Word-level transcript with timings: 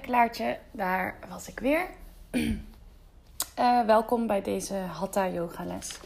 Klaartje, 0.00 0.58
daar 0.70 1.18
was 1.28 1.48
ik 1.48 1.58
weer. 1.58 1.86
Uh, 2.30 3.86
welkom 3.94 4.26
bij 4.26 4.42
deze 4.42 4.74
Hatha 4.74 5.28
Yoga 5.28 5.64
les. 5.64 6.00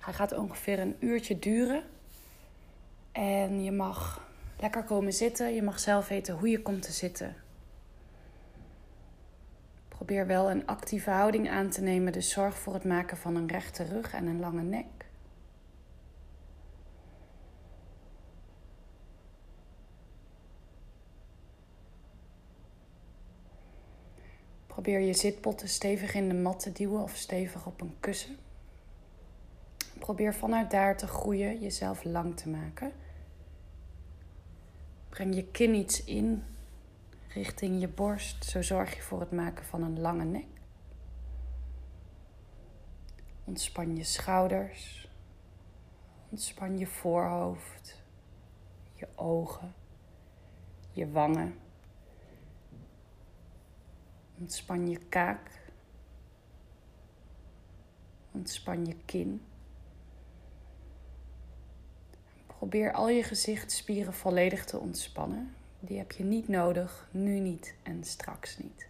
Hij 0.00 0.12
gaat 0.12 0.32
ongeveer 0.32 0.78
een 0.78 0.96
uurtje 0.98 1.38
duren. 1.38 1.82
En 3.12 3.64
je 3.64 3.72
mag 3.72 4.28
lekker 4.58 4.82
komen 4.84 5.12
zitten. 5.12 5.54
Je 5.54 5.62
mag 5.62 5.80
zelf 5.80 6.08
weten 6.08 6.34
hoe 6.34 6.48
je 6.48 6.62
komt 6.62 6.82
te 6.82 6.92
zitten. 6.92 7.36
Probeer 9.88 10.26
wel 10.26 10.50
een 10.50 10.66
actieve 10.66 11.10
houding 11.10 11.50
aan 11.50 11.68
te 11.68 11.82
nemen. 11.82 12.12
Dus 12.12 12.30
zorg 12.30 12.58
voor 12.58 12.74
het 12.74 12.84
maken 12.84 13.16
van 13.16 13.36
een 13.36 13.48
rechte 13.48 13.84
rug 13.84 14.12
en 14.12 14.26
een 14.26 14.40
lange 14.40 14.62
nek. 14.62 15.01
Probeer 24.82 25.00
je 25.00 25.14
zitpotten 25.14 25.68
stevig 25.68 26.14
in 26.14 26.28
de 26.28 26.34
mat 26.34 26.60
te 26.60 26.72
duwen 26.72 27.02
of 27.02 27.16
stevig 27.16 27.66
op 27.66 27.80
een 27.80 27.96
kussen. 28.00 28.36
Probeer 29.98 30.34
vanuit 30.34 30.70
daar 30.70 30.96
te 30.96 31.06
groeien, 31.06 31.60
jezelf 31.60 32.04
lang 32.04 32.36
te 32.36 32.48
maken. 32.48 32.92
Breng 35.08 35.34
je 35.34 35.44
kin 35.44 35.74
iets 35.74 36.04
in 36.04 36.44
richting 37.28 37.80
je 37.80 37.88
borst. 37.88 38.44
Zo 38.44 38.62
zorg 38.62 38.94
je 38.94 39.02
voor 39.02 39.20
het 39.20 39.32
maken 39.32 39.64
van 39.64 39.82
een 39.82 40.00
lange 40.00 40.24
nek. 40.24 40.46
Ontspan 43.44 43.96
je 43.96 44.04
schouders. 44.04 45.08
Ontspan 46.28 46.78
je 46.78 46.86
voorhoofd, 46.86 48.02
je 48.94 49.08
ogen, 49.14 49.74
je 50.90 51.10
wangen. 51.10 51.61
Ontspan 54.42 54.88
je 54.88 54.98
kaak. 55.08 55.50
Ontspan 58.32 58.86
je 58.86 58.96
kin. 59.04 59.42
Probeer 62.46 62.92
al 62.92 63.08
je 63.08 63.22
gezichtsspieren 63.22 64.12
volledig 64.12 64.64
te 64.64 64.78
ontspannen. 64.78 65.54
Die 65.80 65.98
heb 65.98 66.12
je 66.12 66.24
niet 66.24 66.48
nodig, 66.48 67.08
nu 67.12 67.38
niet 67.38 67.74
en 67.82 68.04
straks 68.04 68.58
niet. 68.58 68.88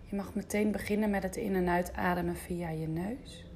Je 0.00 0.16
mag 0.16 0.34
meteen 0.34 0.72
beginnen 0.72 1.10
met 1.10 1.22
het 1.22 1.36
in- 1.36 1.56
en 1.56 1.68
uitademen 1.68 2.36
via 2.36 2.68
je 2.68 2.88
neus. 2.88 3.46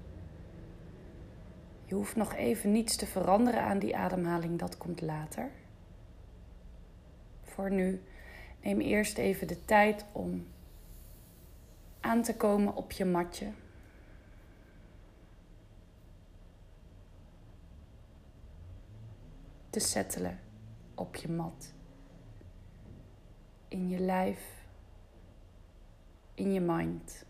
Je 1.84 1.94
hoeft 1.94 2.16
nog 2.16 2.34
even 2.34 2.72
niets 2.72 2.96
te 2.96 3.06
veranderen 3.06 3.62
aan 3.62 3.78
die 3.78 3.96
ademhaling, 3.96 4.58
dat 4.58 4.76
komt 4.76 5.00
later 5.00 5.50
voor 7.56 7.70
nu. 7.70 8.02
Neem 8.62 8.80
eerst 8.80 9.18
even 9.18 9.46
de 9.46 9.64
tijd 9.64 10.04
om 10.12 10.46
aan 12.00 12.22
te 12.22 12.36
komen 12.36 12.74
op 12.74 12.92
je 12.92 13.04
matje. 13.04 13.52
Te 19.70 19.80
settelen 19.80 20.40
op 20.94 21.16
je 21.16 21.28
mat. 21.28 21.72
In 23.68 23.88
je 23.88 23.98
lijf, 23.98 24.66
in 26.34 26.52
je 26.52 26.60
mind 26.60 27.24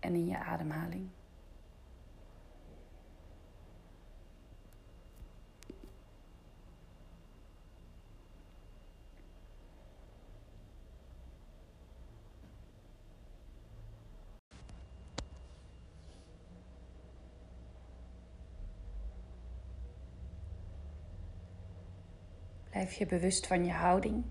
en 0.00 0.14
in 0.14 0.26
je 0.26 0.38
ademhaling. 0.38 1.08
Blijf 22.88 23.00
je 23.00 23.16
bewust 23.16 23.46
van 23.46 23.64
je 23.64 23.72
houding. 23.72 24.24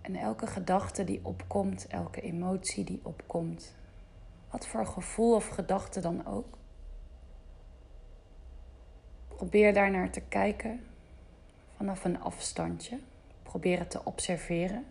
En 0.00 0.16
elke 0.16 0.46
gedachte 0.46 1.04
die 1.04 1.20
opkomt, 1.22 1.86
elke 1.86 2.20
emotie 2.20 2.84
die 2.84 3.00
opkomt, 3.02 3.74
wat 4.50 4.66
voor 4.66 4.86
gevoel 4.86 5.34
of 5.34 5.48
gedachte 5.48 6.00
dan 6.00 6.26
ook, 6.26 6.58
probeer 9.28 9.74
daar 9.74 9.90
naar 9.90 10.10
te 10.10 10.20
kijken 10.20 10.86
vanaf 11.76 12.04
een 12.04 12.20
afstandje. 12.20 12.98
Probeer 13.42 13.78
het 13.78 13.90
te 13.90 14.04
observeren 14.04 14.86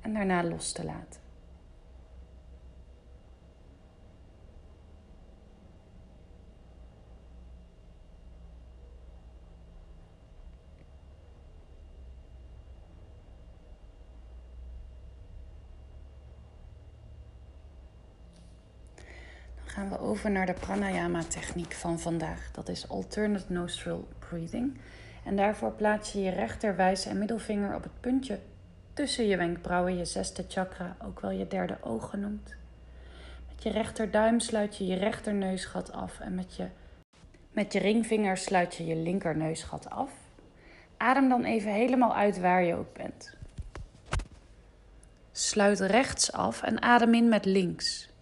en 0.00 0.12
daarna 0.12 0.44
los 0.44 0.72
te 0.72 0.84
laten. 0.84 1.22
gaan 19.74 19.88
we 19.88 19.98
over 20.24 20.36
naar 20.36 20.54
de 20.54 20.60
pranayama-techniek 20.60 21.72
van 21.72 22.00
vandaag. 22.00 22.50
Dat 22.52 22.68
is 22.68 22.88
alternate 22.88 23.52
nostril 23.52 24.08
breathing. 24.18 24.78
En 25.24 25.36
daarvoor 25.36 25.72
plaats 25.72 26.12
je 26.12 26.22
je 26.22 26.30
rechter, 26.30 26.76
wijze 26.76 27.08
en 27.08 27.18
middelvinger 27.18 27.74
op 27.74 27.82
het 27.82 28.00
puntje 28.00 28.38
tussen 28.92 29.26
je 29.26 29.36
wenkbrauwen, 29.36 29.96
je 29.96 30.04
zesde 30.04 30.44
chakra, 30.48 30.96
ook 31.04 31.20
wel 31.20 31.30
je 31.30 31.46
derde 31.46 31.76
oog 31.80 32.10
genoemd. 32.10 32.54
Met 33.48 33.62
je 33.62 33.70
rechterduim 33.70 34.40
sluit 34.40 34.76
je 34.76 34.86
je 34.86 34.96
rechterneusgat 34.96 35.92
af 35.92 36.20
en 36.20 36.34
met 36.34 36.56
je, 36.56 36.66
met 37.52 37.72
je 37.72 37.78
ringvinger 37.78 38.36
sluit 38.36 38.74
je 38.74 38.86
je 38.86 38.96
linkerneusgat 38.96 39.90
af. 39.90 40.10
Adem 40.96 41.28
dan 41.28 41.44
even 41.44 41.72
helemaal 41.72 42.14
uit 42.14 42.40
waar 42.40 42.64
je 42.64 42.74
ook 42.74 42.92
bent. 42.92 43.36
Sluit 45.32 45.80
rechts 45.80 46.32
af 46.32 46.62
en 46.62 46.82
adem 46.82 47.14
in 47.14 47.28
met 47.28 47.44
links. 47.44 48.12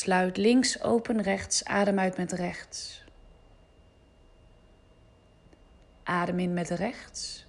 Sluit 0.00 0.36
links 0.36 0.82
open, 0.82 1.22
rechts, 1.22 1.64
adem 1.64 1.98
uit 1.98 2.16
met 2.16 2.32
rechts. 2.32 3.04
Adem 6.02 6.38
in 6.38 6.52
met 6.52 6.68
rechts. 6.68 7.46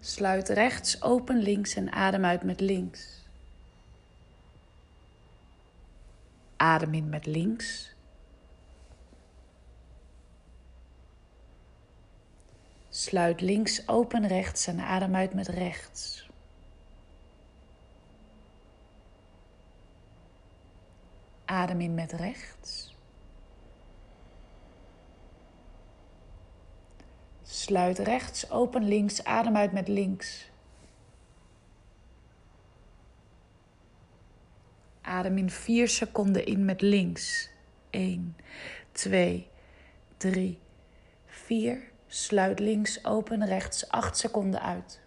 Sluit 0.00 0.48
rechts 0.48 1.02
open, 1.02 1.38
links 1.38 1.74
en 1.74 1.92
adem 1.92 2.24
uit 2.24 2.42
met 2.42 2.60
links. 2.60 3.22
Adem 6.56 6.94
in 6.94 7.08
met 7.08 7.26
links. 7.26 7.94
Sluit 12.88 13.40
links 13.40 13.88
open, 13.88 14.26
rechts 14.26 14.66
en 14.66 14.80
adem 14.80 15.14
uit 15.14 15.34
met 15.34 15.48
rechts. 15.48 16.23
Adem 21.54 21.80
in 21.80 21.94
met 21.94 22.12
rechts. 22.12 22.96
Sluit 27.42 27.98
rechts 27.98 28.50
open 28.50 28.88
links. 28.88 29.24
Adem 29.24 29.56
uit 29.56 29.72
met 29.72 29.88
links. 29.88 30.50
Adem 35.02 35.38
in 35.38 35.50
4 35.50 35.88
seconden 35.88 36.46
in 36.46 36.64
met 36.64 36.80
links. 36.80 37.50
1, 37.90 38.36
2, 38.92 39.48
3, 40.16 40.58
4. 41.26 41.90
Sluit 42.06 42.58
links 42.58 43.04
open, 43.04 43.44
rechts 43.44 43.88
8 43.88 44.16
seconden 44.16 44.62
uit. 44.62 45.03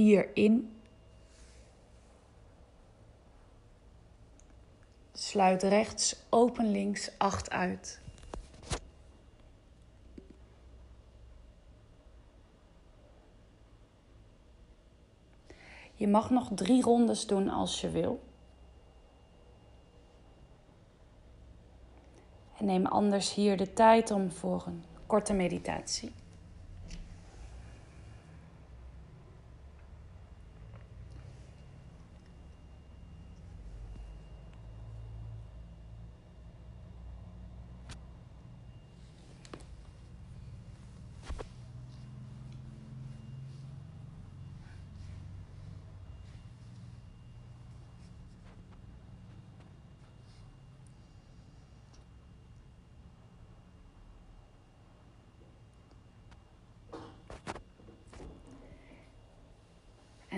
4 0.00 0.30
in. 0.34 0.80
Sluit 5.12 5.62
rechts, 5.62 6.16
open 6.28 6.70
links, 6.70 7.18
8 7.18 7.50
uit. 7.50 8.00
Je 15.94 16.08
mag 16.08 16.30
nog 16.30 16.50
drie 16.54 16.82
rondes 16.82 17.26
doen 17.26 17.48
als 17.48 17.80
je 17.80 17.90
wil. 17.90 18.22
En 22.58 22.64
neem 22.64 22.86
anders 22.86 23.34
hier 23.34 23.56
de 23.56 23.72
tijd 23.72 24.10
om 24.10 24.30
voor 24.30 24.64
een 24.66 24.84
korte 25.06 25.32
meditatie. 25.32 26.19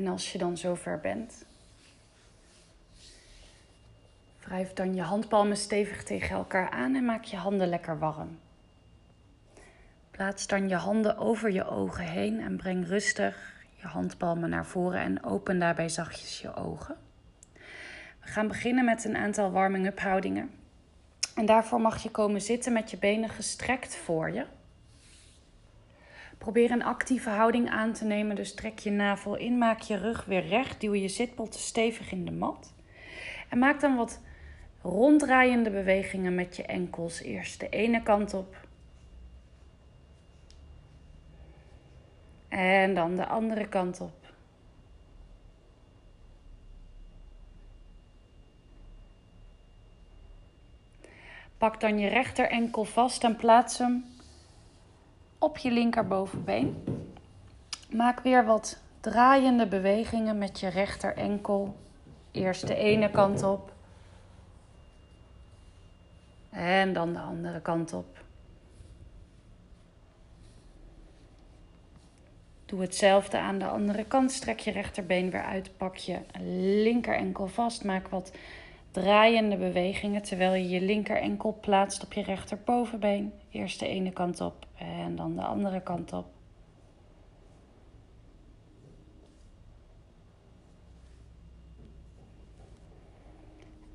En 0.02 0.08
als 0.08 0.32
je 0.32 0.38
dan 0.38 0.56
zover 0.56 1.00
bent, 1.00 1.44
wrijf 4.40 4.72
dan 4.72 4.94
je 4.94 5.02
handpalmen 5.02 5.56
stevig 5.56 6.04
tegen 6.04 6.36
elkaar 6.36 6.70
aan 6.70 6.94
en 6.94 7.04
maak 7.04 7.24
je 7.24 7.36
handen 7.36 7.68
lekker 7.68 7.98
warm. 7.98 8.38
Plaats 10.10 10.46
dan 10.46 10.68
je 10.68 10.74
handen 10.74 11.16
over 11.16 11.52
je 11.52 11.64
ogen 11.68 12.04
heen 12.04 12.40
en 12.40 12.56
breng 12.56 12.86
rustig 12.86 13.54
je 13.74 13.86
handpalmen 13.86 14.50
naar 14.50 14.66
voren 14.66 15.00
en 15.00 15.24
open 15.24 15.58
daarbij 15.58 15.88
zachtjes 15.88 16.40
je 16.40 16.54
ogen. 16.54 16.96
We 18.20 18.28
gaan 18.28 18.48
beginnen 18.48 18.84
met 18.84 19.04
een 19.04 19.16
aantal 19.16 19.50
warming-up 19.50 20.00
houdingen. 20.00 20.50
En 21.34 21.46
daarvoor 21.46 21.80
mag 21.80 22.02
je 22.02 22.10
komen 22.10 22.40
zitten 22.40 22.72
met 22.72 22.90
je 22.90 22.96
benen 22.96 23.28
gestrekt 23.28 23.96
voor 23.96 24.30
je. 24.30 24.46
Probeer 26.42 26.70
een 26.70 26.84
actieve 26.84 27.30
houding 27.30 27.70
aan 27.70 27.92
te 27.92 28.04
nemen. 28.04 28.36
Dus 28.36 28.54
trek 28.54 28.78
je 28.78 28.90
navel 28.90 29.36
in, 29.36 29.58
maak 29.58 29.80
je 29.80 29.96
rug 29.96 30.24
weer 30.24 30.46
recht. 30.46 30.80
Duw 30.80 30.94
je 30.94 31.08
zitpotten 31.08 31.60
stevig 31.60 32.12
in 32.12 32.24
de 32.24 32.30
mat. 32.32 32.74
En 33.48 33.58
maak 33.58 33.80
dan 33.80 33.96
wat 33.96 34.20
ronddraaiende 34.80 35.70
bewegingen 35.70 36.34
met 36.34 36.56
je 36.56 36.62
enkels. 36.62 37.20
Eerst 37.20 37.60
de 37.60 37.68
ene 37.68 38.02
kant 38.02 38.34
op. 38.34 38.56
En 42.48 42.94
dan 42.94 43.16
de 43.16 43.26
andere 43.26 43.68
kant 43.68 44.00
op. 44.00 44.26
Pak 51.58 51.80
dan 51.80 51.98
je 51.98 52.08
rechter 52.08 52.48
enkel 52.48 52.84
vast 52.84 53.24
en 53.24 53.36
plaats 53.36 53.78
hem 53.78 54.04
op 55.42 55.58
je 55.58 55.70
linkerbovenbeen. 55.70 56.84
Maak 57.90 58.20
weer 58.20 58.44
wat 58.44 58.82
draaiende 59.00 59.66
bewegingen 59.66 60.38
met 60.38 60.60
je 60.60 60.68
rechter 60.68 61.16
enkel. 61.16 61.76
Eerst 62.30 62.66
de 62.66 62.74
ene 62.74 63.10
kant 63.10 63.42
op. 63.42 63.72
En 66.50 66.92
dan 66.92 67.12
de 67.12 67.18
andere 67.18 67.60
kant 67.60 67.92
op. 67.92 68.24
Doe 72.66 72.80
hetzelfde 72.80 73.38
aan 73.38 73.58
de 73.58 73.66
andere 73.66 74.04
kant. 74.04 74.32
Strek 74.32 74.60
je 74.60 74.70
rechterbeen 74.70 75.30
weer 75.30 75.44
uit. 75.44 75.76
Pak 75.76 75.96
je 75.96 76.18
linker 76.82 77.14
enkel 77.14 77.46
vast. 77.46 77.84
Maak 77.84 78.08
wat 78.08 78.32
draaiende 78.90 79.56
bewegingen 79.56 80.22
terwijl 80.22 80.54
je 80.54 80.68
je 80.68 80.80
linker 80.80 81.16
enkel 81.16 81.58
plaatst 81.60 82.04
op 82.04 82.12
je 82.12 82.22
rechterbovenbeen. 82.22 83.32
Eerst 83.52 83.78
de 83.78 83.86
ene 83.86 84.12
kant 84.12 84.40
op 84.40 84.66
en 84.74 85.16
dan 85.16 85.36
de 85.36 85.42
andere 85.42 85.82
kant 85.82 86.12
op. 86.12 86.26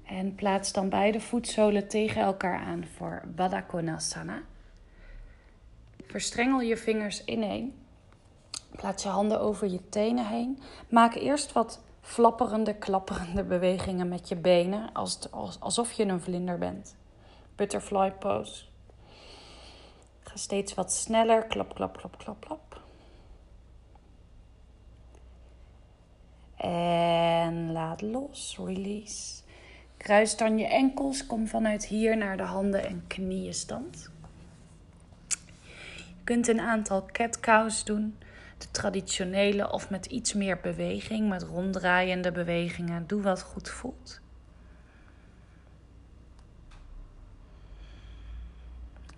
En 0.04 0.36
plaats 0.36 0.74
dan 0.74 0.89
beide 0.89 1.19
voetzolen 1.19 1.88
tegen 1.88 2.21
elkaar 2.21 2.59
aan 2.59 2.86
voor 2.86 3.24
Baddha 3.36 3.62
Konasana. 3.62 4.42
Verstrengel 6.07 6.62
je 6.62 6.77
vingers 6.77 7.25
ineen. 7.25 7.86
Plaats 8.71 9.03
je 9.03 9.10
handen 9.10 9.39
over 9.39 9.68
je 9.68 9.89
tenen 9.89 10.27
heen. 10.27 10.60
Maak 10.89 11.13
eerst 11.15 11.51
wat 11.51 11.83
flapperende, 12.01 12.75
klapperende 12.75 13.44
bewegingen 13.44 14.07
met 14.07 14.30
je 14.30 14.36
benen, 14.36 14.94
alsof 15.60 15.92
je 15.92 16.06
een 16.06 16.21
vlinder 16.21 16.57
bent. 16.57 16.95
Butterfly 17.56 18.12
pose. 18.12 18.65
Steeds 20.38 20.74
wat 20.74 20.92
sneller. 20.92 21.44
Klap, 21.44 21.75
klap, 21.75 21.98
klap, 21.98 22.18
klap, 22.18 22.45
klap. 22.45 22.81
En 26.57 27.72
laat 27.72 28.01
los. 28.01 28.57
Release. 28.66 29.42
Kruis 29.98 30.38
dan 30.38 30.57
je 30.57 30.68
enkels. 30.68 31.25
Kom 31.25 31.48
vanuit 31.48 31.86
hier 31.86 32.18
naar 32.18 32.38
de 32.38 32.44
handen 32.44 32.86
en 32.86 33.04
knieën 33.07 33.54
stand. 33.54 34.10
Je 35.98 36.24
kunt 36.24 36.48
een 36.48 36.62
aantal 36.62 37.06
cat 37.12 37.39
cows 37.39 37.84
doen 37.84 38.18
de 38.57 38.72
traditionele 38.72 39.72
of 39.72 39.89
met 39.89 40.06
iets 40.06 40.34
meer 40.34 40.60
beweging, 40.60 41.30
met 41.30 41.44
ronddraaiende 41.44 42.31
bewegingen. 42.31 43.07
Doe 43.07 43.22
wat 43.22 43.42
goed 43.42 43.69
voelt. 43.69 44.22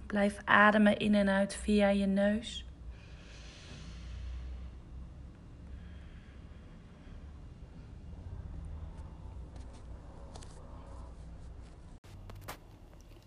Blijf 0.10 0.42
ademen 0.46 0.98
in 0.98 1.16
en 1.16 1.30
uit 1.30 1.56
via 1.56 1.90
je 1.90 2.06
neus. 2.06 2.66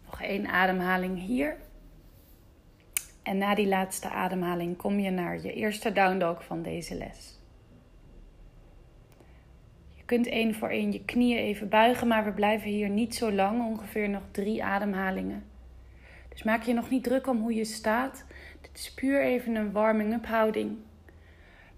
Nog 0.04 0.22
één 0.22 0.46
ademhaling 0.46 1.18
hier. 1.18 1.56
En 3.22 3.38
na 3.38 3.54
die 3.54 3.68
laatste 3.68 4.08
ademhaling 4.08 4.76
kom 4.76 4.98
je 4.98 5.10
naar 5.10 5.42
je 5.42 5.52
eerste 5.52 5.92
down 5.92 6.36
van 6.38 6.62
deze 6.62 6.94
les. 6.94 7.38
Je 9.94 10.04
kunt 10.04 10.26
één 10.26 10.54
voor 10.54 10.68
één 10.68 10.92
je 10.92 11.04
knieën 11.04 11.38
even 11.38 11.68
buigen, 11.68 12.08
maar 12.08 12.24
we 12.24 12.32
blijven 12.32 12.70
hier 12.70 12.88
niet 12.88 13.14
zo 13.14 13.32
lang, 13.32 13.66
ongeveer 13.66 14.08
nog 14.08 14.22
drie 14.30 14.64
ademhalingen. 14.64 15.51
Dus 16.32 16.42
maak 16.42 16.62
je 16.62 16.74
nog 16.74 16.90
niet 16.90 17.04
druk 17.04 17.26
om 17.26 17.40
hoe 17.40 17.54
je 17.54 17.64
staat. 17.64 18.24
Dit 18.60 18.70
is 18.74 18.94
puur 18.94 19.22
even 19.22 19.54
een 19.54 19.72
warming-up 19.72 20.26
houding. 20.26 20.78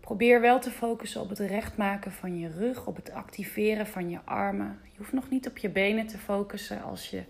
Probeer 0.00 0.40
wel 0.40 0.60
te 0.60 0.70
focussen 0.70 1.20
op 1.20 1.28
het 1.28 1.38
rechtmaken 1.38 2.12
van 2.12 2.38
je 2.38 2.48
rug, 2.48 2.86
op 2.86 2.96
het 2.96 3.12
activeren 3.12 3.86
van 3.86 4.10
je 4.10 4.18
armen. 4.24 4.80
Je 4.82 4.98
hoeft 4.98 5.12
nog 5.12 5.30
niet 5.30 5.48
op 5.48 5.58
je 5.58 5.68
benen 5.68 6.06
te 6.06 6.18
focussen. 6.18 6.82
Als 6.82 7.10
je 7.10 7.22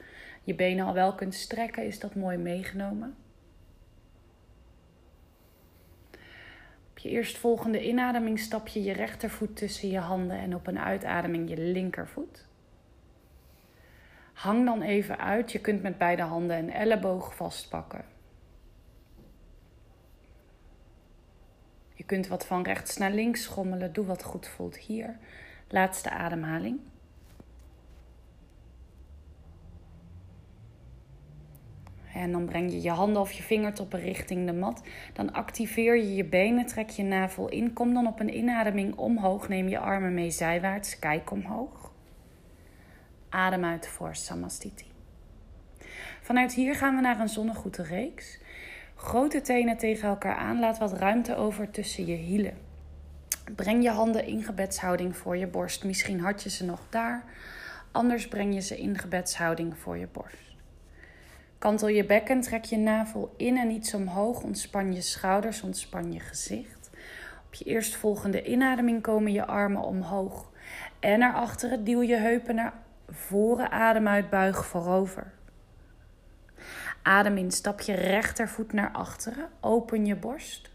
je 0.43 0.54
benen 0.54 0.87
al 0.87 0.95
wel 0.95 1.14
kunt 1.14 1.35
strekken, 1.35 1.87
is 1.87 1.99
dat 1.99 2.14
mooi 2.14 2.37
meegenomen. 2.37 3.16
je 7.04 7.11
eerstvolgende 7.11 7.87
inademing 7.87 8.38
stap 8.38 8.69
je 8.69 8.83
je 8.83 8.93
rechtervoet 8.93 9.57
tussen 9.57 9.90
je 9.90 9.99
handen 9.99 10.38
en 10.38 10.54
op 10.54 10.66
een 10.66 10.78
uitademing 10.78 11.49
je 11.49 11.57
linkervoet. 11.57 12.45
Hang 14.45 14.65
dan 14.65 14.83
even 14.83 15.19
uit. 15.19 15.53
Je 15.53 15.61
kunt 15.61 15.83
met 15.83 15.99
beide 15.99 16.23
handen 16.23 16.59
een 16.59 16.73
elleboog 16.73 17.35
vastpakken. 17.35 18.05
Je 21.95 22.05
kunt 22.05 22.27
wat 22.27 22.47
van 22.47 22.63
rechts 22.63 22.97
naar 22.97 23.11
links 23.11 23.43
schommelen. 23.43 23.93
Doe 23.93 24.07
wat 24.07 24.23
goed 24.23 24.47
voelt 24.49 24.77
hier. 24.77 25.19
Laatste 25.69 26.11
ademhaling. 26.11 26.81
En 32.15 32.33
dan 32.33 32.45
breng 32.45 32.71
je 32.71 32.83
je 32.83 32.91
handen 32.91 33.23
of 33.23 33.33
je 33.33 33.43
vingertoppen 33.43 34.01
richting 34.01 34.47
de 34.47 34.53
mat. 34.53 34.83
Dan 35.13 35.33
activeer 35.33 35.97
je 35.97 36.15
je 36.15 36.25
benen, 36.25 36.67
trek 36.67 36.91
je 36.91 37.03
navel 37.03 37.49
in. 37.49 37.73
Kom 37.73 37.95
dan 37.95 38.07
op 38.07 38.21
een 38.21 38.37
inademing 38.37 38.97
omhoog. 38.97 39.49
Neem 39.49 39.69
je 39.69 39.79
armen 39.79 40.15
mee 40.15 40.31
zijwaarts. 40.31 40.99
Kijk 40.99 41.31
omhoog. 41.31 41.94
Adem 43.35 43.64
uit 43.64 43.88
voor 43.88 44.14
Samastiti. 44.14 44.87
Vanuit 46.21 46.53
hier 46.53 46.75
gaan 46.75 46.95
we 46.95 47.00
naar 47.00 47.21
een 47.21 47.29
zonnegoede 47.29 47.83
reeks. 47.83 48.38
Grote 48.97 49.41
tenen 49.41 49.76
tegen 49.76 50.09
elkaar 50.09 50.37
aan. 50.37 50.61
Laat 50.61 50.79
wat 50.79 50.93
ruimte 50.93 51.37
over 51.37 51.71
tussen 51.71 52.07
je 52.07 52.14
hielen. 52.14 52.57
Breng 53.57 53.83
je 53.83 53.91
handen 53.91 54.26
in 54.26 54.43
gebedshouding 54.43 55.17
voor 55.17 55.37
je 55.37 55.47
borst. 55.47 55.85
Misschien 55.85 56.21
had 56.21 56.43
je 56.43 56.50
ze 56.50 56.64
nog 56.64 56.81
daar. 56.91 57.25
Anders 57.93 58.29
breng 58.29 58.55
je 58.55 58.61
ze 58.61 58.79
in 58.79 58.99
gebedshouding 58.99 59.79
voor 59.79 59.99
je 59.99 60.09
borst. 60.12 60.57
Kantel 61.59 61.88
je 61.88 62.05
bekken, 62.05 62.41
trek 62.41 62.64
je 62.64 62.76
navel 62.76 63.35
in 63.37 63.57
en 63.57 63.71
iets 63.71 63.95
omhoog. 63.95 64.43
Ontspan 64.43 64.93
je 64.93 65.00
schouders, 65.00 65.62
ontspan 65.62 66.12
je 66.12 66.21
gezicht. 66.21 66.91
Op 67.47 67.55
je 67.55 67.64
eerstvolgende 67.64 68.45
inademing 68.45 69.03
komen 69.03 69.33
je 69.33 69.47
armen 69.47 69.83
omhoog. 69.83 70.53
En 71.00 71.19
naar 71.19 71.35
achteren, 71.35 71.85
duw 71.85 72.03
je 72.03 72.17
heupen 72.17 72.55
naar 72.55 72.83
voren, 73.11 73.70
adem 73.70 74.08
uit, 74.08 74.30
buig 74.30 74.66
voorover. 74.66 75.32
Adem 77.02 77.37
in, 77.37 77.50
stap 77.50 77.80
je 77.80 77.94
rechtervoet 77.94 78.73
naar 78.73 78.90
achteren. 78.92 79.49
Open 79.61 80.06
je 80.06 80.16
borst. 80.16 80.70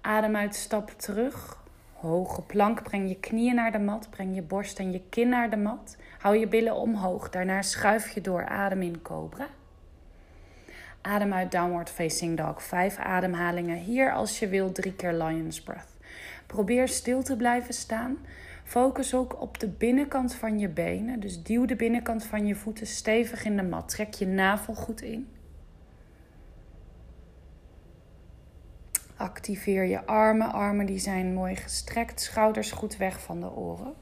Adem 0.00 0.36
uit, 0.36 0.54
stap 0.54 0.90
terug. 0.90 1.62
Hoge 1.92 2.42
plank, 2.42 2.82
breng 2.82 3.08
je 3.08 3.16
knieën 3.20 3.54
naar 3.54 3.72
de 3.72 3.78
mat. 3.78 4.10
Breng 4.10 4.34
je 4.34 4.42
borst 4.42 4.78
en 4.78 4.92
je 4.92 5.02
kin 5.08 5.28
naar 5.28 5.50
de 5.50 5.56
mat. 5.56 5.96
Hou 6.18 6.36
je 6.36 6.48
billen 6.48 6.74
omhoog. 6.74 7.30
Daarna 7.30 7.62
schuif 7.62 8.10
je 8.10 8.20
door. 8.20 8.46
Adem 8.46 8.82
in, 8.82 9.02
cobra. 9.02 9.46
Adem 11.00 11.32
uit, 11.32 11.50
downward 11.50 11.90
facing 11.90 12.36
dog. 12.36 12.62
Vijf 12.62 12.96
ademhalingen 12.96 13.76
hier 13.76 14.12
als 14.12 14.38
je 14.38 14.48
wil. 14.48 14.72
Drie 14.72 14.94
keer 14.94 15.12
lion's 15.12 15.62
breath. 15.62 15.96
Probeer 16.46 16.88
stil 16.88 17.22
te 17.22 17.36
blijven 17.36 17.74
staan. 17.74 18.18
Focus 18.68 19.14
ook 19.14 19.40
op 19.40 19.58
de 19.60 19.68
binnenkant 19.68 20.34
van 20.34 20.58
je 20.58 20.68
benen. 20.68 21.20
Dus 21.20 21.42
duw 21.42 21.64
de 21.64 21.76
binnenkant 21.76 22.24
van 22.24 22.46
je 22.46 22.54
voeten 22.54 22.86
stevig 22.86 23.44
in 23.44 23.56
de 23.56 23.62
mat. 23.62 23.88
Trek 23.88 24.14
je 24.14 24.26
navel 24.26 24.74
goed 24.74 25.00
in. 25.00 25.28
Activeer 29.16 29.84
je 29.84 30.06
armen. 30.06 30.52
Armen 30.52 30.86
die 30.86 30.98
zijn 30.98 31.34
mooi 31.34 31.56
gestrekt. 31.56 32.20
Schouders 32.20 32.70
goed 32.70 32.96
weg 32.96 33.20
van 33.20 33.40
de 33.40 33.50
oren. 33.50 33.94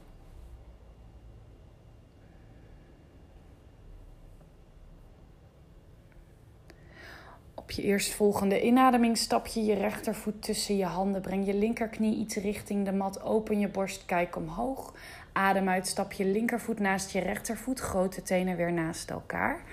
Op 7.67 7.73
je 7.73 7.81
eerstvolgende 7.81 8.61
inademing 8.61 9.17
stap 9.17 9.47
je 9.47 9.65
je 9.65 9.73
rechtervoet 9.73 10.41
tussen 10.41 10.77
je 10.77 10.85
handen. 10.85 11.21
Breng 11.21 11.45
je 11.45 11.53
linkerknie 11.53 12.17
iets 12.17 12.35
richting 12.35 12.85
de 12.85 12.91
mat. 12.91 13.21
Open 13.21 13.59
je 13.59 13.67
borst, 13.67 14.05
kijk 14.05 14.35
omhoog. 14.35 14.93
Adem 15.33 15.69
uit, 15.69 15.87
stap 15.87 16.11
je 16.11 16.25
linkervoet 16.25 16.79
naast 16.79 17.11
je 17.11 17.19
rechtervoet. 17.19 17.79
Grote 17.79 18.21
tenen 18.21 18.57
weer 18.57 18.73
naast 18.73 19.09
elkaar. 19.09 19.63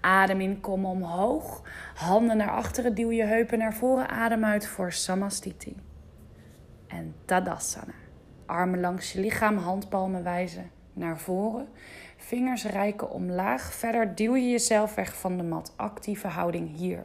Adem 0.00 0.40
in, 0.40 0.60
kom 0.60 0.84
omhoog. 0.84 1.62
Handen 1.94 2.36
naar 2.36 2.50
achteren, 2.50 2.94
duw 2.94 3.10
je 3.10 3.24
heupen 3.24 3.58
naar 3.58 3.74
voren. 3.74 4.08
Adem 4.08 4.44
uit 4.44 4.66
voor 4.66 4.92
Samastiti. 4.92 5.76
En 6.86 7.14
Tadasana. 7.24 7.94
Armen 8.46 8.80
langs 8.80 9.12
je 9.12 9.20
lichaam, 9.20 9.56
handpalmen 9.56 10.22
wijzen 10.22 10.70
naar 10.92 11.18
voren. 11.18 11.68
Vingers 12.16 12.64
reiken 12.64 13.10
omlaag. 13.10 13.72
Verder 13.72 14.14
duw 14.14 14.36
je 14.36 14.50
jezelf 14.50 14.94
weg 14.94 15.16
van 15.16 15.36
de 15.36 15.42
mat. 15.42 15.72
Actieve 15.76 16.28
houding 16.28 16.76
hier. 16.76 17.04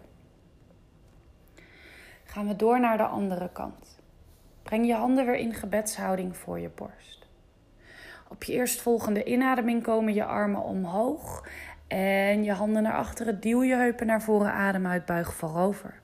Gaan 2.38 2.48
we 2.48 2.56
door 2.56 2.80
naar 2.80 2.98
de 2.98 3.04
andere 3.06 3.50
kant. 3.54 4.00
Breng 4.64 4.88
je 4.88 4.94
handen 4.94 5.26
weer 5.26 5.36
in 5.36 5.54
gebedshouding 5.54 6.38
voor 6.38 6.60
je 6.60 6.70
borst. 6.76 7.28
Op 8.28 8.44
je 8.44 8.54
eerstvolgende 8.54 9.24
inademing 9.24 9.84
komen 9.84 10.14
je 10.14 10.26
armen 10.26 10.64
omhoog 10.64 11.48
en 11.88 12.44
je 12.44 12.52
handen 12.52 12.84
naar 12.84 12.94
achteren. 12.94 13.40
Duw 13.40 13.64
je 13.64 13.76
heupen 13.76 14.08
naar 14.08 14.22
voren, 14.22 14.52
adem 14.52 14.88
uit, 14.88 15.06
buig 15.06 15.34
voorover. 15.34 16.00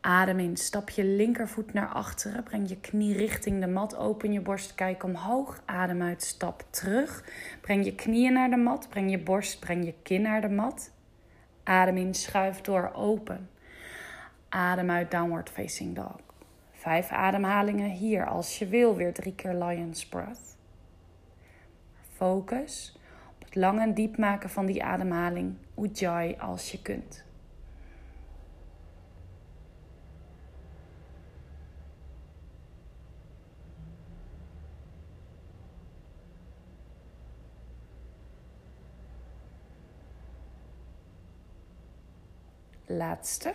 Adem 0.00 0.38
in, 0.38 0.56
stap 0.56 0.90
je 0.90 1.04
linkervoet 1.04 1.72
naar 1.72 1.88
achteren. 1.88 2.42
Breng 2.42 2.68
je 2.68 2.80
knie 2.80 3.16
richting 3.16 3.60
de 3.60 3.66
mat. 3.66 3.96
Open 3.96 4.32
je 4.32 4.40
borst, 4.40 4.74
kijk 4.74 5.04
omhoog. 5.04 5.62
Adem 5.64 6.02
uit, 6.02 6.22
stap 6.22 6.64
terug. 6.70 7.24
Breng 7.60 7.84
je 7.84 7.94
knieën 7.94 8.32
naar 8.32 8.50
de 8.50 8.56
mat. 8.56 8.88
Breng 8.88 9.10
je 9.10 9.18
borst, 9.18 9.60
breng 9.60 9.84
je 9.84 9.94
kin 10.02 10.22
naar 10.22 10.40
de 10.40 10.48
mat. 10.48 10.90
Adem 11.62 11.96
in, 11.96 12.14
schuif 12.14 12.60
door, 12.60 12.92
open. 12.94 13.50
Adem 14.52 14.90
uit, 14.90 15.10
downward 15.10 15.50
facing 15.50 15.94
dog. 15.94 16.20
Vijf 16.72 17.10
ademhalingen 17.10 17.90
hier. 17.90 18.26
Als 18.26 18.58
je 18.58 18.66
wil, 18.66 18.96
weer 18.96 19.12
drie 19.12 19.34
keer 19.34 19.54
lion's 19.54 20.06
breath. 20.06 20.56
Focus 22.14 22.98
op 23.34 23.44
het 23.44 23.54
lang 23.54 23.80
en 23.80 23.94
diep 23.94 24.16
maken 24.18 24.50
van 24.50 24.66
die 24.66 24.84
ademhaling. 24.84 25.56
Ujjayi 25.76 26.36
als 26.38 26.72
je 26.72 26.82
kunt. 26.82 27.24
Laatste. 42.86 43.54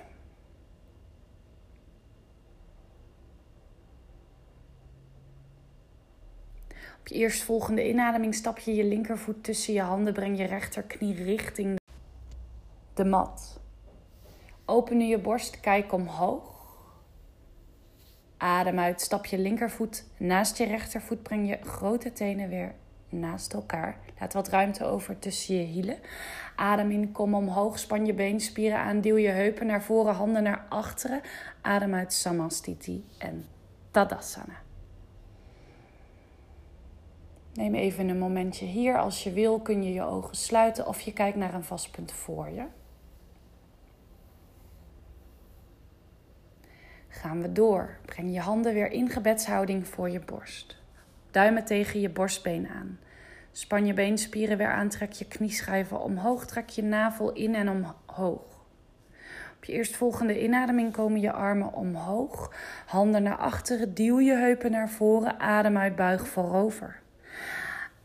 Op 7.00 7.08
je 7.08 7.16
eerstvolgende 7.16 7.90
inademing 7.90 8.36
stap 8.36 8.58
je 8.58 8.76
je 8.76 8.84
linkervoet 8.84 9.44
tussen 9.44 9.74
je 9.74 9.82
handen. 9.82 10.14
Breng 10.14 10.38
je 10.38 10.46
rechterknie 10.46 11.24
richting 11.24 11.80
de 12.94 13.06
mat. 13.06 13.60
Open 14.66 15.08
je 15.08 15.20
borst, 15.20 15.60
kijk 15.60 15.94
omhoog. 15.94 16.56
Adem 18.38 18.80
uit, 18.80 19.02
stap 19.02 19.26
je 19.26 19.38
linkervoet 19.38 20.06
naast 20.18 20.58
je 20.58 20.66
rechtervoet. 20.66 21.24
Breng 21.24 21.50
je 21.50 21.58
grote 21.62 22.14
tenen 22.14 22.50
weer 22.50 22.76
naast 23.10 23.54
elkaar. 23.54 23.98
Laat 24.20 24.34
wat 24.34 24.48
ruimte 24.48 24.86
over 24.86 25.20
tussen 25.20 25.56
je 25.56 25.64
hielen. 25.64 25.98
Adem 26.56 26.92
in, 26.92 27.12
kom 27.12 27.36
omhoog, 27.36 27.80
span 27.80 28.06
je 28.06 28.14
beenspieren 28.14 28.80
aan, 28.80 29.02
duw 29.02 29.18
je 29.18 29.30
heupen 29.30 29.66
naar 29.66 29.84
voren, 29.84 30.14
handen 30.14 30.44
naar 30.44 30.66
achteren. 30.70 31.22
Adem 31.62 31.94
uit 31.94 32.14
Samastiti 32.14 33.06
en 33.18 33.46
Tadasana. 33.92 34.67
Neem 37.58 37.76
even 37.76 38.10
een 38.10 38.18
momentje 38.18 38.66
hier. 38.66 38.98
Als 38.98 39.24
je 39.24 39.32
wil 39.32 39.60
kun 39.60 39.84
je 39.84 39.94
je 39.94 40.04
ogen 40.04 40.36
sluiten 40.36 40.88
of 40.88 41.02
je 41.02 41.14
kijkt 41.14 41.38
naar 41.38 41.54
een 41.54 41.64
vast 41.64 41.92
punt 41.92 42.12
voor 42.12 42.50
je. 42.50 42.64
Gaan 47.08 47.42
we 47.42 47.52
door. 47.52 47.98
Breng 48.06 48.34
je 48.34 48.40
handen 48.40 48.74
weer 48.74 48.92
in 48.92 49.10
gebedshouding 49.10 49.88
voor 49.88 50.10
je 50.10 50.20
borst. 50.20 50.78
Duimen 51.32 51.66
tegen 51.66 52.00
je 52.00 52.10
borstbeen 52.10 52.68
aan. 52.68 53.00
Span 53.52 53.86
je 53.86 53.94
beenspieren 53.94 54.58
weer 54.58 54.72
aan, 54.72 54.90
trek 54.90 55.12
je 55.12 55.26
knieschijven 55.26 56.02
omhoog, 56.02 56.46
trek 56.46 56.70
je 56.70 56.84
navel 56.84 57.32
in 57.34 57.56
en 57.56 57.70
omhoog. 57.70 58.66
Op 59.56 59.64
je 59.64 59.74
eerstvolgende 59.74 60.44
inademing 60.44 60.92
komen 60.92 61.20
je 61.20 61.32
armen 61.32 61.74
omhoog, 61.74 62.54
handen 62.86 63.24
naar 63.24 63.38
achteren, 63.38 63.94
duw 63.94 64.20
je 64.20 64.34
heupen 64.34 64.72
naar 64.72 64.90
voren, 64.90 65.40
adem 65.40 65.78
uit, 65.78 65.96
buig 65.96 66.28
voorover. 66.28 67.06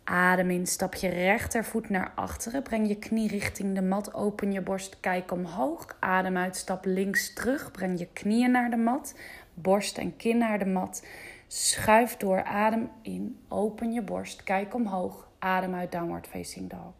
Adem 0.05 0.51
in, 0.51 0.67
stap 0.67 0.95
je 0.95 1.09
rechtervoet 1.09 1.89
naar 1.89 2.13
achteren. 2.15 2.63
Breng 2.63 2.89
je 2.89 2.97
knie 2.97 3.29
richting 3.29 3.75
de 3.75 3.83
mat. 3.83 4.15
Open 4.15 4.53
je 4.53 4.61
borst, 4.61 5.01
kijk 5.01 5.33
omhoog. 5.33 5.97
Adem 6.01 6.37
uit, 6.37 6.57
stap 6.57 6.85
links 6.85 7.33
terug. 7.33 7.71
Breng 7.71 7.99
je 7.99 8.09
knieën 8.13 8.51
naar 8.51 8.71
de 8.71 8.77
mat. 8.77 9.15
Borst 9.55 9.99
en 9.99 10.17
kin 10.17 10.39
naar 10.39 10.59
de 10.59 10.67
mat. 10.67 11.07
Schuif 11.47 12.17
door, 12.17 12.45
adem 12.45 12.91
in. 13.03 13.41
Open 13.49 13.93
je 13.93 14.03
borst, 14.03 14.43
kijk 14.43 14.75
omhoog. 14.75 15.29
Adem 15.39 15.75
uit, 15.75 15.93
downward 15.93 16.27
facing 16.27 16.71
dog. 16.71 16.95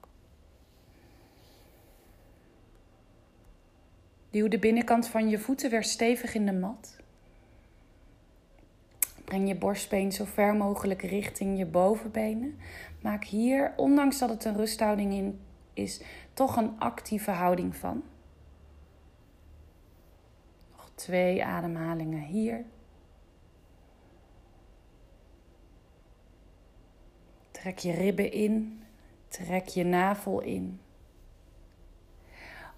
Duw 4.31 4.49
de 4.49 4.59
binnenkant 4.59 5.09
van 5.09 5.29
je 5.29 5.39
voeten 5.39 5.71
weer 5.71 5.85
stevig 5.85 6.35
in 6.35 6.47
de 6.47 6.53
mat. 6.53 6.97
Breng 9.25 9.49
je 9.49 9.55
borstbeen 9.55 10.13
zo 10.13 10.25
ver 10.25 10.55
mogelijk 10.55 11.03
richting 11.03 11.59
je 11.59 11.67
bovenbenen. 11.67 12.59
Maak 13.03 13.25
hier, 13.25 13.73
ondanks 13.77 14.19
dat 14.19 14.29
het 14.29 14.45
een 14.45 14.57
rusthouding 14.57 15.13
in 15.13 15.41
is, 15.73 16.03
toch 16.33 16.57
een 16.57 16.79
actieve 16.79 17.31
houding 17.31 17.77
van. 17.77 18.03
Nog 20.77 20.91
twee 20.95 21.45
ademhalingen 21.45 22.23
hier. 22.23 22.65
Trek 27.51 27.79
je 27.79 27.93
ribben 27.93 28.33
in, 28.33 28.83
trek 29.29 29.67
je 29.67 29.85
navel 29.85 30.41
in. 30.41 30.81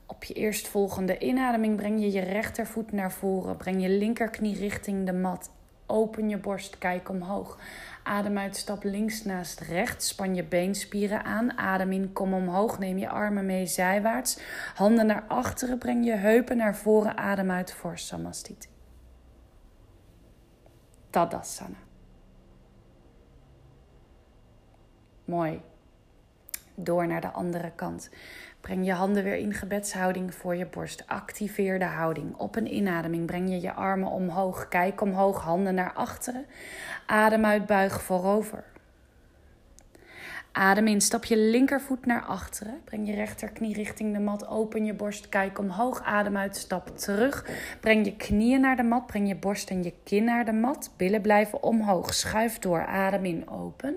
Op 0.06 0.24
je 0.24 0.34
eerstvolgende 0.34 1.18
inademing 1.18 1.76
breng 1.76 2.00
je 2.00 2.12
je 2.12 2.20
rechtervoet 2.20 2.92
naar 2.92 3.12
voren. 3.12 3.56
Breng 3.56 3.82
je 3.82 3.88
linkerknie 3.88 4.56
richting 4.56 5.06
de 5.06 5.12
mat. 5.12 5.50
Open 5.86 6.28
je 6.28 6.38
borst, 6.38 6.78
kijk 6.78 7.08
omhoog. 7.08 7.58
Adem 8.02 8.38
uit, 8.38 8.56
stap 8.56 8.82
links 8.84 9.24
naast 9.24 9.60
rechts. 9.60 10.08
Span 10.08 10.34
je 10.34 10.44
beenspieren 10.44 11.24
aan. 11.24 11.58
Adem 11.58 11.92
in, 11.92 12.12
kom 12.12 12.34
omhoog. 12.34 12.78
Neem 12.78 12.98
je 12.98 13.08
armen 13.08 13.46
mee 13.46 13.66
zijwaarts. 13.66 14.38
Handen 14.74 15.06
naar 15.06 15.24
achteren. 15.28 15.78
Breng 15.78 16.04
je 16.04 16.12
heupen 16.12 16.56
naar 16.56 16.76
voren. 16.76 17.16
Adem 17.16 17.50
uit 17.50 17.72
voor 17.72 17.98
Samastiti. 17.98 18.68
Tadasana. 21.10 21.76
Mooi. 25.24 25.60
Door 26.74 27.06
naar 27.06 27.20
de 27.20 27.30
andere 27.30 27.72
kant. 27.74 28.10
Breng 28.64 28.86
je 28.86 28.92
handen 28.92 29.24
weer 29.24 29.36
in 29.36 29.54
gebedshouding 29.54 30.34
voor 30.34 30.56
je 30.56 30.66
borst. 30.66 31.04
Activeer 31.06 31.78
de 31.78 31.84
houding. 31.84 32.34
Op 32.36 32.56
een 32.56 32.74
inademing 32.74 33.26
breng 33.26 33.48
je 33.48 33.60
je 33.60 33.72
armen 33.72 34.08
omhoog. 34.08 34.68
Kijk 34.68 35.00
omhoog, 35.00 35.42
handen 35.42 35.74
naar 35.74 35.92
achteren. 35.92 36.46
Adem 37.06 37.44
uit, 37.44 37.66
buig 37.66 38.02
voorover. 38.02 38.64
Adem 40.52 40.86
in, 40.86 41.00
stap 41.00 41.24
je 41.24 41.36
linkervoet 41.36 42.06
naar 42.06 42.22
achteren. 42.22 42.80
Breng 42.84 43.06
je 43.06 43.14
rechterknie 43.14 43.74
richting 43.74 44.12
de 44.12 44.20
mat. 44.20 44.48
Open 44.48 44.84
je 44.84 44.94
borst, 44.94 45.28
kijk 45.28 45.58
omhoog. 45.58 46.02
Adem 46.02 46.36
uit, 46.36 46.56
stap 46.56 46.98
terug. 46.98 47.46
Breng 47.80 48.04
je 48.04 48.16
knieën 48.16 48.60
naar 48.60 48.76
de 48.76 48.82
mat. 48.82 49.06
Breng 49.06 49.28
je 49.28 49.36
borst 49.36 49.70
en 49.70 49.82
je 49.82 49.92
kin 50.04 50.24
naar 50.24 50.44
de 50.44 50.52
mat. 50.52 50.90
Billen 50.96 51.20
blijven 51.20 51.62
omhoog. 51.62 52.14
Schuif 52.14 52.58
door. 52.58 52.86
Adem 52.86 53.24
in, 53.24 53.48
open. 53.48 53.96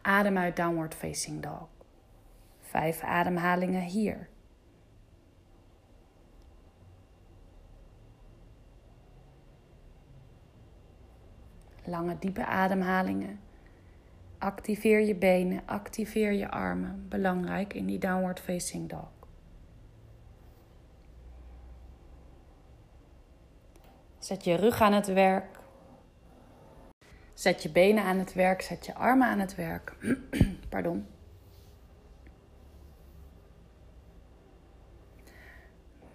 Adem 0.00 0.38
uit, 0.38 0.56
downward 0.56 0.94
facing 0.94 1.42
dog. 1.42 1.71
Vijf 2.72 3.02
ademhalingen 3.02 3.82
hier. 3.82 4.28
Lange, 11.84 12.18
diepe 12.18 12.44
ademhalingen. 12.44 13.40
Activeer 14.38 15.00
je 15.00 15.14
benen, 15.14 15.62
activeer 15.66 16.32
je 16.32 16.50
armen. 16.50 17.06
Belangrijk 17.08 17.74
in 17.74 17.86
die 17.86 17.98
downward 17.98 18.40
facing 18.40 18.88
dog. 18.88 19.10
Zet 24.18 24.44
je 24.44 24.54
rug 24.54 24.80
aan 24.80 24.92
het 24.92 25.06
werk. 25.06 25.58
Zet 27.34 27.62
je 27.62 27.70
benen 27.70 28.04
aan 28.04 28.18
het 28.18 28.32
werk, 28.32 28.62
zet 28.62 28.86
je 28.86 28.94
armen 28.94 29.28
aan 29.28 29.38
het 29.38 29.54
werk. 29.54 29.96
Pardon. 30.68 31.11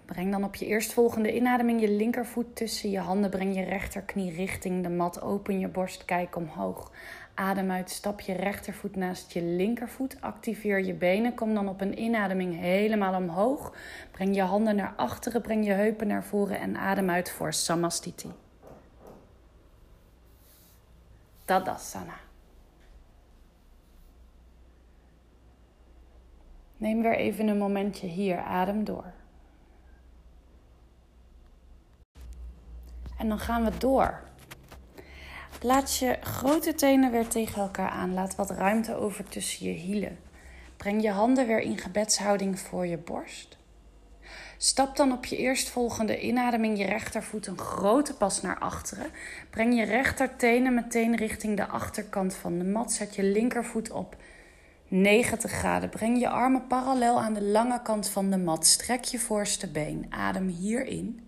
Breng 0.07 0.31
dan 0.31 0.43
op 0.43 0.55
je 0.55 0.65
eerstvolgende 0.65 1.35
inademing 1.35 1.81
je 1.81 1.89
linkervoet 1.89 2.55
tussen 2.55 2.89
je 2.89 2.99
handen. 2.99 3.29
Breng 3.29 3.55
je 3.55 3.63
rechterknie 3.63 4.31
richting 4.31 4.83
de 4.83 4.89
mat. 4.89 5.21
Open 5.21 5.59
je 5.59 5.67
borst, 5.67 6.05
kijk 6.05 6.35
omhoog. 6.35 6.91
Adem 7.33 7.71
uit, 7.71 7.89
stap 7.89 8.19
je 8.19 8.33
rechtervoet 8.33 8.95
naast 8.95 9.31
je 9.31 9.41
linkervoet. 9.43 10.17
Activeer 10.21 10.85
je 10.85 10.93
benen. 10.93 11.33
Kom 11.33 11.53
dan 11.53 11.67
op 11.67 11.81
een 11.81 11.99
inademing 11.99 12.59
helemaal 12.59 13.15
omhoog. 13.15 13.75
Breng 14.11 14.35
je 14.35 14.41
handen 14.41 14.75
naar 14.75 14.93
achteren, 14.95 15.41
breng 15.41 15.65
je 15.65 15.71
heupen 15.71 16.07
naar 16.07 16.23
voren 16.23 16.59
en 16.59 16.77
adem 16.77 17.09
uit 17.09 17.29
voor 17.29 17.53
Samastiti. 17.53 18.31
Tadasana. 21.45 22.19
Neem 26.77 27.01
weer 27.01 27.15
even 27.15 27.47
een 27.47 27.57
momentje 27.57 28.07
hier, 28.07 28.37
adem 28.37 28.83
door. 28.83 29.16
En 33.17 33.29
dan 33.29 33.39
gaan 33.39 33.63
we 33.63 33.77
door. 33.77 34.19
Laat 35.62 35.97
je 35.97 36.17
grote 36.21 36.75
tenen 36.75 37.12
weer 37.12 37.27
tegen 37.27 37.62
elkaar 37.62 37.89
aan. 37.89 38.13
Laat 38.13 38.36
wat 38.36 38.50
ruimte 38.50 38.95
over 38.95 39.24
tussen 39.24 39.67
je 39.67 39.74
hielen. 39.74 40.17
Breng 40.77 41.01
je 41.01 41.12
handen 41.12 41.47
weer 41.47 41.59
in 41.59 41.77
gebedshouding 41.77 42.59
voor 42.59 42.88
je 42.88 42.97
borst. 42.97 43.57
Stap 44.57 44.95
dan 44.95 45.12
op 45.12 45.25
je 45.25 45.38
eerstvolgende 45.38 46.21
inademing 46.21 46.77
je 46.77 46.86
rechtervoet 46.86 47.47
een 47.47 47.57
grote 47.57 48.13
pas 48.13 48.41
naar 48.41 48.59
achteren. 48.59 49.12
Breng 49.50 49.77
je 49.77 49.83
rechtertenen 49.83 50.74
meteen 50.74 51.15
richting 51.15 51.57
de 51.57 51.67
achterkant 51.67 52.36
van 52.36 52.57
de 52.57 52.63
mat. 52.63 52.91
Zet 52.91 53.15
je 53.15 53.24
linkervoet 53.24 53.91
op 53.91 54.15
90 54.88 55.51
graden. 55.51 55.89
Breng 55.89 56.19
je 56.19 56.29
armen 56.29 56.67
parallel 56.67 57.21
aan 57.21 57.33
de 57.33 57.43
lange 57.43 57.81
kant 57.81 58.09
van 58.09 58.29
de 58.29 58.38
mat. 58.38 58.65
Strek 58.65 59.03
je 59.03 59.19
voorste 59.19 59.67
been. 59.67 60.05
Adem 60.09 60.47
hierin. 60.47 61.26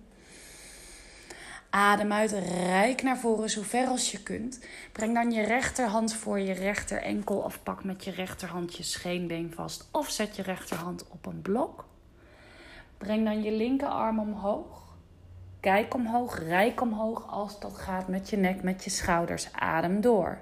Adem 1.69 2.11
uit, 2.11 2.31
rijk 2.31 3.01
naar 3.01 3.17
voren, 3.17 3.49
zo 3.49 3.61
ver 3.61 3.87
als 3.87 4.11
je 4.11 4.23
kunt. 4.23 4.59
Breng 4.91 5.13
dan 5.13 5.31
je 5.31 5.41
rechterhand 5.41 6.13
voor 6.13 6.39
je 6.39 6.53
rechter 6.53 7.01
enkel 7.01 7.37
of 7.37 7.63
pak 7.63 7.83
met 7.83 8.03
je 8.03 8.11
rechterhand 8.11 8.77
je 8.77 8.83
scheenbeen 8.83 9.51
vast. 9.55 9.87
Of 9.91 10.09
zet 10.09 10.35
je 10.35 10.41
rechterhand 10.41 11.07
op 11.07 11.25
een 11.25 11.41
blok. 11.41 11.85
Breng 12.97 13.25
dan 13.25 13.43
je 13.43 13.51
linkerarm 13.51 14.19
omhoog. 14.19 14.93
Kijk 15.59 15.93
omhoog, 15.93 16.39
rijk 16.39 16.81
omhoog 16.81 17.27
als 17.31 17.59
dat 17.59 17.77
gaat 17.77 18.07
met 18.07 18.29
je 18.29 18.37
nek, 18.37 18.63
met 18.63 18.83
je 18.83 18.89
schouders. 18.89 19.53
Adem 19.53 20.01
door. 20.01 20.37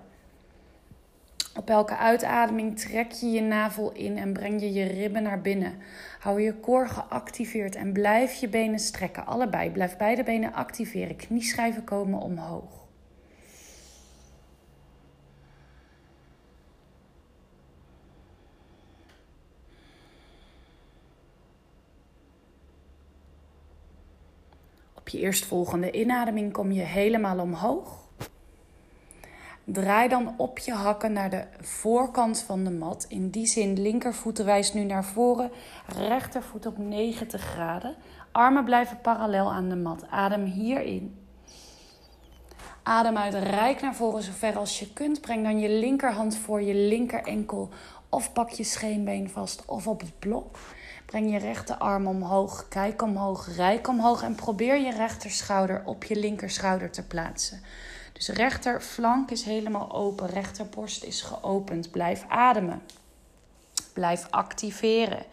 Op 1.58 1.70
elke 1.70 1.98
uitademing 1.98 2.80
trek 2.80 3.12
je 3.12 3.32
je 3.32 3.42
navel 3.42 3.92
in 3.92 4.18
en 4.18 4.34
breng 4.34 4.62
je 4.62 4.74
je 4.74 4.84
ribben 4.86 5.24
naar 5.24 5.42
binnen. 5.42 5.78
Hou 6.20 6.42
je 6.42 6.54
koor 6.54 6.88
geactiveerd 6.88 7.76
en 7.76 7.94
blijf 7.94 8.34
je 8.34 8.50
benen 8.50 8.80
strekken. 8.80 9.26
Allebei. 9.26 9.70
Blijf 9.72 9.98
beide 9.98 10.24
benen 10.24 10.54
activeren. 10.54 11.16
Knieschijven 11.16 11.84
komen 11.84 12.20
omhoog. 12.20 12.86
Op 24.96 25.10
je 25.10 25.20
eerstvolgende 25.20 25.92
inademing 25.92 26.54
kom 26.54 26.72
je 26.72 26.82
helemaal 26.82 27.40
omhoog. 27.40 28.07
Draai 29.70 30.10
dan 30.10 30.34
op 30.38 30.60
je 30.60 30.74
hakken 30.74 31.14
naar 31.14 31.30
de 31.30 31.44
voorkant 31.62 32.40
van 32.40 32.64
de 32.64 32.72
mat. 32.72 33.06
In 33.10 33.30
die 33.30 33.46
zin, 33.46 33.82
linkervoet 33.82 34.38
wijst 34.38 34.74
nu 34.74 34.84
naar 34.84 35.06
voren, 35.06 35.52
rechtervoet 35.86 36.66
op 36.66 36.78
90 36.78 37.42
graden. 37.42 37.96
Armen 38.32 38.64
blijven 38.64 39.02
parallel 39.02 39.52
aan 39.52 39.70
de 39.70 39.76
mat. 39.76 40.06
Adem 40.10 40.44
hierin. 40.44 41.26
Adem 42.84 43.18
uit, 43.18 43.34
rijk 43.34 43.82
naar 43.82 43.96
voren 43.96 44.24
zo 44.24 44.32
ver 44.34 44.58
als 44.58 44.80
je 44.80 44.94
kunt. 44.94 45.22
Breng 45.22 45.44
dan 45.44 45.60
je 45.60 45.70
linkerhand 45.70 46.38
voor 46.38 46.62
je 46.62 46.74
linker 46.74 47.24
enkel 47.24 47.70
of 48.10 48.34
pak 48.34 48.50
je 48.50 48.64
scheenbeen 48.64 49.30
vast 49.30 49.66
of 49.66 49.88
op 49.88 50.00
het 50.00 50.20
blok. 50.20 50.58
Breng 51.06 51.32
je 51.32 51.38
rechterarm 51.38 52.08
omhoog, 52.08 52.68
kijk 52.68 53.02
omhoog, 53.02 53.56
rijk 53.56 53.88
omhoog 53.88 54.24
en 54.24 54.36
probeer 54.36 54.78
je 54.78 54.92
rechterschouder 54.92 55.82
op 55.86 56.04
je 56.04 56.16
linkerschouder 56.16 56.92
te 56.92 57.04
plaatsen. 57.04 57.62
Dus 58.18 58.28
rechterflank 58.28 59.32
is 59.32 59.44
helemaal 59.44 59.92
open, 59.92 60.28
rechterborst 60.28 61.04
is 61.04 61.22
geopend. 61.22 61.92
Blijf 61.92 62.26
ademen. 62.28 62.82
Blijf 63.94 64.28
activeren. 64.30 65.24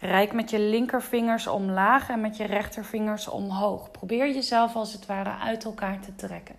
Rijk 0.00 0.32
met 0.32 0.50
je 0.50 0.58
linkervingers 0.58 1.46
omlaag 1.46 2.08
en 2.08 2.20
met 2.20 2.36
je 2.36 2.44
rechtervingers 2.44 3.28
omhoog. 3.28 3.90
Probeer 3.90 4.34
jezelf 4.34 4.74
als 4.74 4.92
het 4.92 5.06
ware 5.06 5.36
uit 5.36 5.64
elkaar 5.64 6.00
te 6.00 6.14
trekken. 6.14 6.56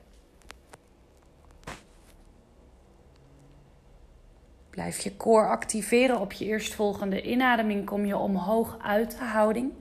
Blijf 4.70 5.00
je 5.00 5.18
core 5.18 5.48
activeren 5.48 6.20
op 6.20 6.32
je 6.32 6.46
eerstvolgende 6.46 7.22
inademing. 7.22 7.86
Kom 7.86 8.06
je 8.06 8.18
omhoog 8.18 8.78
uit 8.82 9.12
de 9.18 9.26
houding. 9.26 9.72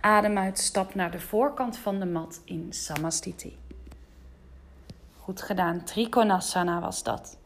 Adem 0.00 0.38
uit, 0.38 0.58
stap 0.58 0.94
naar 0.94 1.10
de 1.10 1.20
voorkant 1.20 1.76
van 1.76 1.98
de 1.98 2.06
mat 2.06 2.40
in 2.44 2.66
Samastiti. 2.70 3.59
Goed 5.30 5.42
gedaan. 5.42 5.84
Trikonasana 5.84 6.80
was 6.80 7.02
dat. 7.02 7.38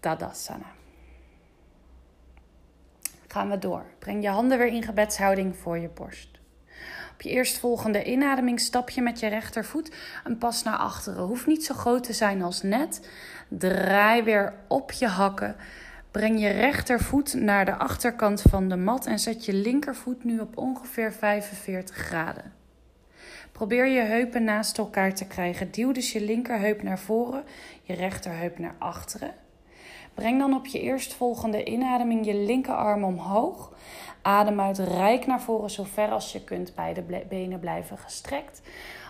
Tadasana. 0.00 0.66
Gaan 3.28 3.50
we 3.50 3.58
door. 3.58 3.84
Breng 3.98 4.22
je 4.22 4.28
handen 4.28 4.58
weer 4.58 4.66
in 4.66 4.82
gebedshouding 4.82 5.56
voor 5.56 5.78
je 5.78 5.88
borst. 5.88 6.40
Op 7.12 7.22
je 7.22 7.28
eerstvolgende 7.28 8.04
inademing 8.04 8.60
stap 8.60 8.90
je 8.90 9.02
met 9.02 9.20
je 9.20 9.26
rechtervoet 9.26 9.94
een 10.24 10.38
pas 10.38 10.62
naar 10.62 10.76
achteren. 10.76 11.22
Hoeft 11.22 11.46
niet 11.46 11.64
zo 11.64 11.74
groot 11.74 12.04
te 12.04 12.12
zijn 12.12 12.42
als 12.42 12.62
net. 12.62 13.10
Draai 13.48 14.22
weer 14.22 14.54
op 14.68 14.92
je 14.92 15.06
hakken. 15.06 15.56
Breng 16.10 16.40
je 16.40 16.48
rechtervoet 16.48 17.34
naar 17.34 17.64
de 17.64 17.76
achterkant 17.76 18.42
van 18.42 18.68
de 18.68 18.76
mat 18.76 19.06
en 19.06 19.18
zet 19.18 19.44
je 19.44 19.52
linkervoet 19.52 20.24
nu 20.24 20.40
op 20.40 20.56
ongeveer 20.56 21.12
45 21.12 21.96
graden. 21.96 22.52
Probeer 23.52 23.86
je 23.86 24.00
heupen 24.00 24.44
naast 24.44 24.78
elkaar 24.78 25.14
te 25.14 25.26
krijgen. 25.26 25.70
Duw 25.70 25.92
dus 25.92 26.12
je 26.12 26.20
linkerheup 26.20 26.82
naar 26.82 26.98
voren, 26.98 27.44
je 27.82 27.94
rechterheup 27.94 28.58
naar 28.58 28.74
achteren. 28.78 29.34
Breng 30.14 30.38
dan 30.38 30.54
op 30.54 30.66
je 30.66 30.80
eerstvolgende 30.80 31.64
inademing 31.64 32.26
je 32.26 32.34
linkerarm 32.34 33.04
omhoog. 33.04 33.72
Adem 34.22 34.60
uit 34.60 34.78
rijk 34.78 35.26
naar 35.26 35.42
voren 35.42 35.70
zo 35.70 35.84
ver 35.84 36.10
als 36.10 36.32
je 36.32 36.44
kunt. 36.44 36.74
Beide 36.74 37.24
benen 37.28 37.60
blijven 37.60 37.98
gestrekt. 37.98 38.62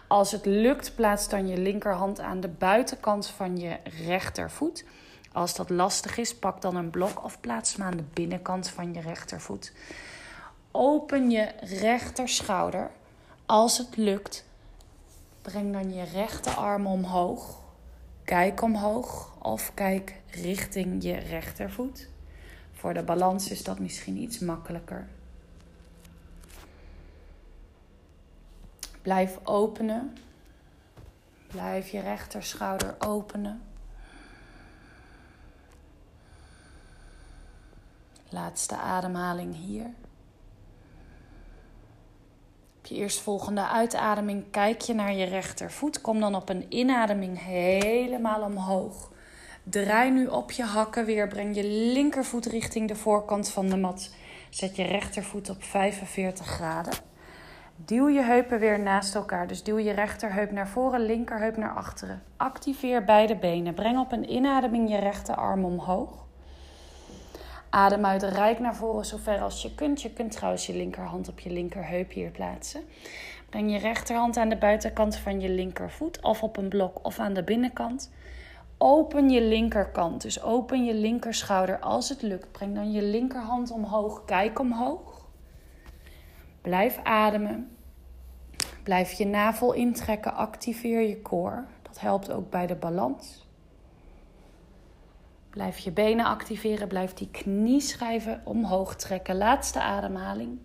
Als 0.06 0.32
het 0.32 0.46
lukt, 0.46 0.94
plaats 0.94 1.28
dan 1.28 1.48
je 1.48 1.56
linkerhand 1.56 2.20
aan 2.20 2.40
de 2.40 2.48
buitenkant 2.48 3.26
van 3.26 3.56
je 3.56 3.76
rechtervoet. 4.06 4.84
Als 5.32 5.54
dat 5.54 5.70
lastig 5.70 6.16
is, 6.16 6.34
pak 6.34 6.60
dan 6.60 6.76
een 6.76 6.90
blok 6.90 7.24
of 7.24 7.40
plaats 7.40 7.76
hem 7.76 7.86
aan 7.86 7.96
de 7.96 8.04
binnenkant 8.12 8.68
van 8.68 8.94
je 8.94 9.00
rechtervoet. 9.00 9.72
Open 10.70 11.30
je 11.30 11.52
rechterschouder. 11.60 12.90
Als 13.46 13.78
het 13.78 13.96
lukt, 13.96 14.44
breng 15.42 15.72
dan 15.72 15.94
je 15.94 16.02
rechterarm 16.02 16.86
omhoog. 16.86 17.58
Kijk 18.24 18.62
omhoog 18.62 19.34
of 19.42 19.74
kijk 19.74 20.20
richting 20.30 21.02
je 21.02 21.14
rechtervoet. 21.14 22.08
Voor 22.72 22.94
de 22.94 23.02
balans 23.02 23.50
is 23.50 23.62
dat 23.62 23.78
misschien 23.78 24.16
iets 24.16 24.38
makkelijker. 24.38 25.08
Blijf 29.02 29.38
openen. 29.42 30.16
Blijf 31.46 31.88
je 31.88 32.00
rechterschouder 32.00 32.94
openen. 32.98 33.62
Laatste 38.32 38.76
ademhaling 38.76 39.56
hier. 39.56 39.90
Op 42.78 42.86
je 42.86 42.94
eerstvolgende 42.94 43.66
uitademing 43.66 44.44
kijk 44.50 44.80
je 44.80 44.94
naar 44.94 45.12
je 45.12 45.24
rechtervoet. 45.24 46.00
Kom 46.00 46.20
dan 46.20 46.34
op 46.34 46.48
een 46.48 46.66
inademing 46.68 47.44
helemaal 47.44 48.42
omhoog. 48.42 49.10
Draai 49.62 50.10
nu 50.10 50.26
op 50.26 50.50
je 50.50 50.62
hakken 50.62 51.04
weer. 51.04 51.28
Breng 51.28 51.54
je 51.56 51.64
linkervoet 51.64 52.46
richting 52.46 52.88
de 52.88 52.96
voorkant 52.96 53.48
van 53.48 53.68
de 53.68 53.76
mat. 53.76 54.14
Zet 54.50 54.76
je 54.76 54.82
rechtervoet 54.82 55.50
op 55.50 55.62
45 55.62 56.46
graden. 56.46 56.94
Duw 57.76 58.08
je 58.08 58.22
heupen 58.22 58.58
weer 58.58 58.80
naast 58.80 59.14
elkaar. 59.14 59.46
Dus 59.46 59.62
duw 59.62 59.78
je 59.78 59.92
rechterheup 59.92 60.50
naar 60.50 60.68
voren, 60.68 61.00
linkerheup 61.00 61.56
naar 61.56 61.74
achteren. 61.74 62.22
Activeer 62.36 63.04
beide 63.04 63.36
benen. 63.36 63.74
Breng 63.74 63.98
op 63.98 64.12
een 64.12 64.32
inademing 64.32 64.90
je 64.90 64.98
rechterarm 64.98 65.64
omhoog. 65.64 66.28
Adem 67.70 68.06
uit, 68.06 68.22
rijk 68.22 68.58
naar 68.58 68.76
voren 68.76 69.04
zover 69.04 69.40
als 69.40 69.62
je 69.62 69.74
kunt. 69.74 70.02
Je 70.02 70.12
kunt 70.12 70.32
trouwens 70.32 70.66
je 70.66 70.76
linkerhand 70.76 71.28
op 71.28 71.40
je 71.40 71.50
linkerheup 71.50 72.12
hier 72.12 72.30
plaatsen. 72.30 72.82
Breng 73.48 73.72
je 73.72 73.78
rechterhand 73.78 74.36
aan 74.36 74.48
de 74.48 74.56
buitenkant 74.56 75.16
van 75.16 75.40
je 75.40 75.48
linkervoet, 75.48 76.22
of 76.22 76.42
op 76.42 76.56
een 76.56 76.68
blok 76.68 76.98
of 77.02 77.18
aan 77.18 77.32
de 77.32 77.42
binnenkant. 77.42 78.12
Open 78.78 79.30
je 79.30 79.42
linkerkant, 79.42 80.22
dus 80.22 80.42
open 80.42 80.84
je 80.84 80.94
linkerschouder 80.94 81.78
als 81.78 82.08
het 82.08 82.22
lukt. 82.22 82.52
Breng 82.52 82.74
dan 82.74 82.92
je 82.92 83.02
linkerhand 83.02 83.70
omhoog, 83.70 84.24
kijk 84.24 84.58
omhoog. 84.58 85.26
Blijf 86.60 87.00
ademen. 87.02 87.76
Blijf 88.82 89.12
je 89.12 89.26
navel 89.26 89.72
intrekken, 89.72 90.34
activeer 90.34 91.00
je 91.00 91.22
core. 91.22 91.64
Dat 91.82 92.00
helpt 92.00 92.32
ook 92.32 92.50
bij 92.50 92.66
de 92.66 92.76
balans. 92.76 93.48
Blijf 95.50 95.78
je 95.78 95.90
benen 95.90 96.24
activeren, 96.24 96.88
blijf 96.88 97.14
die 97.14 97.30
knieschijven 97.30 98.40
omhoog 98.44 98.96
trekken. 98.96 99.36
Laatste 99.36 99.80
ademhaling. 99.80 100.58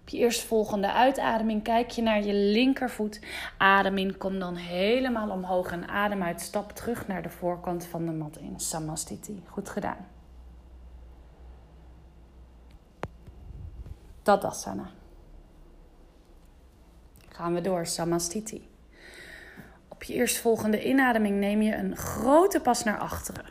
Op 0.00 0.08
je 0.08 0.18
eerstvolgende 0.18 0.92
uitademing 0.92 1.62
kijk 1.62 1.90
je 1.90 2.02
naar 2.02 2.22
je 2.22 2.34
linkervoet. 2.34 3.20
Adem 3.58 3.98
in, 3.98 4.18
kom 4.18 4.38
dan 4.38 4.54
helemaal 4.54 5.30
omhoog 5.30 5.70
en 5.70 5.88
adem 5.88 6.22
uit. 6.22 6.40
Stap 6.40 6.72
terug 6.72 7.06
naar 7.06 7.22
de 7.22 7.28
voorkant 7.28 7.86
van 7.86 8.06
de 8.06 8.12
mat 8.12 8.36
in 8.36 8.60
Samastiti. 8.60 9.42
Goed 9.46 9.68
gedaan. 9.68 10.06
Tadasana. 14.22 14.90
Gaan 17.28 17.54
we 17.54 17.60
door, 17.60 17.86
Samastiti. 17.86 18.69
Op 20.00 20.06
je 20.06 20.14
eerstvolgende 20.14 20.84
inademing 20.84 21.36
neem 21.36 21.62
je 21.62 21.74
een 21.74 21.96
grote 21.96 22.60
pas 22.60 22.84
naar 22.84 22.98
achteren. 22.98 23.44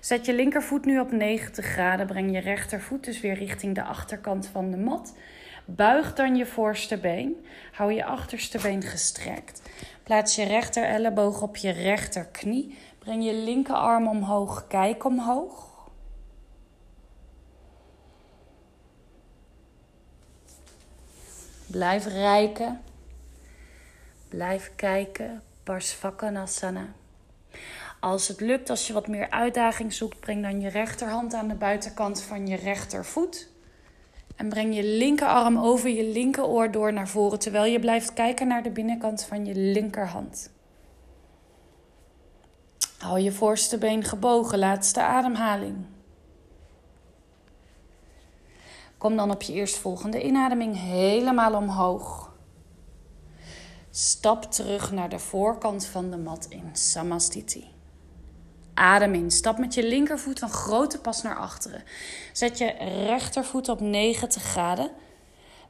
Zet 0.00 0.26
je 0.26 0.34
linkervoet 0.34 0.84
nu 0.84 1.00
op 1.00 1.12
90 1.12 1.64
graden. 1.64 2.06
Breng 2.06 2.32
je 2.32 2.38
rechtervoet 2.38 3.04
dus 3.04 3.20
weer 3.20 3.34
richting 3.34 3.74
de 3.74 3.82
achterkant 3.82 4.46
van 4.46 4.70
de 4.70 4.76
mat. 4.76 5.14
Buig 5.64 6.14
dan 6.14 6.36
je 6.36 6.46
voorste 6.46 6.98
been. 6.98 7.46
Hou 7.72 7.92
je 7.92 8.04
achterste 8.04 8.58
been 8.62 8.82
gestrekt. 8.82 9.62
Plaats 10.02 10.36
je 10.36 10.44
rechter 10.44 10.84
elleboog 10.84 11.42
op 11.42 11.56
je 11.56 11.70
rechterknie. 11.70 12.78
Breng 12.98 13.24
je 13.24 13.34
linkerarm 13.34 14.08
omhoog. 14.08 14.66
Kijk 14.66 15.04
omhoog. 15.04 15.88
Blijf 21.66 22.06
rijken. 22.06 22.80
Blijf 24.28 24.72
kijken. 24.76 25.42
Parsvakanasana. 25.62 26.86
Als 28.00 28.28
het 28.28 28.40
lukt, 28.40 28.70
als 28.70 28.86
je 28.86 28.92
wat 28.92 29.06
meer 29.08 29.30
uitdaging 29.30 29.92
zoekt, 29.92 30.20
breng 30.20 30.42
dan 30.42 30.60
je 30.60 30.68
rechterhand 30.68 31.34
aan 31.34 31.48
de 31.48 31.54
buitenkant 31.54 32.22
van 32.22 32.46
je 32.46 32.56
rechtervoet. 32.56 33.48
En 34.36 34.48
breng 34.48 34.74
je 34.74 34.84
linkerarm 34.84 35.58
over 35.58 35.88
je 35.88 36.04
linkeroor 36.04 36.70
door 36.70 36.92
naar 36.92 37.08
voren, 37.08 37.38
terwijl 37.38 37.64
je 37.72 37.80
blijft 37.80 38.12
kijken 38.12 38.48
naar 38.48 38.62
de 38.62 38.70
binnenkant 38.70 39.24
van 39.24 39.46
je 39.46 39.54
linkerhand. 39.54 40.50
Hou 42.98 43.20
je 43.20 43.32
voorste 43.32 43.78
been 43.78 44.04
gebogen, 44.04 44.58
laatste 44.58 45.02
ademhaling. 45.02 45.76
Kom 48.98 49.16
dan 49.16 49.30
op 49.30 49.42
je 49.42 49.52
eerstvolgende 49.52 50.22
inademing 50.22 50.80
helemaal 50.80 51.54
omhoog. 51.54 52.25
Stap 53.98 54.42
terug 54.42 54.92
naar 54.92 55.08
de 55.08 55.18
voorkant 55.18 55.86
van 55.86 56.10
de 56.10 56.16
mat 56.16 56.46
in 56.48 56.70
Samastiti. 56.72 57.64
Adem 58.74 59.14
in. 59.14 59.30
Stap 59.30 59.58
met 59.58 59.74
je 59.74 59.82
linkervoet 59.82 60.40
een 60.40 60.50
grote 60.50 61.00
pas 61.00 61.22
naar 61.22 61.36
achteren. 61.36 61.82
Zet 62.32 62.58
je 62.58 62.74
rechtervoet 63.06 63.68
op 63.68 63.80
90 63.80 64.42
graden. 64.42 64.90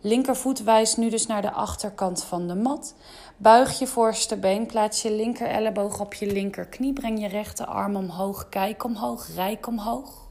Linkervoet 0.00 0.62
wijst 0.62 0.96
nu 0.96 1.10
dus 1.10 1.26
naar 1.26 1.42
de 1.42 1.50
achterkant 1.50 2.24
van 2.24 2.48
de 2.48 2.54
mat. 2.54 2.94
Buig 3.36 3.78
je 3.78 3.86
voorste 3.86 4.36
been. 4.36 4.66
Plaats 4.66 5.02
je 5.02 5.12
linker 5.12 5.46
elleboog 5.46 6.00
op 6.00 6.14
je 6.14 6.26
linkerknie. 6.26 6.92
Breng 6.92 7.20
je 7.20 7.28
rechterarm 7.28 7.96
omhoog. 7.96 8.48
Kijk 8.48 8.84
omhoog. 8.84 9.28
Rijk 9.34 9.66
omhoog. 9.66 10.25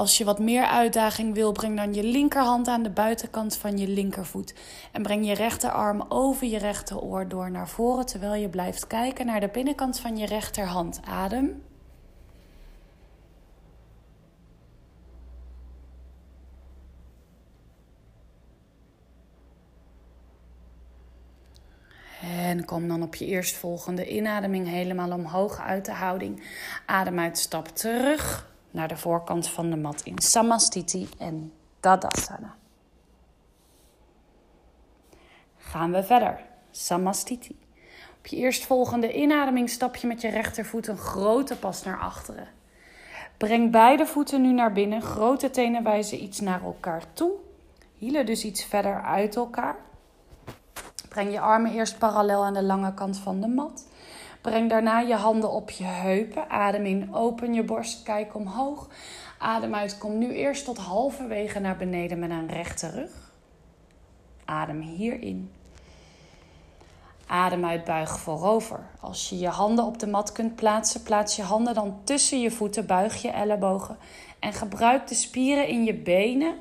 Als 0.00 0.18
je 0.18 0.24
wat 0.24 0.38
meer 0.38 0.64
uitdaging 0.64 1.34
wil, 1.34 1.52
breng 1.52 1.76
dan 1.76 1.94
je 1.94 2.02
linkerhand 2.02 2.68
aan 2.68 2.82
de 2.82 2.90
buitenkant 2.90 3.56
van 3.56 3.78
je 3.78 3.88
linkervoet. 3.88 4.54
En 4.92 5.02
breng 5.02 5.26
je 5.26 5.34
rechterarm 5.34 6.04
over 6.08 6.46
je 6.46 6.58
rechteroor 6.58 7.28
door 7.28 7.50
naar 7.50 7.68
voren 7.68 8.06
terwijl 8.06 8.34
je 8.34 8.48
blijft 8.48 8.86
kijken 8.86 9.26
naar 9.26 9.40
de 9.40 9.48
binnenkant 9.48 10.00
van 10.00 10.16
je 10.16 10.26
rechterhand. 10.26 11.00
Adem. 11.04 11.62
En 22.22 22.64
kom 22.64 22.88
dan 22.88 23.02
op 23.02 23.14
je 23.14 23.26
eerstvolgende 23.26 24.08
inademing 24.08 24.68
helemaal 24.68 25.12
omhoog 25.12 25.58
uit 25.58 25.84
de 25.84 25.92
houding. 25.92 26.42
Adem 26.86 27.18
uit, 27.18 27.38
stap 27.38 27.68
terug 27.68 28.49
naar 28.70 28.88
de 28.88 28.96
voorkant 28.96 29.48
van 29.48 29.70
de 29.70 29.76
mat 29.76 30.00
in 30.00 30.18
Samastiti 30.18 31.08
en 31.18 31.52
Tadasana. 31.80 32.54
Gaan 35.56 35.92
we 35.92 36.02
verder. 36.02 36.40
Samastiti. 36.70 37.58
Op 38.18 38.26
je 38.26 38.36
eerstvolgende 38.36 39.14
inademing 39.14 39.70
stap 39.70 39.96
je 39.96 40.06
met 40.06 40.20
je 40.20 40.28
rechtervoet 40.28 40.86
een 40.86 40.96
grote 40.96 41.56
pas 41.56 41.82
naar 41.82 41.98
achteren. 41.98 42.48
Breng 43.36 43.70
beide 43.70 44.06
voeten 44.06 44.42
nu 44.42 44.52
naar 44.52 44.72
binnen. 44.72 45.02
Grote 45.02 45.50
tenen 45.50 45.82
wijzen 45.82 46.22
iets 46.22 46.40
naar 46.40 46.62
elkaar 46.62 47.02
toe. 47.12 47.30
Hielen 47.96 48.26
dus 48.26 48.44
iets 48.44 48.64
verder 48.64 49.02
uit 49.02 49.36
elkaar. 49.36 49.76
Breng 51.08 51.32
je 51.32 51.40
armen 51.40 51.72
eerst 51.72 51.98
parallel 51.98 52.44
aan 52.44 52.54
de 52.54 52.62
lange 52.62 52.94
kant 52.94 53.18
van 53.18 53.40
de 53.40 53.48
mat. 53.48 53.86
Breng 54.40 54.70
daarna 54.70 55.00
je 55.00 55.14
handen 55.14 55.50
op 55.50 55.70
je 55.70 55.84
heupen. 55.84 56.50
Adem 56.50 56.86
in, 56.86 57.14
open 57.14 57.54
je 57.54 57.62
borst, 57.62 58.02
kijk 58.02 58.34
omhoog. 58.34 58.88
Adem 59.38 59.74
uit, 59.74 59.98
kom 59.98 60.18
nu 60.18 60.32
eerst 60.32 60.64
tot 60.64 60.78
halverwege 60.78 61.58
naar 61.58 61.76
beneden 61.76 62.18
met 62.18 62.30
een 62.30 62.48
rechte 62.48 62.90
rug. 62.90 63.32
Adem 64.44 64.80
hierin. 64.80 65.50
Adem 67.26 67.64
uit, 67.64 67.84
buig 67.84 68.18
voorover. 68.18 68.80
Als 69.00 69.28
je 69.28 69.38
je 69.38 69.48
handen 69.48 69.84
op 69.84 69.98
de 69.98 70.06
mat 70.06 70.32
kunt 70.32 70.54
plaatsen, 70.54 71.02
plaats 71.02 71.36
je 71.36 71.42
handen 71.42 71.74
dan 71.74 72.00
tussen 72.04 72.40
je 72.40 72.50
voeten, 72.50 72.86
buig 72.86 73.22
je 73.22 73.30
ellebogen 73.30 73.96
en 74.38 74.52
gebruik 74.52 75.08
de 75.08 75.14
spieren 75.14 75.68
in 75.68 75.84
je 75.84 75.94
benen 75.94 76.54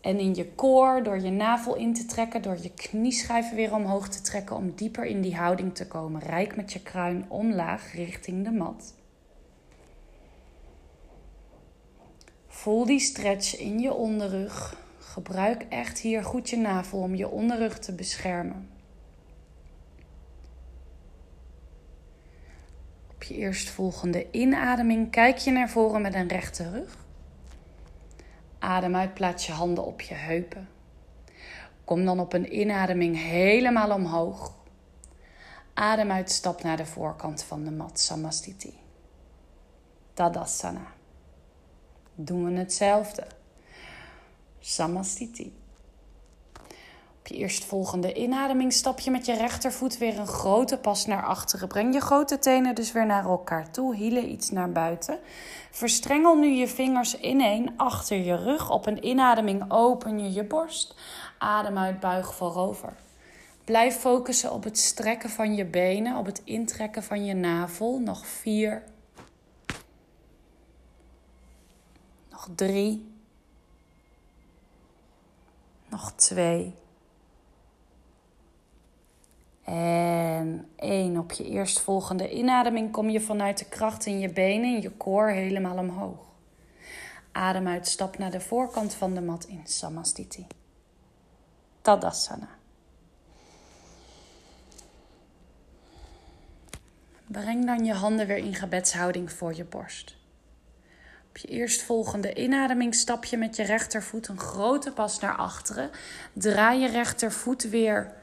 en 0.00 0.18
in 0.18 0.34
je 0.34 0.52
koor, 0.54 1.02
door 1.02 1.20
je 1.20 1.30
navel 1.30 1.76
in 1.76 1.94
te 1.94 2.06
trekken, 2.06 2.42
door 2.42 2.58
je 2.62 2.74
knieschijven 2.74 3.56
weer 3.56 3.74
omhoog 3.74 4.08
te 4.08 4.20
trekken 4.20 4.56
om 4.56 4.74
dieper 4.74 5.04
in 5.04 5.20
die 5.20 5.36
houding 5.36 5.74
te 5.74 5.86
komen. 5.86 6.20
Rijk 6.20 6.56
met 6.56 6.72
je 6.72 6.82
kruin 6.82 7.24
omlaag 7.28 7.92
richting 7.92 8.44
de 8.44 8.50
mat. 8.50 8.94
Voel 12.46 12.86
die 12.86 13.00
stretch 13.00 13.58
in 13.58 13.78
je 13.78 13.92
onderrug. 13.92 14.76
Gebruik 14.98 15.62
echt 15.68 15.98
hier 15.98 16.24
goed 16.24 16.50
je 16.50 16.56
navel 16.56 16.98
om 16.98 17.14
je 17.14 17.28
onderrug 17.28 17.78
te 17.78 17.94
beschermen. 17.94 18.68
Op 23.14 23.22
je 23.22 23.34
eerstvolgende 23.34 24.26
inademing 24.30 25.10
kijk 25.10 25.38
je 25.38 25.50
naar 25.50 25.70
voren 25.70 26.02
met 26.02 26.14
een 26.14 26.28
rechte 26.28 26.70
rug. 26.70 27.07
Adem 28.58 28.96
uit, 28.96 29.14
plaats 29.14 29.46
je 29.46 29.52
handen 29.52 29.84
op 29.84 30.00
je 30.00 30.14
heupen. 30.14 30.68
Kom 31.84 32.04
dan 32.04 32.20
op 32.20 32.32
een 32.32 32.58
inademing 32.58 33.16
helemaal 33.16 33.92
omhoog. 33.92 34.56
Adem 35.74 36.10
uit, 36.10 36.30
stap 36.30 36.62
naar 36.62 36.76
de 36.76 36.86
voorkant 36.86 37.42
van 37.42 37.64
de 37.64 37.70
mat, 37.70 38.00
Samastiti. 38.00 38.78
Tadasana. 40.14 40.86
Doen 42.14 42.44
we 42.44 42.58
hetzelfde. 42.58 43.26
Samastiti. 44.58 45.56
Je 47.28 47.34
eerstvolgende 47.34 48.12
je 48.98 49.10
met 49.10 49.26
je 49.26 49.36
rechtervoet 49.36 49.98
weer 49.98 50.18
een 50.18 50.26
grote 50.26 50.78
pas 50.78 51.06
naar 51.06 51.24
achteren. 51.24 51.68
Breng 51.68 51.94
je 51.94 52.00
grote 52.00 52.38
tenen 52.38 52.74
dus 52.74 52.92
weer 52.92 53.06
naar 53.06 53.24
elkaar 53.24 53.70
toe. 53.70 53.94
Hielen 53.94 54.30
iets 54.30 54.50
naar 54.50 54.72
buiten. 54.72 55.18
Verstrengel 55.70 56.36
nu 56.36 56.48
je 56.48 56.68
vingers 56.68 57.20
ineen 57.20 57.72
achter 57.76 58.16
je 58.16 58.36
rug. 58.36 58.70
Op 58.70 58.86
een 58.86 59.06
inademing 59.06 59.64
open 59.68 60.18
je 60.18 60.32
je 60.32 60.44
borst. 60.44 60.96
Adem 61.38 61.78
uit, 61.78 62.00
buig 62.00 62.34
voorover. 62.34 62.92
Blijf 63.64 63.96
focussen 63.96 64.52
op 64.52 64.64
het 64.64 64.78
strekken 64.78 65.30
van 65.30 65.54
je 65.54 65.64
benen, 65.64 66.16
op 66.16 66.26
het 66.26 66.42
intrekken 66.44 67.02
van 67.02 67.24
je 67.24 67.34
navel. 67.34 67.98
Nog 67.98 68.26
vier. 68.26 68.82
Nog 72.30 72.48
drie. 72.54 73.12
Nog 75.88 76.12
twee. 76.12 76.74
En 79.68 80.68
één. 80.76 81.18
Op 81.18 81.32
je 81.32 81.44
eerstvolgende 81.44 82.30
inademing 82.30 82.92
kom 82.92 83.08
je 83.08 83.20
vanuit 83.20 83.58
de 83.58 83.64
kracht 83.64 84.06
in 84.06 84.18
je 84.18 84.28
benen, 84.28 84.74
in 84.74 84.82
je 84.82 84.90
koor 84.90 85.28
helemaal 85.28 85.78
omhoog. 85.78 86.26
Adem 87.32 87.68
uit, 87.68 87.88
stap 87.88 88.18
naar 88.18 88.30
de 88.30 88.40
voorkant 88.40 88.94
van 88.94 89.14
de 89.14 89.20
mat 89.20 89.44
in 89.44 89.60
Samastiti. 89.64 90.46
Tadasana. 91.82 92.48
Breng 97.26 97.66
dan 97.66 97.84
je 97.84 97.92
handen 97.92 98.26
weer 98.26 98.36
in 98.36 98.54
gebedshouding 98.54 99.32
voor 99.32 99.54
je 99.54 99.64
borst. 99.64 100.16
Op 101.28 101.36
je 101.36 101.48
eerstvolgende 101.48 102.34
inademing 102.34 102.94
stap 102.94 103.24
je 103.24 103.36
met 103.36 103.56
je 103.56 103.62
rechtervoet 103.62 104.28
een 104.28 104.38
grote 104.38 104.92
pas 104.92 105.20
naar 105.20 105.36
achteren. 105.36 105.90
Draai 106.32 106.80
je 106.80 106.88
rechtervoet 106.88 107.68
weer 107.68 108.17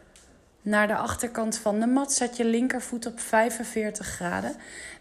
naar 0.66 0.88
de 0.88 0.96
achterkant 0.96 1.58
van 1.58 1.80
de 1.80 1.86
mat. 1.86 2.14
Zet 2.14 2.38
je 2.38 2.46
linkervoet 2.46 3.06
op 3.06 3.20
45 3.20 4.08
graden. 4.08 4.56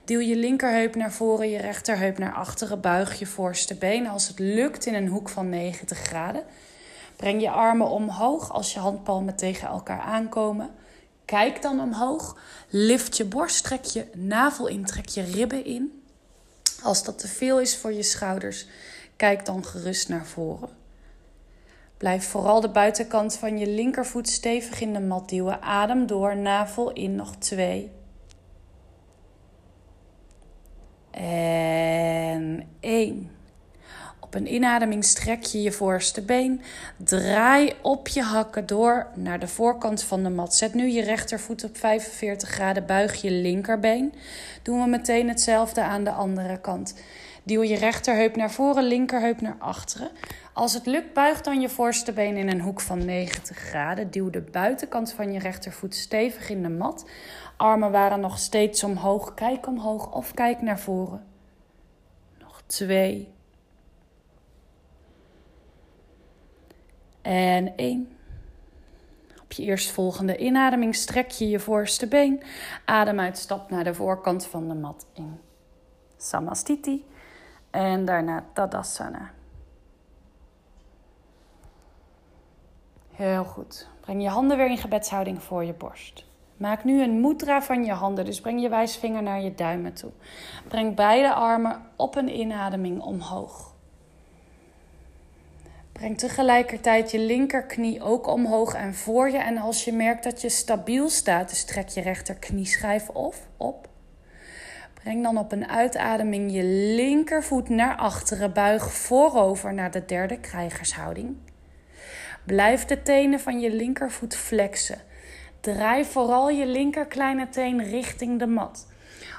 Duw 0.04 0.20
je 0.20 0.36
linkerheup 0.36 0.94
naar 0.94 1.12
voren, 1.12 1.50
je 1.50 1.58
rechterheup 1.58 2.18
naar 2.18 2.32
achteren. 2.32 2.80
Buig 2.80 3.18
je 3.18 3.26
voorste 3.26 3.74
been 3.74 4.06
als 4.06 4.28
het 4.28 4.38
lukt 4.38 4.86
in 4.86 4.94
een 4.94 5.08
hoek 5.08 5.28
van 5.28 5.48
90 5.48 5.98
graden. 5.98 6.42
Breng 7.16 7.40
je 7.40 7.50
armen 7.50 7.88
omhoog 7.88 8.52
als 8.52 8.72
je 8.72 8.78
handpalmen 8.78 9.36
tegen 9.36 9.68
elkaar 9.68 10.00
aankomen. 10.00 10.70
Kijk 11.24 11.62
dan 11.62 11.80
omhoog. 11.80 12.38
Lift 12.68 13.16
je 13.16 13.24
borst, 13.24 13.64
trek 13.64 13.84
je 13.84 14.06
navel 14.14 14.66
in, 14.66 14.84
trek 14.84 15.08
je 15.08 15.22
ribben 15.22 15.64
in. 15.64 16.02
Als 16.82 17.04
dat 17.04 17.18
te 17.18 17.28
veel 17.28 17.60
is 17.60 17.76
voor 17.76 17.92
je 17.92 18.02
schouders, 18.02 18.66
kijk 19.16 19.46
dan 19.46 19.64
gerust 19.64 20.08
naar 20.08 20.26
voren. 20.26 20.83
Blijf 21.96 22.24
vooral 22.24 22.60
de 22.60 22.68
buitenkant 22.68 23.36
van 23.36 23.58
je 23.58 23.66
linkervoet 23.66 24.28
stevig 24.28 24.80
in 24.80 24.92
de 24.92 25.00
mat 25.00 25.28
duwen. 25.28 25.62
Adem 25.62 26.06
door, 26.06 26.36
navel 26.36 26.92
in, 26.92 27.14
nog 27.14 27.36
twee. 27.36 27.90
En 31.10 32.62
één. 32.80 33.30
Op 34.20 34.34
een 34.34 34.54
inademing 34.54 35.04
strek 35.04 35.42
je 35.44 35.62
je 35.62 35.72
voorste 35.72 36.22
been. 36.22 36.60
Draai 36.96 37.72
op 37.82 38.08
je 38.08 38.22
hakken 38.22 38.66
door 38.66 39.06
naar 39.14 39.38
de 39.40 39.48
voorkant 39.48 40.02
van 40.02 40.22
de 40.22 40.30
mat. 40.30 40.54
Zet 40.54 40.74
nu 40.74 40.88
je 40.88 41.02
rechtervoet 41.02 41.64
op 41.64 41.76
45 41.76 42.48
graden. 42.48 42.86
Buig 42.86 43.22
je 43.22 43.30
linkerbeen. 43.30 44.14
Doen 44.62 44.82
we 44.82 44.88
meteen 44.88 45.28
hetzelfde 45.28 45.82
aan 45.82 46.04
de 46.04 46.10
andere 46.10 46.60
kant. 46.60 46.94
Duw 47.42 47.62
je 47.62 47.76
rechterheup 47.76 48.36
naar 48.36 48.50
voren, 48.50 48.84
linkerheup 48.84 49.40
naar 49.40 49.56
achteren. 49.58 50.10
Als 50.54 50.74
het 50.74 50.86
lukt, 50.86 51.12
buig 51.12 51.40
dan 51.40 51.60
je 51.60 51.68
voorste 51.68 52.12
been 52.12 52.36
in 52.36 52.48
een 52.48 52.60
hoek 52.60 52.80
van 52.80 53.04
90 53.04 53.56
graden. 53.56 54.10
Duw 54.10 54.30
de 54.30 54.40
buitenkant 54.40 55.12
van 55.12 55.32
je 55.32 55.38
rechtervoet 55.38 55.94
stevig 55.94 56.50
in 56.50 56.62
de 56.62 56.68
mat. 56.68 57.10
Armen 57.56 57.90
waren 57.90 58.20
nog 58.20 58.38
steeds 58.38 58.84
omhoog. 58.84 59.34
Kijk 59.34 59.66
omhoog 59.66 60.12
of 60.12 60.34
kijk 60.34 60.62
naar 60.62 60.78
voren. 60.78 61.24
Nog 62.38 62.62
twee. 62.66 63.32
En 67.22 67.76
één. 67.76 68.16
Op 69.42 69.52
je 69.52 69.62
eerstvolgende 69.62 70.36
inademing 70.36 70.94
strek 70.94 71.30
je 71.30 71.48
je 71.48 71.60
voorste 71.60 72.08
been. 72.08 72.42
Adem 72.84 73.20
uit, 73.20 73.38
stap 73.38 73.70
naar 73.70 73.84
de 73.84 73.94
voorkant 73.94 74.46
van 74.46 74.68
de 74.68 74.74
mat 74.74 75.06
in. 75.12 75.40
Samastiti. 76.16 77.06
En 77.70 78.04
daarna 78.04 78.44
Tadasana. 78.52 79.33
Heel 83.14 83.44
goed. 83.44 83.88
Breng 84.00 84.22
je 84.22 84.28
handen 84.28 84.56
weer 84.56 84.70
in 84.70 84.78
gebedshouding 84.78 85.42
voor 85.42 85.64
je 85.64 85.72
borst. 85.72 86.24
Maak 86.56 86.84
nu 86.84 87.02
een 87.02 87.20
mudra 87.20 87.62
van 87.62 87.84
je 87.84 87.92
handen, 87.92 88.24
dus 88.24 88.40
breng 88.40 88.62
je 88.62 88.68
wijsvinger 88.68 89.22
naar 89.22 89.40
je 89.40 89.54
duimen 89.54 89.92
toe. 89.92 90.10
Breng 90.68 90.94
beide 90.94 91.32
armen 91.32 91.82
op 91.96 92.16
een 92.16 92.38
inademing 92.38 93.00
omhoog. 93.00 93.74
Breng 95.92 96.18
tegelijkertijd 96.18 97.10
je 97.10 97.18
linkerknie 97.18 98.02
ook 98.02 98.26
omhoog 98.26 98.74
en 98.74 98.94
voor 98.94 99.30
je. 99.30 99.38
En 99.38 99.58
als 99.58 99.84
je 99.84 99.92
merkt 99.92 100.24
dat 100.24 100.40
je 100.40 100.48
stabiel 100.48 101.08
staat, 101.08 101.48
dus 101.48 101.64
trek 101.64 101.88
je 101.88 102.00
rechterknieschijf 102.00 103.08
of 103.08 103.48
op. 103.56 103.88
Breng 104.94 105.22
dan 105.22 105.38
op 105.38 105.52
een 105.52 105.68
uitademing 105.68 106.52
je 106.52 106.64
linkervoet 106.96 107.68
naar 107.68 107.96
achteren. 107.96 108.52
Buig 108.52 108.92
voorover 108.92 109.74
naar 109.74 109.90
de 109.90 110.04
derde 110.04 110.40
krijgershouding. 110.40 111.36
Blijf 112.46 112.84
de 112.84 113.02
tenen 113.02 113.40
van 113.40 113.60
je 113.60 113.74
linkervoet 113.74 114.36
flexen. 114.36 114.98
Draai 115.60 116.04
vooral 116.04 116.50
je 116.50 116.66
linker 116.66 117.06
kleine 117.06 117.48
teen 117.48 117.84
richting 117.84 118.38
de 118.38 118.46
mat. 118.46 118.86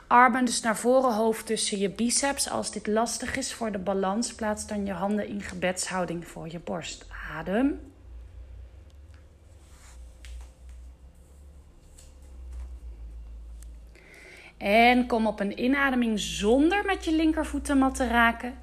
Armen 0.08 0.46
dus 0.46 0.62
naar 0.62 0.78
voren, 0.78 1.13
hoofd 1.13 1.46
tussen 1.46 1.78
je 1.78 1.89
biceps. 1.89 2.50
Als 2.50 2.72
dit 2.72 2.88
lastig 2.88 3.38
is 3.38 3.54
voor 3.54 3.72
de 3.72 3.78
balans, 3.78 4.34
plaats 4.36 4.68
dan 4.68 4.86
je 4.86 4.91
handen 4.91 5.28
in 5.28 5.41
gebedshouding 5.41 6.28
voor 6.28 6.50
je 6.52 6.60
borst. 6.60 7.06
Adem. 7.38 7.80
En 14.58 15.08
kom 15.08 15.28
op 15.28 15.39
een 15.39 15.63
inademing 15.63 16.20
zonder 16.20 16.86
met 16.86 17.06
je 17.06 17.12
linkervoet 17.12 17.65
de 17.65 17.76
mat 17.76 17.96
te 17.96 18.08
raken. 18.08 18.54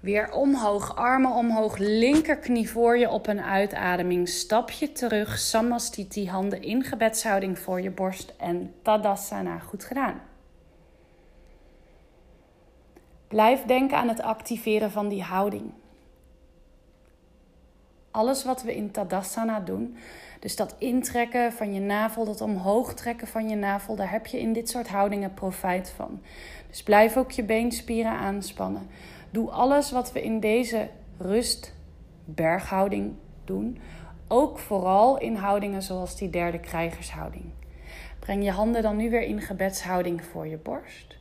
Weer 0.00 0.32
omhoog, 0.32 0.96
armen 0.96 1.30
omhoog, 1.30 1.76
linkerknie 1.78 2.70
voor 2.70 2.98
je 2.98 3.10
op 3.10 3.26
een 3.26 3.40
uitademing. 3.40 4.28
Stap 4.28 4.70
je 4.70 4.92
terug, 4.92 5.38
samastiti, 5.38 6.28
handen 6.28 6.62
in 6.62 6.84
gebedshouding 6.84 7.58
voor 7.58 7.80
je 7.80 7.90
borst 7.90 8.34
en 8.38 8.74
tadasana. 8.82 9.58
Goed 9.58 9.84
gedaan. 9.84 10.20
Blijf 13.28 13.62
denken 13.62 13.96
aan 13.96 14.08
het 14.08 14.22
activeren 14.22 14.90
van 14.90 15.08
die 15.08 15.22
houding. 15.22 15.72
Alles 18.10 18.44
wat 18.44 18.62
we 18.62 18.76
in 18.76 18.90
Tadasana 18.90 19.60
doen, 19.60 19.96
dus 20.40 20.56
dat 20.56 20.74
intrekken 20.78 21.52
van 21.52 21.74
je 21.74 21.80
navel, 21.80 22.24
dat 22.24 22.40
omhoog 22.40 22.94
trekken 22.94 23.26
van 23.26 23.48
je 23.48 23.56
navel, 23.56 23.96
daar 23.96 24.10
heb 24.10 24.26
je 24.26 24.40
in 24.40 24.52
dit 24.52 24.68
soort 24.68 24.88
houdingen 24.88 25.34
profijt 25.34 25.92
van. 25.96 26.20
Dus 26.68 26.82
blijf 26.82 27.16
ook 27.16 27.30
je 27.30 27.42
beenspieren 27.42 28.12
aanspannen. 28.12 28.88
Doe 29.36 29.50
alles 29.50 29.90
wat 29.90 30.12
we 30.12 30.22
in 30.22 30.40
deze 30.40 30.88
rust 31.18 31.74
berghouding 32.24 33.14
doen, 33.44 33.78
ook 34.28 34.58
vooral 34.58 35.18
in 35.18 35.34
houdingen 35.34 35.82
zoals 35.82 36.16
die 36.16 36.30
derde 36.30 36.58
krijgershouding. 36.58 37.44
Breng 38.18 38.44
je 38.44 38.50
handen 38.50 38.82
dan 38.82 38.96
nu 38.96 39.10
weer 39.10 39.22
in 39.22 39.40
gebedshouding 39.40 40.24
voor 40.24 40.46
je 40.46 40.56
borst. 40.56 41.16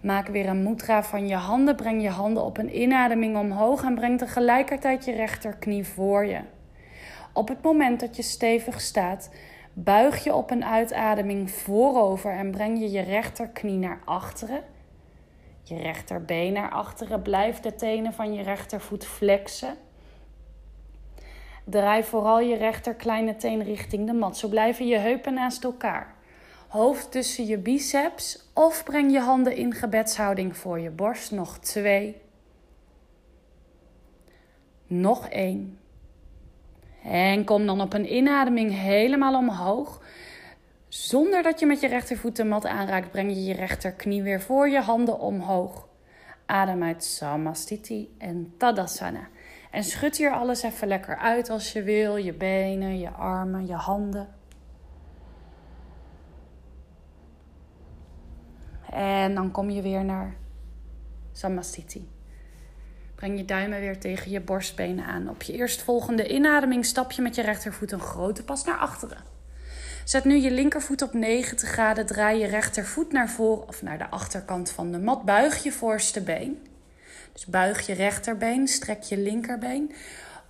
Maak 0.00 0.26
weer 0.26 0.48
een 0.48 0.62
mudra 0.62 1.02
van 1.02 1.28
je 1.28 1.34
handen. 1.34 1.76
Breng 1.76 2.02
je 2.02 2.08
handen 2.08 2.44
op 2.44 2.58
een 2.58 2.80
inademing 2.80 3.36
omhoog 3.36 3.82
en 3.82 3.94
breng 3.94 4.18
tegelijkertijd 4.18 5.04
je 5.04 5.12
rechterknie 5.12 5.84
voor 5.84 6.26
je. 6.26 6.40
Op 7.32 7.48
het 7.48 7.62
moment 7.62 8.00
dat 8.00 8.16
je 8.16 8.22
stevig 8.22 8.80
staat, 8.80 9.30
buig 9.72 10.24
je 10.24 10.34
op 10.34 10.50
een 10.50 10.64
uitademing 10.64 11.50
voorover 11.50 12.32
en 12.32 12.50
breng 12.50 12.78
je 12.78 12.90
je 12.90 13.00
rechterknie 13.00 13.78
naar 13.78 14.00
achteren. 14.04 14.62
Je 15.70 15.82
rechterbeen 15.82 16.52
naar 16.52 16.70
achteren. 16.70 17.22
Blijf 17.22 17.60
de 17.60 17.74
tenen 17.74 18.12
van 18.12 18.34
je 18.34 18.42
rechtervoet 18.42 19.06
flexen. 19.06 19.76
Draai 21.64 22.04
vooral 22.04 22.40
je 22.40 22.56
rechter 22.56 22.94
kleine 22.94 23.36
teen 23.36 23.62
richting 23.62 24.06
de 24.06 24.12
mat. 24.12 24.36
Zo 24.36 24.48
blijven 24.48 24.86
je 24.86 24.98
heupen 24.98 25.34
naast 25.34 25.64
elkaar 25.64 26.18
hoofd 26.70 27.10
tussen 27.10 27.46
je 27.46 27.58
biceps 27.58 28.50
of 28.54 28.84
breng 28.84 29.12
je 29.12 29.20
handen 29.20 29.56
in 29.56 29.72
gebedshouding 29.72 30.56
voor 30.56 30.80
je 30.80 30.90
borst. 30.90 31.30
Nog 31.30 31.58
twee. 31.58 32.16
Nog 34.86 35.28
één. 35.28 35.78
En 37.04 37.44
kom 37.44 37.66
dan 37.66 37.80
op 37.80 37.92
een 37.92 38.14
inademing 38.14 38.72
helemaal 38.72 39.34
omhoog. 39.34 39.99
Zonder 40.90 41.42
dat 41.42 41.60
je 41.60 41.66
met 41.66 41.80
je 41.80 41.88
rechtervoet 41.88 42.36
de 42.36 42.44
mat 42.44 42.66
aanraakt, 42.66 43.10
breng 43.10 43.30
je 43.30 43.44
je 43.44 43.54
rechterknie 43.54 44.22
weer 44.22 44.40
voor 44.40 44.68
je 44.68 44.80
handen 44.80 45.18
omhoog. 45.18 45.88
Adem 46.46 46.82
uit 46.82 47.04
Samastiti 47.04 48.14
en 48.18 48.54
Tadasana. 48.58 49.28
En 49.70 49.84
schud 49.84 50.16
hier 50.16 50.32
alles 50.32 50.62
even 50.62 50.88
lekker 50.88 51.16
uit 51.16 51.50
als 51.50 51.72
je 51.72 51.82
wil. 51.82 52.16
Je 52.16 52.32
benen, 52.32 52.98
je 52.98 53.10
armen, 53.10 53.66
je 53.66 53.74
handen. 53.74 54.28
En 58.90 59.34
dan 59.34 59.50
kom 59.50 59.70
je 59.70 59.82
weer 59.82 60.04
naar 60.04 60.36
Samastiti. 61.32 62.10
Breng 63.14 63.38
je 63.38 63.44
duimen 63.44 63.80
weer 63.80 64.00
tegen 64.00 64.30
je 64.30 64.40
borstbenen 64.40 65.04
aan. 65.04 65.28
Op 65.28 65.42
je 65.42 65.52
eerstvolgende 65.52 66.28
inademing 66.28 66.84
stap 66.84 67.12
je 67.12 67.22
met 67.22 67.34
je 67.34 67.42
rechtervoet 67.42 67.92
een 67.92 68.00
grote 68.00 68.44
pas 68.44 68.64
naar 68.64 68.78
achteren. 68.78 69.39
Zet 70.10 70.24
nu 70.24 70.36
je 70.36 70.50
linkervoet 70.50 71.02
op 71.02 71.12
90 71.12 71.68
graden. 71.68 72.06
Draai 72.06 72.38
je 72.38 72.46
rechtervoet 72.46 73.12
naar 73.12 73.30
voren 73.30 73.68
of 73.68 73.82
naar 73.82 73.98
de 73.98 74.10
achterkant 74.10 74.70
van 74.70 74.92
de 74.92 74.98
mat. 74.98 75.24
Buig 75.24 75.62
je 75.62 75.72
voorste 75.72 76.20
been. 76.20 76.66
Dus 77.32 77.46
buig 77.46 77.86
je 77.86 77.92
rechterbeen, 77.92 78.68
strek 78.68 79.02
je 79.02 79.18
linkerbeen. 79.18 79.92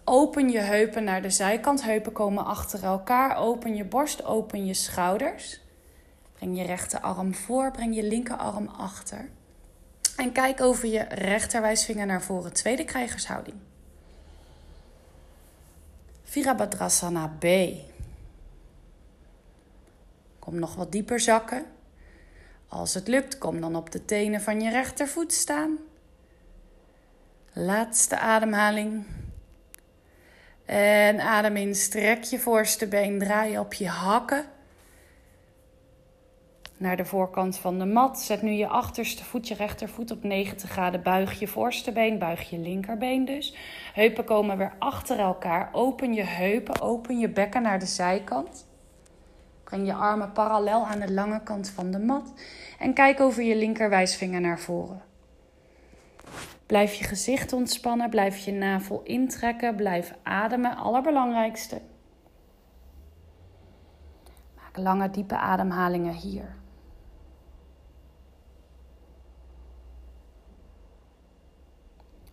Open 0.05 0.51
je 0.51 0.59
heupen 0.59 1.05
naar 1.05 1.23
de 1.23 1.31
zijkant. 1.31 1.83
Heupen 1.83 2.13
komen 2.13 2.45
achter 2.45 2.85
elkaar. 2.85 3.37
Open 3.37 3.77
je 3.77 3.85
borst, 3.85 4.25
open 4.25 4.67
je 4.67 4.75
schouders. 4.75 5.61
Breng 6.35 6.59
je 6.59 6.65
rechterarm 6.65 7.35
voor, 7.35 7.71
breng 7.71 7.95
je 7.95 8.03
linkerarm 8.03 8.67
achter. 8.67 9.29
En 10.17 10.33
kijk 10.33 10.61
over 10.61 10.89
je 10.89 11.07
rechterwijsvinger 11.09 12.07
naar 12.07 12.23
voren. 12.23 12.53
Tweede 12.53 12.85
krijgershouding. 12.85 13.57
Virabhadrasana 16.23 17.33
B. 17.39 17.45
Kom 20.41 20.59
nog 20.59 20.75
wat 20.75 20.93
dieper 20.93 21.21
zakken. 21.21 21.65
Als 22.69 22.95
het 22.95 23.09
lukt, 23.09 23.39
kom 23.39 23.61
dan 23.61 23.77
op 23.77 23.91
de 23.91 24.05
tenen 24.05 24.41
van 24.41 24.61
je 24.61 24.71
rechtervoet 24.71 25.33
staan. 25.33 25.79
Laatste 27.53 28.19
ademhaling. 28.19 29.05
En 30.65 31.21
adem 31.21 31.57
in, 31.57 31.75
strek 31.75 32.23
je 32.23 32.39
voorste 32.39 32.87
been, 32.89 33.19
draai 33.19 33.59
op 33.59 33.75
je 33.75 33.89
hakken 33.89 34.45
naar 36.81 36.97
de 36.97 37.05
voorkant 37.05 37.59
van 37.59 37.79
de 37.79 37.85
mat. 37.85 38.21
Zet 38.21 38.43
nu 38.43 38.51
je 38.51 38.67
achterste 38.67 39.25
voet, 39.25 39.49
je 39.49 39.55
rechtervoet 39.55 40.11
op 40.11 40.23
90 40.23 40.71
graden. 40.71 41.03
Buig 41.03 41.39
je 41.39 41.49
voorste 41.49 41.93
been, 41.93 42.19
buig 42.19 42.51
je 42.51 42.59
linkerbeen 42.59 43.25
dus. 43.25 43.55
Heupen 43.95 44.25
komen 44.25 44.59
weer 44.59 44.73
achter 44.79 45.19
elkaar. 45.19 45.69
Open 45.73 46.15
je 46.15 46.23
heupen, 46.23 46.81
open 46.81 47.19
je 47.19 47.29
bekken 47.29 47.63
naar 47.63 47.79
de 47.79 47.87
zijkant. 47.87 48.69
Breng 49.71 49.87
je 49.87 49.95
armen 49.95 50.33
parallel 50.33 50.87
aan 50.87 50.99
de 50.99 51.13
lange 51.13 51.43
kant 51.43 51.69
van 51.69 51.91
de 51.91 51.99
mat. 51.99 52.33
En 52.79 52.95
kijk 52.95 53.21
over 53.21 53.43
je 53.43 53.57
linkerwijsvinger 53.57 54.41
naar 54.41 54.61
voren. 54.61 55.03
Blijf 56.67 56.95
je 56.95 57.05
gezicht 57.05 57.53
ontspannen, 57.53 58.11
blijf 58.11 58.39
je 58.39 58.53
navel 58.53 59.03
intrekken, 59.03 59.77
blijf 59.77 60.15
ademen. 60.23 60.77
Allerbelangrijkste. 60.77 61.81
Maak 64.57 64.77
lange, 64.77 65.11
diepe 65.11 65.37
ademhalingen 65.37 66.15
hier. 66.15 66.55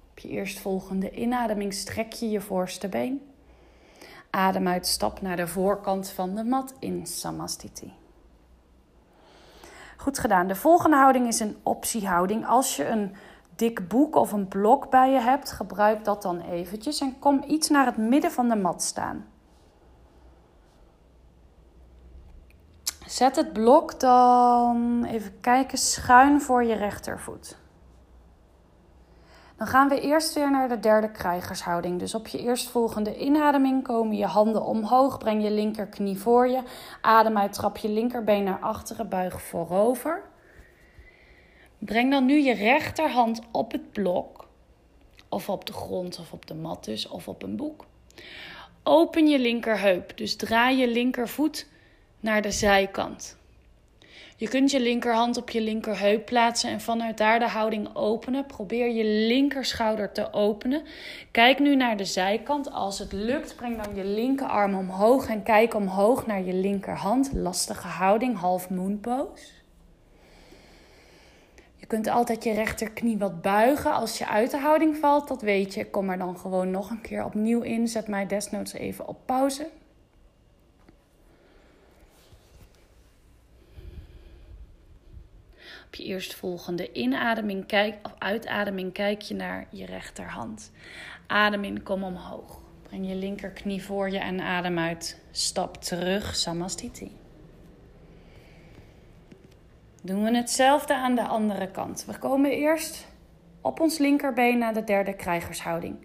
Op 0.10 0.20
je 0.20 0.30
eerstvolgende 0.30 1.12
inademing 1.12 1.74
strek 1.74 2.14
je 2.14 2.30
je 2.30 2.42
voorste 2.42 2.88
been. 2.88 3.27
Adem 4.30 4.68
uit, 4.68 4.88
stap 4.88 5.22
naar 5.22 5.36
de 5.36 5.48
voorkant 5.48 6.10
van 6.10 6.36
de 6.36 6.44
mat 6.44 6.74
in 6.80 7.06
Samastiti. 7.06 7.94
Goed 9.98 10.20
gedaan. 10.20 10.48
De 10.48 10.56
volgende 10.56 10.98
houding 10.98 11.28
is 11.28 11.40
een 11.40 11.58
optiehouding. 11.64 12.48
Als 12.48 12.76
je 12.76 12.88
een 12.88 13.16
dik 13.56 13.88
boek 13.88 14.16
of 14.16 14.32
een 14.32 14.48
blok 14.48 14.90
bij 14.90 15.12
je 15.12 15.20
hebt, 15.20 15.52
gebruik 15.52 16.06
dat 16.06 16.22
dan 16.22 16.42
eventjes 16.42 17.02
en 17.02 17.20
kom 17.20 17.44
iets 17.48 17.70
naar 17.70 17.86
het 17.86 17.98
midden 17.98 18.32
van 18.32 18.50
de 18.50 18.56
mat 18.56 18.84
staan. 18.84 19.26
Zet 23.06 23.36
het 23.36 23.54
blok 23.54 24.00
dan 24.00 25.04
even 25.04 25.40
kijken 25.40 25.78
schuin 25.78 26.42
voor 26.42 26.64
je 26.64 26.76
rechtervoet. 26.76 27.58
Dan 29.58 29.68
gaan 29.68 29.90
we 29.90 30.02
eerst 30.02 30.34
weer 30.34 30.52
naar 30.52 30.70
de 30.70 30.80
derde 30.80 31.12
krijgershouding. 31.12 32.00
Dus 32.00 32.16
op 32.16 32.28
je 32.28 32.40
eerstvolgende 32.40 33.20
inademing 33.20 33.84
komen 33.84 34.18
je 34.18 34.26
handen 34.26 34.66
omhoog. 34.66 35.18
Breng 35.18 35.44
je 35.44 35.52
linkerknie 35.52 36.18
voor 36.18 36.48
je. 36.48 36.62
Adem 37.02 37.38
uit, 37.38 37.54
trap 37.54 37.78
je 37.78 37.90
linkerbeen 37.90 38.44
naar 38.44 38.60
achteren, 38.60 39.10
buig 39.10 39.42
voorover. 39.42 40.24
Breng 41.78 42.12
dan 42.12 42.26
nu 42.26 42.40
je 42.40 42.54
rechterhand 42.54 43.42
op 43.52 43.72
het 43.72 43.92
blok. 43.92 44.48
Of 45.30 45.50
op 45.50 45.66
de 45.66 45.74
grond 45.74 46.20
of 46.20 46.32
op 46.32 46.48
de 46.48 46.56
mat 46.56 46.86
dus, 46.86 47.08
of 47.08 47.28
op 47.28 47.44
een 47.44 47.56
boek. 47.56 47.86
Open 48.84 49.28
je 49.28 49.40
linkerheup, 49.40 50.18
dus 50.18 50.36
draai 50.36 50.78
je 50.78 50.88
linkervoet 50.88 51.68
naar 52.20 52.42
de 52.42 52.52
zijkant. 52.52 53.38
Je 54.40 54.48
kunt 54.48 54.72
je 54.72 54.80
linkerhand 54.80 55.38
op 55.38 55.50
je 55.50 55.62
linkerheup 55.62 56.26
plaatsen 56.26 56.70
en 56.70 56.82
vanuit 56.82 57.18
daar 57.18 57.40
de 57.40 57.48
houding 57.48 57.96
openen. 57.96 58.46
Probeer 58.46 58.90
je 58.90 59.04
linkerschouder 59.04 60.12
te 60.12 60.34
openen. 60.34 60.84
Kijk 61.32 61.60
nu 61.60 61.76
naar 61.76 61.98
de 61.98 62.06
zijkant. 62.06 62.72
Als 62.72 63.00
het 63.00 63.12
lukt, 63.12 63.56
breng 63.56 63.84
dan 63.84 63.96
je 63.96 64.04
linkerarm 64.04 64.76
omhoog 64.76 65.28
en 65.28 65.44
kijk 65.44 65.74
omhoog 65.74 66.26
naar 66.26 66.44
je 66.44 66.54
linkerhand. 66.54 67.34
Lastige 67.34 67.88
houding, 67.88 68.38
half 68.38 68.70
moon 68.70 69.00
pose. 69.00 69.52
Je 71.76 71.86
kunt 71.86 72.08
altijd 72.08 72.44
je 72.44 72.54
rechterknie 72.54 73.18
wat 73.18 73.42
buigen 73.42 73.94
als 73.94 74.18
je 74.18 74.28
uit 74.28 74.52
de 74.52 74.58
houding 74.58 74.98
valt. 74.98 75.28
Dat 75.28 75.42
weet 75.42 75.74
je. 75.74 75.90
Kom 75.90 76.10
er 76.10 76.18
dan 76.18 76.38
gewoon 76.38 76.72
nog 76.72 76.90
een 76.90 77.02
keer 77.02 77.26
opnieuw 77.26 77.62
in. 77.62 77.88
Zet 77.88 78.08
mij 78.08 78.28
desnoods 78.28 78.74
even 78.74 79.08
op 79.08 79.18
pauze. 79.26 79.68
Op 85.88 85.96
je 85.96 86.04
eerstvolgende 86.04 86.92
inademing 86.92 87.66
kijk, 87.66 87.96
of 88.04 88.14
uitademing 88.18 88.94
kijk 88.94 89.22
je 89.22 89.34
naar 89.34 89.68
je 89.70 89.86
rechterhand. 89.86 90.72
Adem 91.28 91.64
in, 91.64 91.84
kom 91.84 92.04
omhoog. 92.04 92.60
Breng 92.84 93.08
je 93.08 93.16
linkerknie 93.16 93.84
voor 93.84 94.10
je 94.10 94.18
en 94.18 94.42
adem 94.42 94.80
uit. 94.80 95.22
Stap 95.32 95.84
terug, 95.84 96.36
Samastiti. 96.36 97.12
Doen 100.02 100.24
we 100.24 100.36
hetzelfde 100.36 100.96
aan 100.96 101.16
de 101.16 101.24
andere 101.24 101.72
kant. 101.72 102.06
We 102.06 102.18
komen 102.18 102.52
eerst 102.52 103.08
op 103.62 103.80
ons 103.80 103.98
linkerbeen 103.98 104.58
naar 104.58 104.74
de 104.74 104.84
derde 104.84 105.14
krijgershouding. 105.14 105.96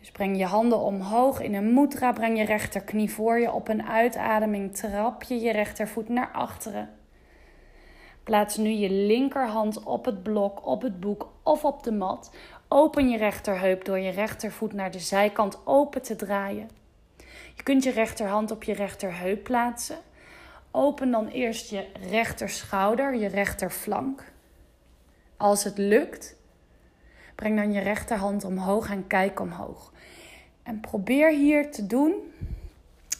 Dus 0.00 0.10
breng 0.10 0.38
je 0.38 0.46
handen 0.46 0.80
omhoog 0.80 1.40
in 1.40 1.54
een 1.54 1.74
mudra. 1.74 2.12
Breng 2.12 2.38
je 2.38 2.44
rechterknie 2.44 3.10
voor 3.10 3.38
je. 3.38 3.52
Op 3.52 3.68
een 3.68 3.86
uitademing 3.86 4.76
trap 4.76 5.22
je 5.22 5.40
je 5.40 5.52
rechtervoet 5.52 6.08
naar 6.08 6.30
achteren. 6.32 7.01
Plaats 8.24 8.56
nu 8.56 8.70
je 8.70 8.90
linkerhand 8.90 9.82
op 9.82 10.04
het 10.04 10.22
blok, 10.22 10.66
op 10.66 10.82
het 10.82 11.00
boek 11.00 11.28
of 11.42 11.64
op 11.64 11.82
de 11.82 11.92
mat. 11.92 12.30
Open 12.68 13.10
je 13.10 13.16
rechterheup 13.16 13.84
door 13.84 13.98
je 13.98 14.10
rechtervoet 14.10 14.72
naar 14.72 14.90
de 14.90 14.98
zijkant 14.98 15.58
open 15.64 16.02
te 16.02 16.16
draaien. 16.16 16.70
Je 17.56 17.62
kunt 17.62 17.82
je 17.82 17.90
rechterhand 17.90 18.50
op 18.50 18.62
je 18.62 18.72
rechterheup 18.72 19.42
plaatsen. 19.42 19.96
Open 20.70 21.10
dan 21.10 21.28
eerst 21.28 21.70
je 21.70 21.86
rechterschouder, 22.10 23.14
je 23.14 23.28
rechterflank. 23.28 24.32
Als 25.36 25.64
het 25.64 25.78
lukt, 25.78 26.36
breng 27.34 27.56
dan 27.56 27.72
je 27.72 27.80
rechterhand 27.80 28.44
omhoog 28.44 28.90
en 28.90 29.06
kijk 29.06 29.40
omhoog. 29.40 29.92
En 30.62 30.80
probeer 30.80 31.30
hier 31.30 31.70
te 31.70 31.86
doen, 31.86 32.14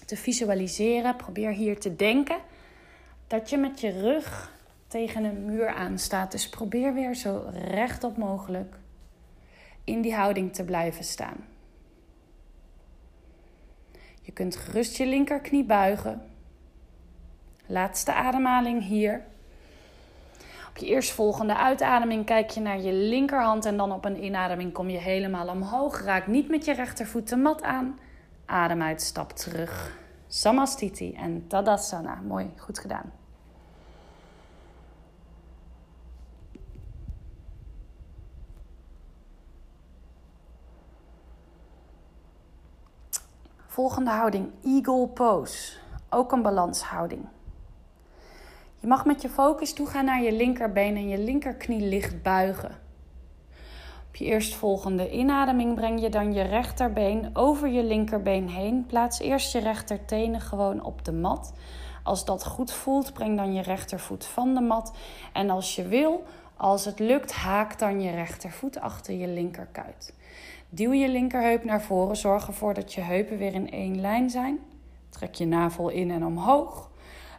te 0.06 0.16
visualiseren, 0.16 1.16
probeer 1.16 1.50
hier 1.50 1.80
te 1.80 1.96
denken 1.96 2.38
dat 3.26 3.50
je 3.50 3.56
met 3.56 3.80
je 3.80 4.00
rug 4.00 4.52
tegen 4.92 5.24
een 5.24 5.44
muur 5.44 5.68
aanstaat. 5.68 6.31
Dus 6.31 6.48
probeer 6.48 6.94
weer 6.94 7.14
zo 7.14 7.44
rechtop 7.55 8.16
mogelijk 8.16 8.76
in 9.85 10.00
die 10.00 10.14
houding 10.14 10.55
te 10.55 10.64
blijven 10.64 11.05
staan. 11.05 11.37
Je 14.22 14.32
kunt 14.32 14.57
gerust 14.57 14.97
je 14.97 15.07
linkerknie 15.07 15.64
buigen. 15.64 16.22
Laatste 17.66 18.12
ademhaling 18.12 18.82
hier. 18.82 19.24
Op 20.68 20.76
je 20.76 20.86
eerstvolgende 20.86 21.57
uitademing 21.57 22.24
kijk 22.24 22.51
je 22.51 22.61
naar 22.61 22.80
je 22.80 22.93
linkerhand 22.93 23.64
en 23.64 23.76
dan 23.76 23.93
op 23.93 24.05
een 24.05 24.24
inademing 24.24 24.72
kom 24.72 24.88
je 24.88 24.99
helemaal 24.99 25.49
omhoog. 25.49 26.03
Raak 26.03 26.26
niet 26.26 26.49
met 26.49 26.64
je 26.64 26.72
rechtervoet 26.74 27.28
de 27.28 27.36
mat 27.36 27.62
aan. 27.62 27.99
Adem 28.47 28.82
uit, 28.82 29.03
stap 29.03 29.32
terug. 29.32 29.99
Samastiti 30.26 31.12
en 31.12 31.47
Tadasana. 31.47 32.14
Mooi, 32.14 32.51
goed 32.57 32.78
gedaan. 32.78 33.22
Volgende 43.73 44.11
houding, 44.11 44.51
Eagle 44.64 45.09
Pose. 45.09 45.73
Ook 46.11 46.33
een 46.33 46.43
balanshouding. 46.43 47.29
Je 48.79 48.87
mag 48.87 49.05
met 49.05 49.23
je 49.23 49.29
focus 49.29 49.73
toegaan 49.73 50.05
naar 50.05 50.23
je 50.23 50.33
linkerbeen 50.33 50.97
en 50.97 51.09
je 51.09 51.18
linkerknie 51.18 51.81
licht 51.81 52.23
buigen. 52.23 52.79
Op 54.09 54.16
je 54.16 54.25
eerstvolgende 54.25 55.11
inademing 55.11 55.75
breng 55.75 56.01
je 56.01 56.09
dan 56.09 56.33
je 56.33 56.43
rechterbeen 56.43 57.31
over 57.33 57.68
je 57.68 57.85
linkerbeen 57.85 58.49
heen. 58.49 58.87
Plaats 58.87 59.20
eerst 59.20 59.53
je 59.53 59.61
rechtertenen 59.61 60.41
gewoon 60.41 60.85
op 60.85 61.05
de 61.05 61.12
mat. 61.12 61.53
Als 62.03 62.25
dat 62.25 62.47
goed 62.47 62.73
voelt, 62.73 63.12
breng 63.12 63.37
dan 63.37 63.55
je 63.55 63.62
rechtervoet 63.62 64.27
van 64.27 64.55
de 64.55 64.61
mat. 64.61 64.93
En 65.33 65.51
als 65.51 65.77
je 65.77 65.89
wil, 65.89 66.25
als 66.57 66.85
het 66.85 66.99
lukt, 66.99 67.33
haak 67.33 67.79
dan 67.79 68.01
je 68.01 68.11
rechtervoet 68.11 68.81
achter 68.81 69.14
je 69.14 69.29
linkerkuit. 69.29 70.14
Duw 70.75 70.93
je 70.93 71.09
linkerheup 71.09 71.64
naar 71.64 71.83
voren. 71.83 72.16
Zorg 72.16 72.47
ervoor 72.47 72.75
dat 72.75 72.93
je 72.93 73.01
heupen 73.01 73.39
weer 73.39 73.55
in 73.55 73.70
één 73.70 74.01
lijn 74.01 74.31
zijn. 74.31 74.59
Trek 75.09 75.35
je 75.35 75.47
navel 75.47 75.89
in 75.89 76.11
en 76.11 76.27
omhoog. 76.27 76.91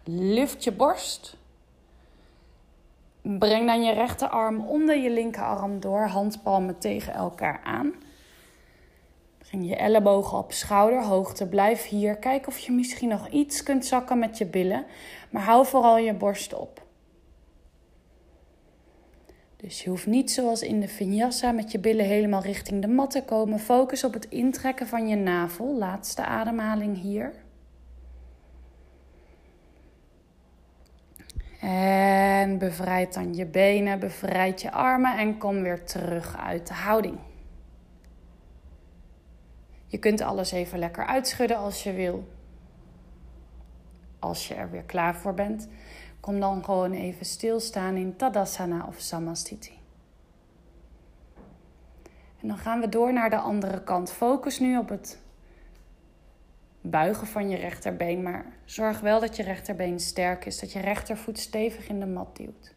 Lift 0.04 0.64
je 0.64 0.72
borst. 0.72 1.38
Breng 3.22 3.68
dan 3.68 3.84
je 3.84 3.94
rechterarm 3.94 4.66
onder 4.66 4.98
je 4.98 5.10
linkerarm 5.10 5.80
door, 5.80 6.08
handpalmen 6.08 6.78
tegen 6.78 7.14
elkaar 7.14 7.62
aan. 7.64 7.94
Breng 9.38 9.68
je 9.68 9.76
ellebogen 9.76 10.38
op 10.38 10.52
schouderhoogte. 10.52 11.48
Blijf 11.48 11.88
hier. 11.88 12.16
Kijk 12.16 12.48
of 12.48 12.58
je 12.58 12.72
misschien 12.72 13.10
nog 13.10 13.28
iets 13.30 13.64
kunt 13.64 13.86
zakken 13.86 14.20
met 14.20 14.38
je 14.38 14.46
billen, 14.46 14.86
maar 15.30 15.44
hou 15.44 15.66
vooral 15.66 15.98
je 15.98 16.14
borst 16.14 16.54
op. 16.54 16.83
Dus 19.64 19.84
je 19.84 19.90
hoeft 19.90 20.06
niet 20.06 20.32
zoals 20.32 20.62
in 20.62 20.80
de 20.80 20.88
vinyasa 20.88 21.52
met 21.52 21.72
je 21.72 21.80
billen 21.80 22.06
helemaal 22.06 22.42
richting 22.42 22.82
de 22.82 22.88
mat 22.88 23.12
te 23.12 23.24
komen. 23.24 23.60
Focus 23.60 24.04
op 24.04 24.14
het 24.14 24.26
intrekken 24.30 24.88
van 24.88 25.08
je 25.08 25.16
navel. 25.16 25.78
Laatste 25.78 26.26
ademhaling 26.26 27.02
hier. 27.02 27.34
En 31.62 32.58
bevrijd 32.58 33.14
dan 33.14 33.34
je 33.34 33.46
benen, 33.46 34.00
bevrijd 34.00 34.62
je 34.62 34.72
armen 34.72 35.18
en 35.18 35.38
kom 35.38 35.62
weer 35.62 35.84
terug 35.84 36.38
uit 36.38 36.68
de 36.68 36.74
houding. 36.74 37.18
Je 39.88 39.98
kunt 39.98 40.22
alles 40.22 40.52
even 40.52 40.80
lekker 40.80 41.06
uitschudden 41.06 41.58
als 41.58 41.84
je 41.84 41.94
wil. 41.94 42.28
Als 44.20 44.48
je 44.48 44.54
er 44.54 44.72
weer 44.72 44.84
klaar 44.84 45.16
voor 45.16 45.34
bent, 45.34 45.68
kom 46.24 46.40
dan 46.40 46.64
gewoon 46.64 46.92
even 46.92 47.26
stilstaan 47.26 47.96
in 47.96 48.16
Tadasana 48.16 48.86
of 48.88 49.00
Samastiti. 49.00 49.74
En 52.42 52.48
dan 52.48 52.58
gaan 52.58 52.80
we 52.80 52.90
door 52.90 53.14
naar 53.14 53.30
de 53.30 53.38
andere 53.38 53.84
kant. 53.84 54.12
Focus 54.12 54.60
nu 54.60 54.78
op 54.78 54.90
het 54.90 55.20
buigen 56.82 57.28
van 57.28 57.50
je 57.50 57.58
rechterbeen. 57.58 58.22
Maar 58.22 58.46
zorg 58.66 59.00
wel 59.00 59.20
dat 59.20 59.36
je 59.36 59.44
rechterbeen 59.44 60.00
sterk 60.00 60.46
is. 60.46 60.60
Dat 60.60 60.72
je 60.72 60.80
rechtervoet 60.80 61.40
stevig 61.40 61.88
in 61.88 62.00
de 62.00 62.06
mat 62.06 62.36
duwt. 62.36 62.74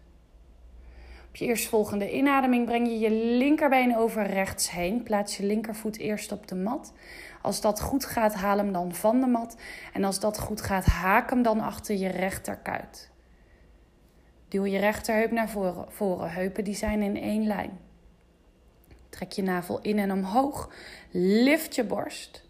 Op 1.28 1.36
je 1.36 1.44
eerstvolgende 1.44 2.12
inademing 2.12 2.66
breng 2.66 2.86
je 2.86 2.98
je 2.98 3.10
linkerbeen 3.10 3.96
over 3.96 4.26
rechts 4.26 4.70
heen. 4.70 5.02
Plaats 5.02 5.36
je 5.36 5.44
linkervoet 5.44 5.98
eerst 5.98 6.32
op 6.32 6.48
de 6.48 6.54
mat. 6.54 6.92
Als 7.42 7.60
dat 7.60 7.80
goed 7.80 8.04
gaat, 8.04 8.34
haal 8.34 8.56
hem 8.56 8.72
dan 8.72 8.94
van 8.94 9.20
de 9.20 9.26
mat. 9.26 9.56
En 9.92 10.04
als 10.04 10.20
dat 10.20 10.38
goed 10.38 10.60
gaat, 10.60 10.84
haak 10.84 11.30
hem 11.30 11.42
dan 11.42 11.60
achter 11.60 11.96
je 11.96 12.08
rechterkuit. 12.08 13.14
Duw 14.48 14.64
je 14.64 14.78
rechterheup 14.78 15.30
naar 15.30 15.50
voren. 15.50 15.92
voren. 15.92 16.30
Heupen 16.30 16.64
die 16.64 16.74
zijn 16.74 17.02
in 17.02 17.16
één 17.16 17.46
lijn. 17.46 17.78
Trek 19.08 19.32
je 19.32 19.42
navel 19.42 19.80
in 19.80 19.98
en 19.98 20.12
omhoog. 20.12 20.70
Lift 21.10 21.74
je 21.74 21.84
borst. 21.84 22.44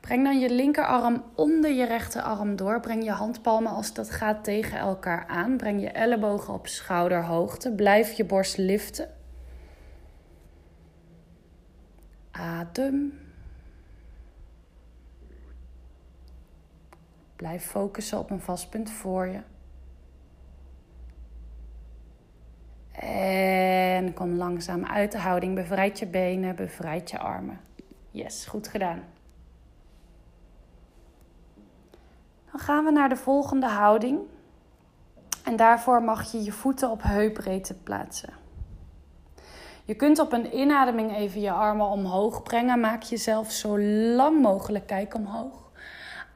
Breng 0.00 0.24
dan 0.24 0.38
je 0.38 0.50
linkerarm 0.50 1.24
onder 1.34 1.70
je 1.72 1.84
rechterarm 1.84 2.56
door. 2.56 2.80
Breng 2.80 3.04
je 3.04 3.10
handpalmen 3.10 3.72
als 3.72 3.94
dat 3.94 4.10
gaat 4.10 4.44
tegen 4.44 4.78
elkaar 4.78 5.26
aan. 5.26 5.56
Breng 5.56 5.80
je 5.80 5.88
ellebogen 5.90 6.54
op 6.54 6.66
schouderhoogte. 6.66 7.72
Blijf 7.72 8.12
je 8.12 8.24
borst 8.24 8.56
liften. 8.56 9.10
Adem. 12.30 13.18
Blijf 17.36 17.64
focussen 17.64 18.18
op 18.18 18.30
een 18.30 18.40
vast 18.40 18.70
punt 18.70 18.90
voor 18.90 19.26
je. 19.26 19.40
En 23.00 24.14
kom 24.14 24.36
langzaam 24.36 24.84
uit 24.84 25.12
de 25.12 25.18
houding. 25.18 25.54
Bevrijd 25.54 25.98
je 25.98 26.06
benen, 26.06 26.56
bevrijd 26.56 27.10
je 27.10 27.18
armen. 27.18 27.60
Yes, 28.10 28.46
goed 28.46 28.68
gedaan. 28.68 29.02
Dan 32.50 32.60
gaan 32.60 32.84
we 32.84 32.90
naar 32.90 33.08
de 33.08 33.16
volgende 33.16 33.66
houding. 33.66 34.20
En 35.44 35.56
daarvoor 35.56 36.02
mag 36.02 36.32
je 36.32 36.42
je 36.42 36.52
voeten 36.52 36.90
op 36.90 37.02
heupbreedte 37.02 37.74
plaatsen. 37.74 38.32
Je 39.84 39.94
kunt 39.94 40.18
op 40.18 40.32
een 40.32 40.58
inademing 40.58 41.16
even 41.16 41.40
je 41.40 41.50
armen 41.50 41.86
omhoog 41.86 42.42
brengen. 42.42 42.80
Maak 42.80 43.02
jezelf 43.02 43.50
zo 43.50 43.78
lang 43.80 44.42
mogelijk 44.42 44.86
kijk 44.86 45.14
omhoog. 45.14 45.65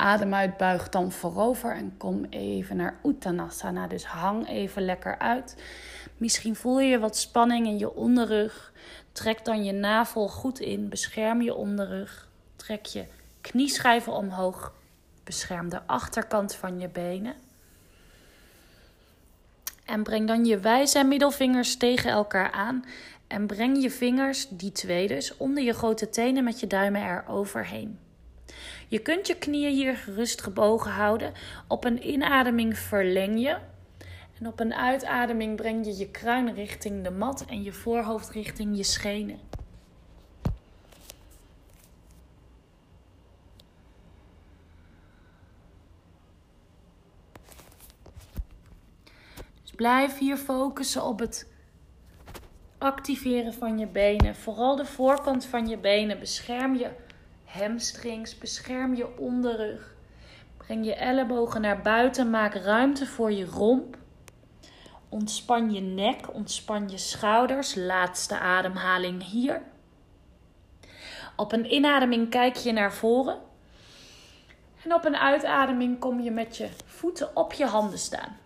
Adem 0.01 0.35
uit, 0.35 0.57
buig 0.57 0.89
dan 0.89 1.13
voorover 1.13 1.75
en 1.75 1.95
kom 1.97 2.25
even 2.25 2.77
naar 2.77 2.99
Uttanasana. 3.05 3.87
Dus 3.87 4.05
hang 4.05 4.49
even 4.49 4.85
lekker 4.85 5.19
uit. 5.19 5.63
Misschien 6.17 6.57
voel 6.57 6.81
je 6.81 6.99
wat 6.99 7.17
spanning 7.17 7.67
in 7.67 7.79
je 7.79 7.95
onderrug. 7.95 8.73
Trek 9.13 9.45
dan 9.45 9.65
je 9.65 9.73
navel 9.73 10.29
goed 10.29 10.61
in. 10.61 10.89
Bescherm 10.89 11.43
je 11.43 11.55
onderrug. 11.55 12.29
Trek 12.57 12.87
je 12.87 13.05
knieschijven 13.41 14.13
omhoog. 14.13 14.73
Bescherm 15.25 15.69
de 15.69 15.81
achterkant 15.87 16.55
van 16.55 16.81
je 16.81 16.89
benen. 16.89 17.35
En 19.85 20.03
breng 20.03 20.27
dan 20.27 20.45
je 20.45 20.59
wijze 20.59 20.99
en 20.99 21.09
middelvingers 21.09 21.77
tegen 21.77 22.11
elkaar 22.11 22.51
aan. 22.51 22.85
En 23.27 23.47
breng 23.47 23.83
je 23.83 23.91
vingers, 23.91 24.49
die 24.49 24.73
twee 24.73 25.09
dus, 25.09 25.37
onder 25.37 25.63
je 25.63 25.73
grote 25.73 26.09
tenen 26.09 26.45
met 26.45 26.61
je 26.61 26.67
duimen 26.67 27.03
er 27.03 27.25
overheen. 27.29 27.99
Je 28.91 28.99
kunt 28.99 29.27
je 29.27 29.35
knieën 29.35 29.73
hier 29.73 29.97
gerust 29.97 30.43
gebogen 30.43 30.91
houden. 30.91 31.33
Op 31.69 31.85
een 31.85 32.09
inademing 32.09 32.79
verleng 32.79 33.41
je. 33.41 33.57
En 34.39 34.47
op 34.47 34.61
een 34.61 34.75
uitademing 34.75 35.57
breng 35.57 35.87
je 35.87 35.97
je 35.97 36.11
kruin 36.11 36.55
richting 36.55 37.05
de 37.05 37.11
mat 37.11 37.45
en 37.49 37.63
je 37.63 37.73
voorhoofd 37.73 38.31
richting 38.31 38.77
je 38.77 38.83
schenen. 38.83 39.39
Dus 49.63 49.73
blijf 49.77 50.19
hier 50.19 50.37
focussen 50.37 51.05
op 51.05 51.19
het 51.19 51.49
activeren 52.79 53.55
van 53.55 53.79
je 53.79 53.87
benen. 53.87 54.37
Vooral 54.37 54.77
de 54.77 54.87
voorkant 54.87 55.45
van 55.45 55.69
je 55.69 55.79
benen. 55.79 56.19
Bescherm 56.19 56.77
je 56.77 56.91
hamstrings, 57.53 58.39
bescherm 58.39 58.95
je 58.95 59.19
onderrug. 59.19 59.95
Breng 60.57 60.85
je 60.85 60.95
ellebogen 60.95 61.61
naar 61.61 61.83
buiten, 61.83 62.31
maak 62.31 62.55
ruimte 62.55 63.07
voor 63.07 63.33
je 63.33 63.47
romp. 63.47 63.97
Ontspan 65.09 65.73
je 65.73 65.81
nek, 65.81 66.35
ontspan 66.35 66.89
je 66.89 66.99
schouders. 66.99 67.75
Laatste 67.75 68.39
ademhaling 68.39 69.25
hier. 69.25 69.63
Op 71.37 71.53
een 71.53 71.75
inademing 71.75 72.31
kijk 72.31 72.57
je 72.57 72.73
naar 72.73 72.93
voren. 72.93 73.39
En 74.85 74.95
op 74.95 75.05
een 75.05 75.17
uitademing 75.17 75.99
kom 75.99 76.21
je 76.21 76.31
met 76.31 76.57
je 76.57 76.69
voeten 76.85 77.37
op 77.37 77.53
je 77.53 77.67
handen 77.67 77.99
staan. 77.99 78.39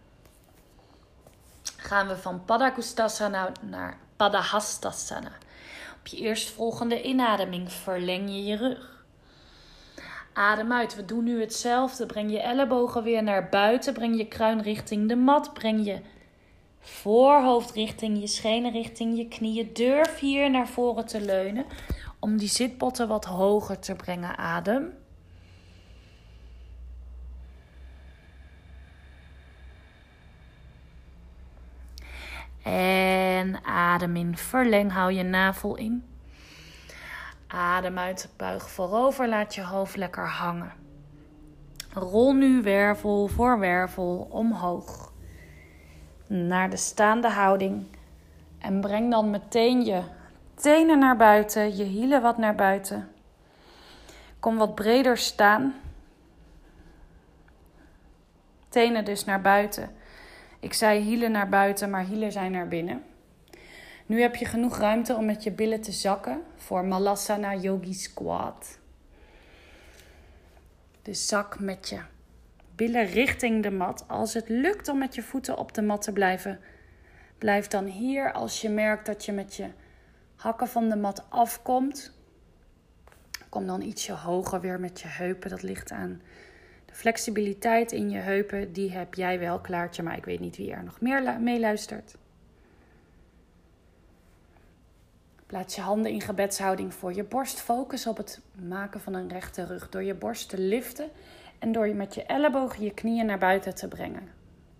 Gaan 1.76 2.08
we 2.08 2.16
van 2.16 2.44
Padagustasana 2.44 3.52
naar 3.60 3.98
Padahastasana. 4.16 5.32
Op 5.98 6.06
je 6.06 6.16
eerstvolgende 6.16 7.02
inademing 7.02 7.72
verleng 7.72 8.28
je 8.28 8.44
je 8.44 8.56
rug. 8.56 8.93
Adem 10.34 10.72
uit. 10.72 10.94
We 10.94 11.04
doen 11.04 11.24
nu 11.24 11.40
hetzelfde. 11.40 12.06
Breng 12.06 12.30
je 12.30 12.40
ellebogen 12.40 13.02
weer 13.02 13.22
naar 13.22 13.48
buiten. 13.48 13.92
Breng 13.92 14.16
je 14.16 14.28
kruin 14.28 14.60
richting 14.60 15.08
de 15.08 15.16
mat. 15.16 15.52
Breng 15.52 15.84
je 15.84 16.00
voorhoofd 16.80 17.70
richting 17.70 18.20
je 18.20 18.26
schenen, 18.26 18.72
richting 18.72 19.16
je 19.16 19.28
knieën. 19.28 19.70
Durf 19.72 20.18
hier 20.18 20.50
naar 20.50 20.68
voren 20.68 21.06
te 21.06 21.20
leunen 21.20 21.64
om 22.18 22.36
die 22.36 22.48
zitbotten 22.48 23.08
wat 23.08 23.24
hoger 23.24 23.78
te 23.78 23.94
brengen. 23.94 24.36
Adem. 24.36 24.92
En 32.62 33.64
adem 33.64 34.16
in, 34.16 34.36
verleng, 34.36 34.92
hou 34.92 35.12
je 35.12 35.22
navel 35.22 35.76
in. 35.76 36.13
Adem 37.54 37.98
uit, 37.98 38.28
buig 38.36 38.70
voorover, 38.70 39.28
laat 39.28 39.54
je 39.54 39.62
hoofd 39.62 39.96
lekker 39.96 40.28
hangen. 40.28 40.72
Rol 41.92 42.32
nu 42.32 42.62
wervel 42.62 43.26
voor 43.26 43.58
wervel 43.58 44.26
omhoog 44.30 45.12
naar 46.26 46.70
de 46.70 46.76
staande 46.76 47.28
houding. 47.28 47.86
En 48.58 48.80
breng 48.80 49.10
dan 49.10 49.30
meteen 49.30 49.84
je 49.84 50.02
tenen 50.54 50.98
naar 50.98 51.16
buiten, 51.16 51.76
je 51.76 51.84
hielen 51.84 52.22
wat 52.22 52.38
naar 52.38 52.54
buiten. 52.54 53.08
Kom 54.40 54.56
wat 54.56 54.74
breder 54.74 55.16
staan. 55.16 55.74
Tenen 58.68 59.04
dus 59.04 59.24
naar 59.24 59.40
buiten. 59.40 59.90
Ik 60.60 60.72
zei 60.72 61.00
hielen 61.00 61.32
naar 61.32 61.48
buiten, 61.48 61.90
maar 61.90 62.04
hielen 62.04 62.32
zijn 62.32 62.52
naar 62.52 62.68
binnen. 62.68 63.04
Nu 64.06 64.20
heb 64.20 64.36
je 64.36 64.44
genoeg 64.44 64.78
ruimte 64.78 65.14
om 65.14 65.24
met 65.24 65.42
je 65.42 65.52
billen 65.52 65.80
te 65.80 65.92
zakken 65.92 66.42
voor 66.56 66.84
Malasana 66.84 67.54
Yogi 67.54 67.92
Squat. 67.92 68.78
Dus 71.02 71.26
zak 71.26 71.60
met 71.60 71.88
je 71.88 72.00
billen 72.74 73.06
richting 73.06 73.62
de 73.62 73.70
mat. 73.70 74.04
Als 74.08 74.34
het 74.34 74.48
lukt 74.48 74.88
om 74.88 74.98
met 74.98 75.14
je 75.14 75.22
voeten 75.22 75.56
op 75.56 75.74
de 75.74 75.82
mat 75.82 76.02
te 76.02 76.12
blijven, 76.12 76.60
blijf 77.38 77.66
dan 77.66 77.84
hier. 77.84 78.32
Als 78.32 78.60
je 78.60 78.68
merkt 78.68 79.06
dat 79.06 79.24
je 79.24 79.32
met 79.32 79.54
je 79.54 79.68
hakken 80.36 80.68
van 80.68 80.88
de 80.88 80.96
mat 80.96 81.24
afkomt, 81.28 82.12
kom 83.48 83.66
dan 83.66 83.80
ietsje 83.80 84.12
hoger 84.12 84.60
weer 84.60 84.80
met 84.80 85.00
je 85.00 85.08
heupen. 85.08 85.50
Dat 85.50 85.62
ligt 85.62 85.90
aan 85.90 86.22
de 86.86 86.94
flexibiliteit 86.94 87.92
in 87.92 88.10
je 88.10 88.18
heupen. 88.18 88.72
Die 88.72 88.92
heb 88.92 89.14
jij 89.14 89.38
wel 89.38 89.60
klaartje, 89.60 90.02
maar 90.02 90.16
ik 90.16 90.24
weet 90.24 90.40
niet 90.40 90.56
wie 90.56 90.72
er 90.72 90.84
nog 90.84 91.00
meer 91.00 91.40
meeluistert. 91.40 92.16
Plaats 95.54 95.74
je 95.74 95.80
handen 95.80 96.12
in 96.12 96.20
gebedshouding 96.20 96.94
voor 96.94 97.14
je 97.14 97.24
borst. 97.24 97.60
Focus 97.60 98.06
op 98.06 98.16
het 98.16 98.40
maken 98.62 99.00
van 99.00 99.14
een 99.14 99.28
rechte 99.28 99.64
rug 99.64 99.88
door 99.88 100.02
je 100.02 100.14
borst 100.14 100.48
te 100.48 100.58
liften 100.58 101.10
en 101.58 101.72
door 101.72 101.86
je 101.86 101.94
met 101.94 102.14
je 102.14 102.22
ellebogen 102.22 102.84
je 102.84 102.94
knieën 102.94 103.26
naar 103.26 103.38
buiten 103.38 103.74
te 103.74 103.88
brengen. 103.88 104.28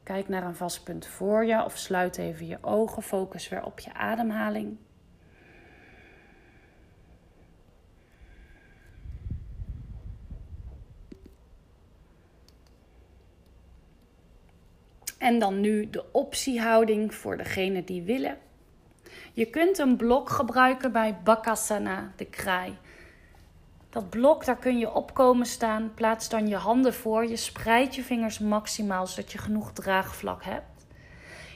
Kijk 0.03 0.29
naar 0.29 0.43
een 0.43 0.55
vast 0.55 0.85
punt 0.85 1.07
voor 1.07 1.45
je 1.45 1.65
of 1.65 1.77
sluit 1.77 2.19
even 2.19 2.47
je 2.47 2.59
ogen. 2.61 3.03
Focus 3.03 3.49
weer 3.49 3.65
op 3.65 3.79
je 3.79 3.93
ademhaling. 3.93 4.77
En 15.19 15.39
dan 15.39 15.61
nu 15.61 15.91
de 15.91 16.13
optiehouding 16.13 17.15
voor 17.15 17.37
degene 17.37 17.85
die 17.85 18.03
willen. 18.03 18.39
Je 19.33 19.47
kunt 19.47 19.79
een 19.79 19.97
blok 19.97 20.31
gebruiken 20.31 20.93
bij 20.93 21.19
Bakasana, 21.25 22.13
de 22.17 22.25
kraai. 22.25 22.77
Dat 23.91 24.11
blok, 24.11 24.45
daar 24.45 24.57
kun 24.57 24.79
je 24.79 24.93
op 24.93 25.15
komen 25.15 25.47
staan. 25.47 25.93
Plaats 25.95 26.29
dan 26.29 26.49
je 26.49 26.57
handen 26.57 26.95
voor 26.95 27.27
je. 27.27 27.37
Spreid 27.37 27.95
je 27.95 28.03
vingers 28.03 28.39
maximaal, 28.39 29.07
zodat 29.07 29.33
je 29.33 29.39
genoeg 29.39 29.73
draagvlak 29.73 30.45
hebt. 30.45 30.87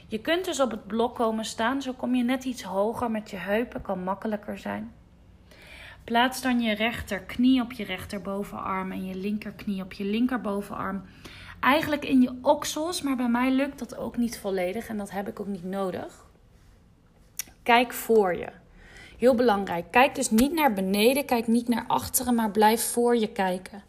Je 0.07 0.19
kunt 0.19 0.45
dus 0.45 0.59
op 0.59 0.71
het 0.71 0.87
blok 0.87 1.15
komen 1.15 1.45
staan. 1.45 1.81
Zo 1.81 1.93
kom 1.93 2.15
je 2.15 2.23
net 2.23 2.43
iets 2.43 2.63
hoger 2.63 3.11
met 3.11 3.29
je 3.29 3.37
heupen. 3.37 3.81
Kan 3.81 4.03
makkelijker 4.03 4.57
zijn. 4.57 4.93
Plaats 6.03 6.41
dan 6.41 6.61
je 6.61 6.75
rechterknie 6.75 7.61
op 7.61 7.71
je 7.71 7.83
rechterbovenarm 7.83 8.91
en 8.91 9.05
je 9.05 9.15
linkerknie 9.15 9.83
op 9.83 9.93
je 9.93 10.03
linkerbovenarm. 10.03 11.01
Eigenlijk 11.59 12.05
in 12.05 12.21
je 12.21 12.37
oksels, 12.41 13.01
maar 13.01 13.15
bij 13.15 13.29
mij 13.29 13.51
lukt 13.51 13.79
dat 13.79 13.97
ook 13.97 14.17
niet 14.17 14.39
volledig 14.39 14.87
en 14.87 14.97
dat 14.97 15.11
heb 15.11 15.27
ik 15.27 15.39
ook 15.39 15.47
niet 15.47 15.63
nodig. 15.63 16.27
Kijk 17.63 17.93
voor 17.93 18.35
je. 18.35 18.47
Heel 19.17 19.35
belangrijk. 19.35 19.85
Kijk 19.91 20.15
dus 20.15 20.29
niet 20.29 20.53
naar 20.53 20.73
beneden, 20.73 21.25
kijk 21.25 21.47
niet 21.47 21.67
naar 21.67 21.85
achteren, 21.87 22.35
maar 22.35 22.51
blijf 22.51 22.81
voor 22.81 23.17
je 23.17 23.31
kijken. 23.31 23.83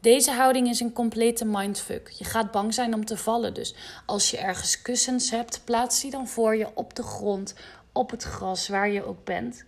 Deze 0.00 0.32
houding 0.32 0.68
is 0.68 0.80
een 0.80 0.92
complete 0.92 1.44
mindfuck. 1.44 2.08
Je 2.08 2.24
gaat 2.24 2.50
bang 2.50 2.74
zijn 2.74 2.94
om 2.94 3.04
te 3.04 3.16
vallen. 3.16 3.54
Dus 3.54 3.74
als 4.06 4.30
je 4.30 4.38
ergens 4.38 4.82
kussens 4.82 5.30
hebt, 5.30 5.60
plaats 5.64 6.00
die 6.00 6.10
dan 6.10 6.28
voor 6.28 6.56
je 6.56 6.68
op 6.74 6.94
de 6.94 7.02
grond, 7.02 7.54
op 7.92 8.10
het 8.10 8.22
gras, 8.22 8.68
waar 8.68 8.90
je 8.90 9.04
ook 9.04 9.24
bent. 9.24 9.64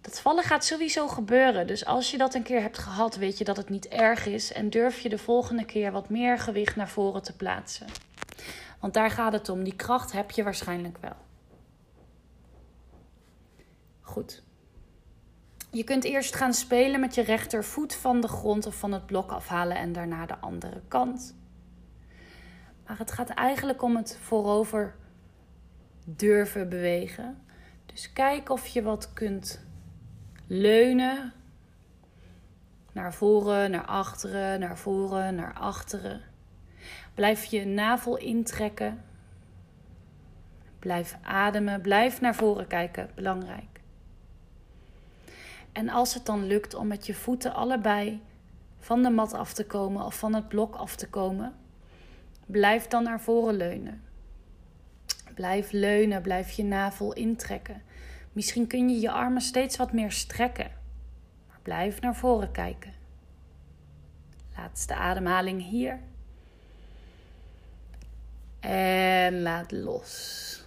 Dat 0.00 0.20
vallen 0.20 0.44
gaat 0.44 0.64
sowieso 0.64 1.08
gebeuren. 1.08 1.66
Dus 1.66 1.84
als 1.84 2.10
je 2.10 2.18
dat 2.18 2.34
een 2.34 2.42
keer 2.42 2.60
hebt 2.60 2.78
gehad, 2.78 3.16
weet 3.16 3.38
je 3.38 3.44
dat 3.44 3.56
het 3.56 3.68
niet 3.68 3.88
erg 3.88 4.26
is. 4.26 4.52
En 4.52 4.70
durf 4.70 5.00
je 5.00 5.08
de 5.08 5.18
volgende 5.18 5.64
keer 5.64 5.92
wat 5.92 6.08
meer 6.08 6.38
gewicht 6.38 6.76
naar 6.76 6.88
voren 6.88 7.22
te 7.22 7.36
plaatsen. 7.36 7.86
Want 8.80 8.94
daar 8.94 9.10
gaat 9.10 9.32
het 9.32 9.48
om. 9.48 9.64
Die 9.64 9.76
kracht 9.76 10.12
heb 10.12 10.30
je 10.30 10.42
waarschijnlijk 10.42 10.98
wel. 11.00 11.23
Goed. 14.04 14.42
Je 15.70 15.84
kunt 15.84 16.04
eerst 16.04 16.34
gaan 16.34 16.54
spelen 16.54 17.00
met 17.00 17.14
je 17.14 17.22
rechtervoet 17.22 17.94
van 17.94 18.20
de 18.20 18.28
grond 18.28 18.66
of 18.66 18.74
van 18.74 18.92
het 18.92 19.06
blok 19.06 19.30
afhalen 19.30 19.76
en 19.76 19.92
daarna 19.92 20.26
de 20.26 20.38
andere 20.38 20.82
kant. 20.88 21.36
Maar 22.86 22.98
het 22.98 23.12
gaat 23.12 23.28
eigenlijk 23.28 23.82
om 23.82 23.96
het 23.96 24.18
voorover 24.20 24.94
durven 26.04 26.68
bewegen. 26.68 27.42
Dus 27.86 28.12
kijk 28.12 28.50
of 28.50 28.66
je 28.66 28.82
wat 28.82 29.12
kunt 29.12 29.64
leunen. 30.46 31.32
Naar 32.92 33.14
voren, 33.14 33.70
naar 33.70 33.86
achteren, 33.86 34.60
naar 34.60 34.78
voren, 34.78 35.34
naar 35.34 35.54
achteren. 35.54 36.22
Blijf 37.14 37.44
je 37.44 37.64
navel 37.64 38.16
intrekken. 38.16 39.04
Blijf 40.78 41.16
ademen. 41.22 41.80
Blijf 41.80 42.20
naar 42.20 42.34
voren 42.34 42.66
kijken. 42.66 43.10
Belangrijk. 43.14 43.73
En 45.74 45.88
als 45.88 46.14
het 46.14 46.26
dan 46.26 46.46
lukt 46.46 46.74
om 46.74 46.86
met 46.86 47.06
je 47.06 47.14
voeten 47.14 47.54
allebei 47.54 48.22
van 48.78 49.02
de 49.02 49.10
mat 49.10 49.32
af 49.32 49.52
te 49.52 49.66
komen 49.66 50.04
of 50.04 50.18
van 50.18 50.34
het 50.34 50.48
blok 50.48 50.74
af 50.74 50.96
te 50.96 51.08
komen, 51.08 51.54
blijf 52.46 52.86
dan 52.86 53.02
naar 53.02 53.20
voren 53.20 53.54
leunen. 53.54 54.02
Blijf 55.34 55.72
leunen, 55.72 56.22
blijf 56.22 56.50
je 56.50 56.64
navel 56.64 57.12
intrekken. 57.12 57.82
Misschien 58.32 58.66
kun 58.66 58.88
je 58.88 59.00
je 59.00 59.10
armen 59.10 59.42
steeds 59.42 59.76
wat 59.76 59.92
meer 59.92 60.12
strekken, 60.12 60.70
maar 61.48 61.58
blijf 61.62 62.00
naar 62.00 62.16
voren 62.16 62.50
kijken. 62.50 62.92
Laatste 64.56 64.94
ademhaling 64.94 65.68
hier. 65.68 65.98
En 68.60 69.42
laat 69.42 69.72
los. 69.72 70.62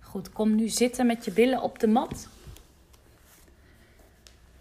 Goed, 0.00 0.32
kom 0.32 0.54
nu 0.54 0.68
zitten 0.68 1.06
met 1.06 1.24
je 1.24 1.30
billen 1.30 1.62
op 1.62 1.78
de 1.78 1.86
mat. 1.86 2.28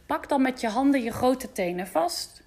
Pak 0.09 0.29
dan 0.29 0.41
met 0.41 0.61
je 0.61 0.67
handen 0.67 1.03
je 1.03 1.11
grote 1.11 1.51
tenen 1.51 1.87
vast. 1.87 2.43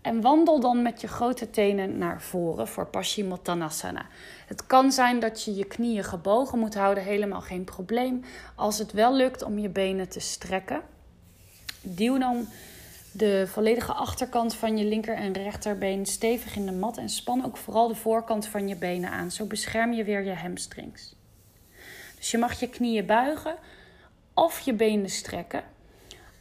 En 0.00 0.20
wandel 0.20 0.60
dan 0.60 0.82
met 0.82 1.00
je 1.00 1.08
grote 1.08 1.50
tenen 1.50 1.98
naar 1.98 2.22
voren 2.22 2.68
voor 2.68 2.86
Paschimottanasana. 2.86 4.06
Het 4.46 4.66
kan 4.66 4.92
zijn 4.92 5.20
dat 5.20 5.44
je 5.44 5.54
je 5.54 5.64
knieën 5.64 6.04
gebogen 6.04 6.58
moet 6.58 6.74
houden, 6.74 7.04
helemaal 7.04 7.40
geen 7.40 7.64
probleem. 7.64 8.24
Als 8.54 8.78
het 8.78 8.92
wel 8.92 9.14
lukt 9.14 9.42
om 9.42 9.58
je 9.58 9.68
benen 9.68 10.08
te 10.08 10.20
strekken, 10.20 10.82
duw 11.80 12.18
dan 12.18 12.46
de 13.12 13.46
volledige 13.46 13.92
achterkant 13.92 14.54
van 14.54 14.76
je 14.76 14.84
linker 14.84 15.16
en 15.16 15.32
rechterbeen 15.32 16.06
stevig 16.06 16.56
in 16.56 16.66
de 16.66 16.72
mat 16.72 16.96
en 16.96 17.08
span 17.08 17.44
ook 17.44 17.56
vooral 17.56 17.88
de 17.88 17.94
voorkant 17.94 18.46
van 18.46 18.68
je 18.68 18.76
benen 18.76 19.10
aan. 19.10 19.30
Zo 19.30 19.46
bescherm 19.46 19.92
je 19.92 20.04
weer 20.04 20.24
je 20.24 20.34
hamstrings. 20.34 21.16
Dus 22.16 22.30
je 22.30 22.38
mag 22.38 22.60
je 22.60 22.68
knieën 22.68 23.06
buigen 23.06 23.56
of 24.34 24.60
je 24.60 24.74
benen 24.74 25.10
strekken. 25.10 25.73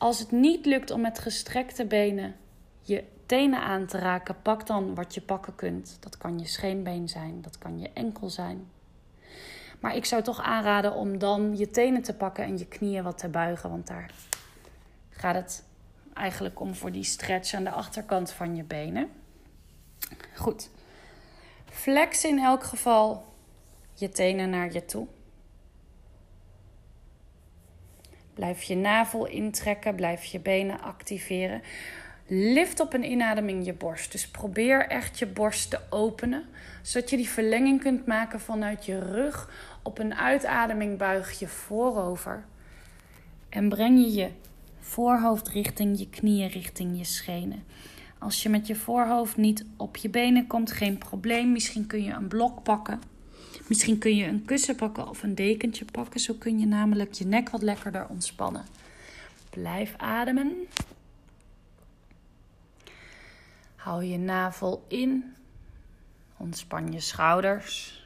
Als 0.03 0.19
het 0.19 0.31
niet 0.31 0.65
lukt 0.65 0.91
om 0.91 1.01
met 1.01 1.19
gestrekte 1.19 1.85
benen 1.85 2.35
je 2.81 3.03
tenen 3.25 3.59
aan 3.59 3.85
te 3.85 3.97
raken, 3.97 4.41
pak 4.41 4.67
dan 4.67 4.95
wat 4.95 5.13
je 5.13 5.21
pakken 5.21 5.55
kunt. 5.55 5.97
Dat 5.99 6.17
kan 6.17 6.39
je 6.39 6.47
scheenbeen 6.47 7.09
zijn, 7.09 7.41
dat 7.41 7.57
kan 7.57 7.79
je 7.79 7.89
enkel 7.93 8.29
zijn. 8.29 8.67
Maar 9.79 9.95
ik 9.95 10.05
zou 10.05 10.23
toch 10.23 10.41
aanraden 10.41 10.93
om 10.93 11.17
dan 11.17 11.57
je 11.57 11.69
tenen 11.69 12.01
te 12.01 12.13
pakken 12.13 12.43
en 12.43 12.57
je 12.57 12.67
knieën 12.67 13.03
wat 13.03 13.17
te 13.17 13.29
buigen, 13.29 13.69
want 13.69 13.87
daar 13.87 14.11
gaat 15.09 15.35
het 15.35 15.63
eigenlijk 16.13 16.59
om 16.59 16.75
voor 16.75 16.91
die 16.91 17.03
stretch 17.03 17.53
aan 17.53 17.63
de 17.63 17.71
achterkant 17.71 18.31
van 18.31 18.55
je 18.55 18.63
benen. 18.63 19.09
Goed. 20.35 20.69
Flex 21.65 22.23
in 22.23 22.39
elk 22.39 22.63
geval 22.63 23.33
je 23.93 24.09
tenen 24.09 24.49
naar 24.49 24.73
je 24.73 24.85
toe. 24.85 25.07
Blijf 28.33 28.63
je 28.63 28.75
navel 28.75 29.27
intrekken, 29.27 29.95
blijf 29.95 30.23
je 30.23 30.39
benen 30.39 30.81
activeren. 30.81 31.61
Lift 32.27 32.79
op 32.79 32.93
een 32.93 33.11
inademing 33.11 33.65
je 33.65 33.73
borst. 33.73 34.11
Dus 34.11 34.27
probeer 34.27 34.87
echt 34.87 35.19
je 35.19 35.25
borst 35.25 35.69
te 35.69 35.79
openen, 35.89 36.45
zodat 36.81 37.09
je 37.09 37.17
die 37.17 37.29
verlenging 37.29 37.81
kunt 37.81 38.05
maken 38.05 38.39
vanuit 38.39 38.85
je 38.85 38.99
rug. 38.99 39.49
Op 39.83 39.99
een 39.99 40.15
uitademing 40.15 40.97
buig 40.97 41.39
je 41.39 41.47
voorover 41.47 42.45
en 43.49 43.69
breng 43.69 43.99
je 43.99 44.13
je 44.13 44.29
voorhoofd 44.79 45.47
richting 45.47 45.99
je 45.99 46.09
knieën, 46.09 46.49
richting 46.49 46.97
je 46.97 47.03
schenen. 47.03 47.63
Als 48.19 48.43
je 48.43 48.49
met 48.49 48.67
je 48.67 48.75
voorhoofd 48.75 49.37
niet 49.37 49.65
op 49.77 49.97
je 49.97 50.09
benen 50.09 50.47
komt, 50.47 50.71
geen 50.71 50.97
probleem. 50.97 51.51
Misschien 51.51 51.87
kun 51.87 52.03
je 52.03 52.11
een 52.11 52.27
blok 52.27 52.63
pakken 52.63 53.12
Misschien 53.73 53.97
kun 53.97 54.15
je 54.15 54.25
een 54.25 54.45
kussen 54.45 54.75
pakken 54.75 55.09
of 55.09 55.23
een 55.23 55.35
dekentje 55.35 55.85
pakken. 55.85 56.19
Zo 56.19 56.33
kun 56.33 56.59
je 56.59 56.65
namelijk 56.65 57.13
je 57.13 57.25
nek 57.25 57.49
wat 57.49 57.61
lekkerder 57.61 58.07
ontspannen. 58.07 58.65
Blijf 59.49 59.93
ademen. 59.97 60.67
Hou 63.75 64.03
je 64.03 64.17
navel 64.17 64.85
in. 64.87 65.33
Ontspan 66.37 66.91
je 66.91 66.99
schouders. 66.99 68.01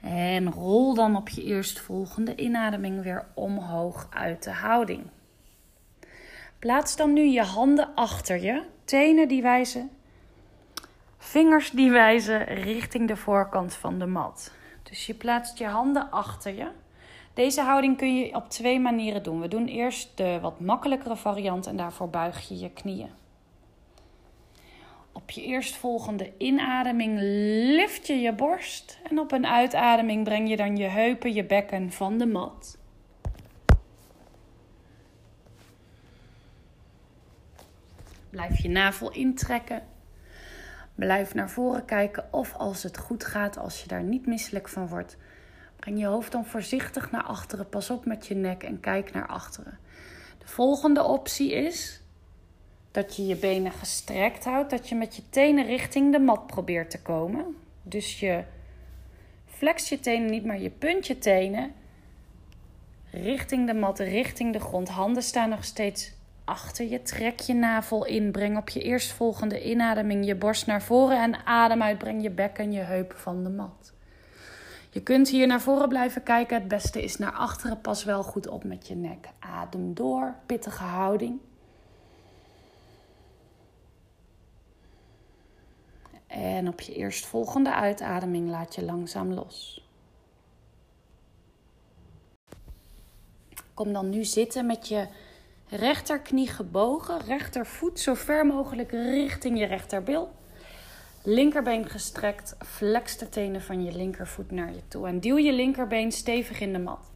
En 0.00 0.50
rol 0.52 0.94
dan 0.94 1.16
op 1.16 1.28
je 1.28 1.42
eerstvolgende 1.44 2.36
inademing 2.36 3.02
weer 3.02 3.26
omhoog 3.34 4.06
uit 4.10 4.42
de 4.42 4.52
houding. 4.52 5.02
Plaats 6.58 6.96
dan 6.96 7.12
nu 7.12 7.22
je 7.22 7.42
handen 7.42 7.94
achter 7.94 8.42
je, 8.42 8.62
tenen 8.84 9.28
die 9.28 9.42
wijzen 9.42 9.90
Vingers 11.26 11.70
die 11.70 11.90
wijzen 11.90 12.44
richting 12.44 13.08
de 13.08 13.16
voorkant 13.16 13.74
van 13.74 13.98
de 13.98 14.06
mat. 14.06 14.52
Dus 14.82 15.06
je 15.06 15.14
plaatst 15.14 15.58
je 15.58 15.66
handen 15.66 16.10
achter 16.10 16.54
je. 16.54 16.68
Deze 17.34 17.60
houding 17.60 17.96
kun 17.96 18.16
je 18.16 18.34
op 18.34 18.50
twee 18.50 18.80
manieren 18.80 19.22
doen. 19.22 19.40
We 19.40 19.48
doen 19.48 19.66
eerst 19.66 20.16
de 20.16 20.38
wat 20.40 20.60
makkelijkere 20.60 21.16
variant 21.16 21.66
en 21.66 21.76
daarvoor 21.76 22.10
buig 22.10 22.48
je 22.48 22.58
je 22.58 22.70
knieën. 22.70 23.10
Op 25.12 25.30
je 25.30 25.42
eerstvolgende 25.42 26.32
inademing 26.38 27.18
lift 27.76 28.06
je 28.06 28.20
je 28.20 28.32
borst 28.32 28.98
en 29.10 29.18
op 29.18 29.32
een 29.32 29.46
uitademing 29.46 30.24
breng 30.24 30.48
je 30.48 30.56
dan 30.56 30.76
je 30.76 30.88
heupen, 30.88 31.32
je 31.32 31.44
bekken 31.44 31.92
van 31.92 32.18
de 32.18 32.26
mat. 32.26 32.78
Blijf 38.30 38.62
je 38.62 38.68
navel 38.68 39.12
intrekken. 39.12 39.94
Blijf 40.96 41.34
naar 41.34 41.50
voren 41.50 41.84
kijken 41.84 42.24
of 42.30 42.54
als 42.54 42.82
het 42.82 42.98
goed 42.98 43.24
gaat, 43.24 43.58
als 43.58 43.82
je 43.82 43.88
daar 43.88 44.02
niet 44.02 44.26
misselijk 44.26 44.68
van 44.68 44.88
wordt, 44.88 45.16
breng 45.76 45.98
je 45.98 46.06
hoofd 46.06 46.32
dan 46.32 46.46
voorzichtig 46.46 47.10
naar 47.10 47.22
achteren. 47.22 47.68
Pas 47.68 47.90
op 47.90 48.04
met 48.04 48.26
je 48.26 48.34
nek 48.34 48.62
en 48.62 48.80
kijk 48.80 49.12
naar 49.12 49.26
achteren. 49.26 49.78
De 50.38 50.46
volgende 50.46 51.02
optie 51.02 51.52
is 51.52 52.00
dat 52.90 53.16
je 53.16 53.26
je 53.26 53.36
benen 53.36 53.72
gestrekt 53.72 54.44
houdt, 54.44 54.70
dat 54.70 54.88
je 54.88 54.94
met 54.94 55.16
je 55.16 55.22
tenen 55.30 55.66
richting 55.66 56.12
de 56.12 56.18
mat 56.18 56.46
probeert 56.46 56.90
te 56.90 57.02
komen. 57.02 57.56
Dus 57.82 58.20
je 58.20 58.44
flex 59.46 59.88
je 59.88 60.00
tenen 60.00 60.30
niet, 60.30 60.44
maar 60.44 60.60
je 60.60 60.70
punt 60.70 61.06
je 61.06 61.18
tenen 61.18 61.72
richting 63.10 63.66
de 63.66 63.74
mat, 63.74 63.98
richting 63.98 64.52
de 64.52 64.60
grond. 64.60 64.88
Handen 64.88 65.22
staan 65.22 65.48
nog 65.48 65.64
steeds 65.64 66.12
achter 66.46 66.88
je. 66.88 67.02
Trek 67.02 67.40
je 67.40 67.54
navel 67.54 68.04
in. 68.04 68.32
Breng 68.32 68.56
op 68.56 68.68
je 68.68 68.82
eerstvolgende 68.82 69.64
inademing 69.64 70.26
je 70.26 70.34
borst 70.34 70.66
naar 70.66 70.82
voren 70.82 71.22
en 71.22 71.46
adem 71.46 71.82
uit. 71.82 71.98
Breng 71.98 72.22
je 72.22 72.30
bek 72.30 72.58
en 72.58 72.72
je 72.72 72.80
heupen 72.80 73.18
van 73.18 73.44
de 73.44 73.50
mat. 73.50 73.92
Je 74.90 75.02
kunt 75.02 75.28
hier 75.28 75.46
naar 75.46 75.60
voren 75.60 75.88
blijven 75.88 76.22
kijken. 76.22 76.58
Het 76.58 76.68
beste 76.68 77.02
is 77.02 77.16
naar 77.16 77.32
achteren. 77.32 77.80
Pas 77.80 78.04
wel 78.04 78.22
goed 78.22 78.48
op 78.48 78.64
met 78.64 78.86
je 78.86 78.94
nek. 78.94 79.28
Adem 79.38 79.94
door. 79.94 80.34
Pittige 80.46 80.82
houding. 80.82 81.40
En 86.26 86.68
op 86.68 86.80
je 86.80 86.94
eerstvolgende 86.94 87.74
uitademing 87.74 88.48
laat 88.48 88.74
je 88.74 88.84
langzaam 88.84 89.32
los. 89.32 89.88
Kom 93.74 93.92
dan 93.92 94.08
nu 94.10 94.24
zitten 94.24 94.66
met 94.66 94.88
je 94.88 95.06
rechterknie 95.68 96.48
gebogen, 96.48 97.20
rechtervoet 97.20 98.00
zo 98.00 98.14
ver 98.14 98.46
mogelijk 98.46 98.90
richting 98.90 99.58
je 99.58 99.66
rechterbil. 99.66 100.34
Linkerbeen 101.22 101.88
gestrekt, 101.88 102.56
flex 102.64 103.18
de 103.18 103.28
tenen 103.28 103.62
van 103.62 103.84
je 103.84 103.92
linkervoet 103.92 104.50
naar 104.50 104.72
je 104.72 104.88
toe 104.88 105.06
en 105.06 105.20
duw 105.20 105.36
je 105.36 105.52
linkerbeen 105.52 106.12
stevig 106.12 106.60
in 106.60 106.72
de 106.72 106.78
mat. 106.78 107.10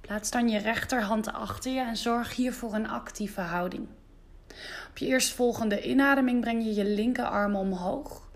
Plaats 0.00 0.30
dan 0.30 0.48
je 0.48 0.58
rechterhand 0.58 1.32
achter 1.32 1.72
je 1.72 1.80
en 1.80 1.96
zorg 1.96 2.36
hier 2.36 2.52
voor 2.52 2.74
een 2.74 2.88
actieve 2.88 3.40
houding. 3.40 3.86
Op 4.88 4.98
je 4.98 5.06
eerstvolgende 5.06 5.82
inademing 5.82 6.40
breng 6.40 6.64
je 6.64 6.74
je 6.74 6.84
linkerarm 6.84 7.56
omhoog. 7.56 8.27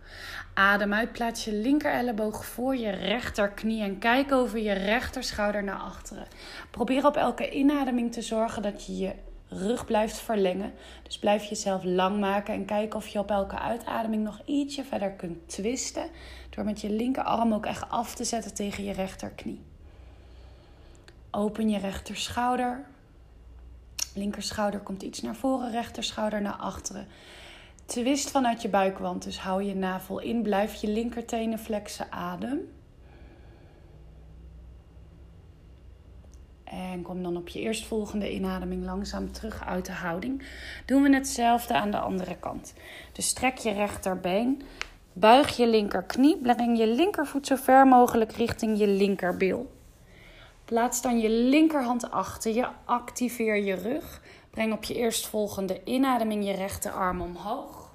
Adem 0.55 0.93
uit, 0.93 1.13
plaats 1.13 1.45
je 1.45 1.53
linker 1.53 1.93
elleboog 1.93 2.47
voor 2.47 2.77
je 2.77 2.91
rechterknie 2.91 3.83
en 3.83 3.99
kijk 3.99 4.33
over 4.33 4.59
je 4.59 4.73
rechterschouder 4.73 5.65
naar 5.65 5.79
achteren. 5.79 6.27
Probeer 6.71 7.07
op 7.07 7.17
elke 7.17 7.51
inademing 7.51 8.13
te 8.13 8.23
zorgen 8.23 8.63
dat 8.63 8.87
je 8.87 8.97
je 8.97 9.13
rug 9.49 9.85
blijft 9.85 10.17
verlengen. 10.17 10.73
Dus 11.03 11.19
blijf 11.19 11.45
jezelf 11.45 11.85
lang 11.85 12.21
maken 12.21 12.55
en 12.55 12.65
kijk 12.65 12.95
of 12.95 13.07
je 13.07 13.19
op 13.19 13.31
elke 13.31 13.59
uitademing 13.59 14.25
nog 14.25 14.41
ietsje 14.45 14.85
verder 14.85 15.11
kunt 15.11 15.49
twisten. 15.49 16.11
Door 16.51 16.65
met 16.65 16.81
je 16.81 16.91
linkerarm 16.91 17.55
ook 17.55 17.67
echt 17.67 17.91
af 17.91 18.15
te 18.15 18.25
zetten 18.25 18.55
tegen 18.55 18.85
je 18.85 18.93
rechterknie. 18.93 19.61
Open 21.31 21.71
je 21.71 21.79
rechterschouder. 21.79 22.85
Linkerschouder 24.15 24.81
komt 24.81 25.03
iets 25.03 25.23
naar 25.23 25.37
voren, 25.37 25.71
rechterschouder 25.71 26.43
naar 26.43 26.57
achteren. 26.57 27.07
Twist 27.85 28.31
vanuit 28.31 28.63
je 28.63 28.69
buikwand, 28.69 29.25
dus 29.25 29.39
hou 29.39 29.63
je 29.63 29.75
navel 29.75 30.19
in. 30.19 30.43
Blijf 30.43 30.75
je 30.75 30.89
linkertenen 30.89 31.59
flexen, 31.59 32.13
adem. 32.13 32.61
En 36.65 37.03
kom 37.03 37.23
dan 37.23 37.37
op 37.37 37.49
je 37.49 37.61
eerstvolgende 37.61 38.33
inademing 38.33 38.85
langzaam 38.85 39.33
terug 39.33 39.65
uit 39.65 39.87
de 39.87 39.93
houding. 39.93 40.43
Doen 40.87 41.03
we 41.03 41.15
hetzelfde 41.15 41.75
aan 41.75 41.91
de 41.91 41.99
andere 41.99 42.37
kant. 42.37 42.75
Dus 43.13 43.27
strek 43.27 43.59
je 43.59 43.73
rechterbeen. 43.73 44.63
Buig 45.13 45.57
je 45.57 45.67
linkerknie. 45.67 46.37
Breng 46.37 46.79
je 46.79 46.87
linkervoet 46.87 47.47
zo 47.47 47.57
ver 47.57 47.87
mogelijk 47.87 48.33
richting 48.33 48.79
je 48.79 48.87
linkerbil. 48.87 49.73
Plaats 50.65 51.03
dan 51.03 51.19
je 51.19 51.31
linkerhand 51.31 52.11
achter 52.11 52.55
je. 52.55 52.69
Activeer 52.85 53.57
je 53.57 53.75
rug. 53.75 54.22
Breng 54.53 54.73
op 54.73 54.85
je 54.85 54.95
eerstvolgende 54.95 55.81
inademing 55.85 56.45
je 56.45 56.53
rechterarm 56.53 57.21
omhoog. 57.21 57.91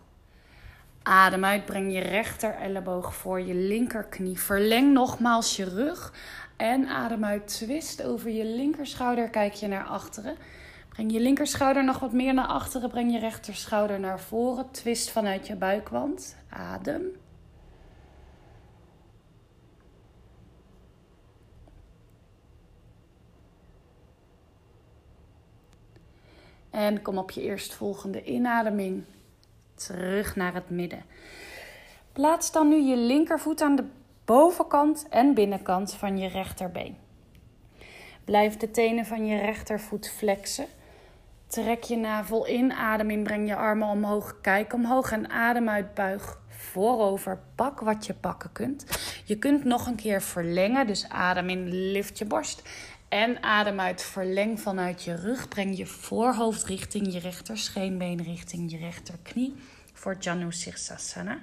Adem 1.04 1.46
uit, 1.46 1.66
breng 1.66 1.94
je 1.94 2.00
rechter 2.00 2.56
elleboog 2.56 3.16
voor 3.16 3.42
je 3.42 3.54
linkerknie. 3.54 4.40
Verleng 4.40 4.94
nogmaals 4.94 5.56
je 5.56 5.64
rug. 5.64 6.14
En 6.56 6.88
adem 6.88 7.26
uit, 7.26 7.48
twist 7.48 8.04
over 8.04 8.30
je 8.30 8.46
linkerschouder. 8.46 9.30
Kijk 9.30 9.54
je 9.54 9.68
naar 9.68 9.84
achteren. 9.84 10.38
Breng 10.90 11.12
je 11.12 11.20
linkerschouder 11.20 11.84
nog 11.84 12.00
wat 12.00 12.12
meer 12.12 12.34
naar 12.34 12.48
achteren. 12.48 12.90
Breng 12.90 13.12
je 13.12 13.20
rechterschouder 13.20 14.00
naar 14.00 14.20
voren. 14.20 14.72
Twist 14.72 15.10
vanuit 15.10 15.48
je 15.48 15.56
buikwand. 15.56 16.36
Adem. 16.50 17.04
En 26.78 27.02
kom 27.02 27.18
op 27.18 27.32
je 27.32 27.42
eerstvolgende 27.42 28.24
inademing 28.24 29.04
terug 29.76 30.36
naar 30.36 30.54
het 30.54 30.70
midden. 30.70 31.04
Plaats 32.12 32.52
dan 32.52 32.68
nu 32.68 32.82
je 32.82 32.98
linkervoet 32.98 33.62
aan 33.62 33.76
de 33.76 33.84
bovenkant 34.26 35.06
en 35.10 35.34
binnenkant 35.34 35.94
van 35.94 36.18
je 36.18 36.28
rechterbeen. 36.28 36.98
Blijf 38.26 38.58
de 38.58 38.72
tenen 38.72 39.06
van 39.06 39.26
je 39.26 39.38
rechtervoet 39.38 40.10
flexen. 40.10 40.66
Trek 41.48 41.84
je 41.84 41.96
navel 41.96 42.46
in, 42.46 42.74
adem 42.74 43.10
in, 43.10 43.24
breng 43.24 43.48
je 43.48 43.56
armen 43.56 43.88
omhoog, 43.88 44.42
kijk 44.42 44.74
omhoog 44.74 45.12
en 45.12 45.30
adem 45.30 45.70
uit, 45.70 45.94
buig 45.94 46.40
voorover. 46.48 47.40
Pak 47.56 47.80
wat 47.80 48.06
je 48.06 48.14
pakken 48.14 48.52
kunt. 48.52 48.86
Je 49.26 49.38
kunt 49.38 49.64
nog 49.64 49.88
een 49.88 49.96
keer 49.96 50.22
verlengen, 50.22 50.88
dus 50.88 51.10
adem 51.10 51.50
in, 51.50 51.92
lift 51.92 52.18
je 52.18 52.26
borst. 52.26 52.62
En 53.10 53.44
adem 53.44 53.80
uit, 53.80 54.04
verleng 54.04 54.60
vanuit 54.60 55.04
je 55.04 55.16
rug. 55.16 55.48
Breng 55.48 55.78
je 55.78 55.86
voorhoofd 55.86 56.64
richting 56.64 57.14
je 57.14 57.20
rechter 57.20 57.58
scheenbeen, 57.58 58.24
richting 58.24 58.72
je 58.72 58.78
rechterknie 58.78 59.56
voor 59.94 60.16
Janu 60.20 60.52
Sirsasana. 60.52 61.38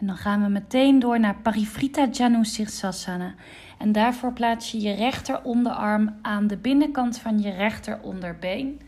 En 0.00 0.06
dan 0.06 0.16
gaan 0.16 0.42
we 0.42 0.48
meteen 0.48 0.98
door 0.98 1.20
naar 1.20 1.36
Parivrita 1.36 2.06
Janu 2.06 2.44
Sirsasana. 2.44 3.34
En 3.78 3.92
daarvoor 3.92 4.32
plaats 4.32 4.70
je 4.70 4.80
je 4.80 4.92
rechter 4.92 5.42
onderarm 5.42 6.18
aan 6.22 6.46
de 6.46 6.56
binnenkant 6.56 7.18
van 7.18 7.40
je 7.40 7.50
rechter 7.50 8.00
onderbeen. 8.02 8.80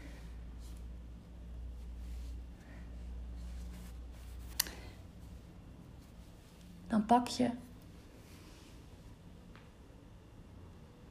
Dan 6.93 7.07
pak 7.07 7.26
je 7.26 7.51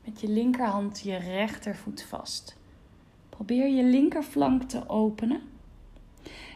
met 0.06 0.22
je 0.22 0.30
linkerhand 0.30 1.00
je 1.00 1.18
rechtervoet 1.18 2.04
vast. 2.04 2.58
Probeer 3.30 3.68
je 3.68 3.84
linkerflank 3.84 4.64
te 4.64 4.90
openen. 4.90 5.42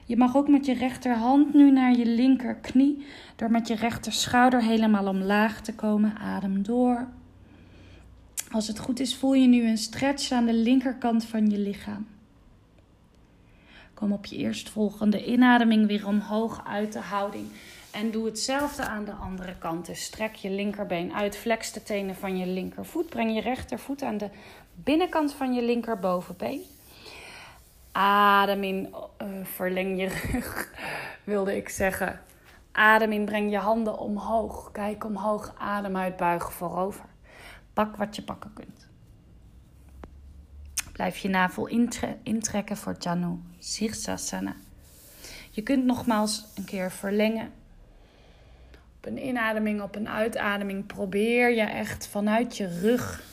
Je 0.06 0.18
mag 0.18 0.36
ook 0.36 0.48
met 0.48 0.66
je 0.66 0.74
rechterhand 0.74 1.54
nu 1.54 1.72
naar 1.72 1.98
je 1.98 2.06
linkerknie, 2.06 3.06
door 3.36 3.52
met 3.52 3.68
je 3.68 3.76
rechterschouder 3.76 4.62
helemaal 4.62 5.08
omlaag 5.08 5.62
te 5.62 5.74
komen. 5.76 6.18
Adem 6.18 6.64
door. 6.64 7.08
Als 8.52 8.68
het 8.68 8.80
goed 8.80 9.00
is, 9.00 9.16
voel 9.16 9.34
je 9.34 9.48
nu 9.48 9.68
een 9.68 9.78
stretch 9.78 10.32
aan 10.32 10.46
de 10.46 10.54
linkerkant 10.54 11.26
van 11.26 11.50
je 11.50 11.58
lichaam. 11.58 12.08
Kom 13.94 14.12
op 14.12 14.26
je 14.26 14.36
eerstvolgende 14.36 15.26
inademing 15.26 15.88
weer 15.88 16.08
omhoog 16.08 16.66
uit 16.66 16.94
de 16.94 17.00
houding. 17.00 17.48
En 17.96 18.12
doe 18.12 18.26
hetzelfde 18.26 18.86
aan 18.86 19.06
de 19.06 19.12
andere 19.12 19.58
kant. 19.58 19.86
Dus 19.86 20.04
strek 20.04 20.36
je 20.36 20.50
linkerbeen 20.50 21.14
uit, 21.14 21.38
flex 21.38 21.72
de 21.72 21.84
tenen 21.84 22.16
van 22.16 22.38
je 22.38 22.46
linkervoet. 22.46 23.10
Breng 23.10 23.34
je 23.34 23.42
rechtervoet 23.42 24.02
aan 24.02 24.18
de 24.18 24.30
binnenkant 24.74 25.34
van 25.34 25.54
je 25.54 25.62
linkerbovenbeen. 25.62 26.62
Adem 27.92 28.64
in, 28.64 28.96
uh, 29.22 29.28
verleng 29.44 30.00
je 30.00 30.08
rug, 30.08 30.74
wilde 31.24 31.56
ik 31.56 31.70
zeggen. 31.70 32.22
Adem 32.72 33.12
in, 33.12 33.26
breng 33.26 33.52
je 33.52 33.58
handen 33.58 34.00
omhoog. 34.00 34.72
Kijk 34.72 35.04
omhoog, 35.04 35.54
adem 35.58 35.98
uit, 35.98 36.18
buig 36.18 36.54
voorover. 36.54 37.06
Pak 37.74 37.96
wat 37.96 38.16
je 38.16 38.22
pakken 38.22 38.54
kunt. 38.54 38.88
Blijf 40.92 41.18
je 41.18 41.30
navel 41.30 41.68
intrekken 42.24 42.78
voor 42.78 42.96
Janu 43.00 43.40
Sirsasana. 43.60 44.56
Je 45.52 45.62
kunt 45.62 45.86
nogmaals 45.86 46.46
een 46.56 46.66
keer 46.66 46.92
verlengen. 46.92 47.64
Een 49.06 49.26
inademing, 49.26 49.82
op 49.82 49.96
een 49.96 50.10
uitademing 50.10 50.86
probeer 50.86 51.56
je 51.56 51.62
echt 51.62 52.08
vanuit 52.08 52.58
je 52.58 52.80
rug 52.80 53.24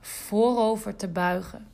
voorover 0.00 0.96
te 0.96 1.08
buigen. 1.08 1.66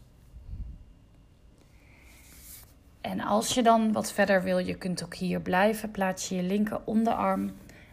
En 3.00 3.20
als 3.20 3.54
je 3.54 3.62
dan 3.62 3.92
wat 3.92 4.12
verder 4.12 4.42
wil, 4.42 4.58
je 4.58 4.74
kunt 4.74 5.04
ook 5.04 5.14
hier 5.14 5.40
blijven. 5.40 5.90
Plaats 5.90 6.28
je 6.28 6.34
je 6.34 6.42
linker 6.42 6.80
onderarm 6.84 7.52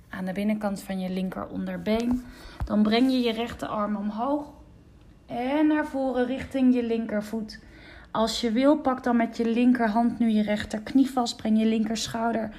aan 0.09 0.25
de 0.25 0.33
binnenkant 0.33 0.81
van 0.81 0.99
je 0.99 1.09
linker 1.09 1.47
onderbeen. 1.47 2.25
Dan 2.65 2.83
breng 2.83 3.11
je 3.11 3.19
je 3.19 3.31
rechterarm 3.31 3.95
omhoog 3.95 4.53
en 5.25 5.67
naar 5.67 5.85
voren 5.85 6.25
richting 6.25 6.73
je 6.73 6.83
linkervoet. 6.83 7.59
Als 8.11 8.41
je 8.41 8.51
wil, 8.51 8.77
pak 8.77 9.03
dan 9.03 9.15
met 9.15 9.37
je 9.37 9.49
linkerhand 9.49 10.19
nu 10.19 10.29
je 10.29 10.41
rechterknie 10.41 11.09
vast. 11.09 11.37
Breng 11.37 11.59
je 11.59 11.65
linkerschouder 11.65 12.51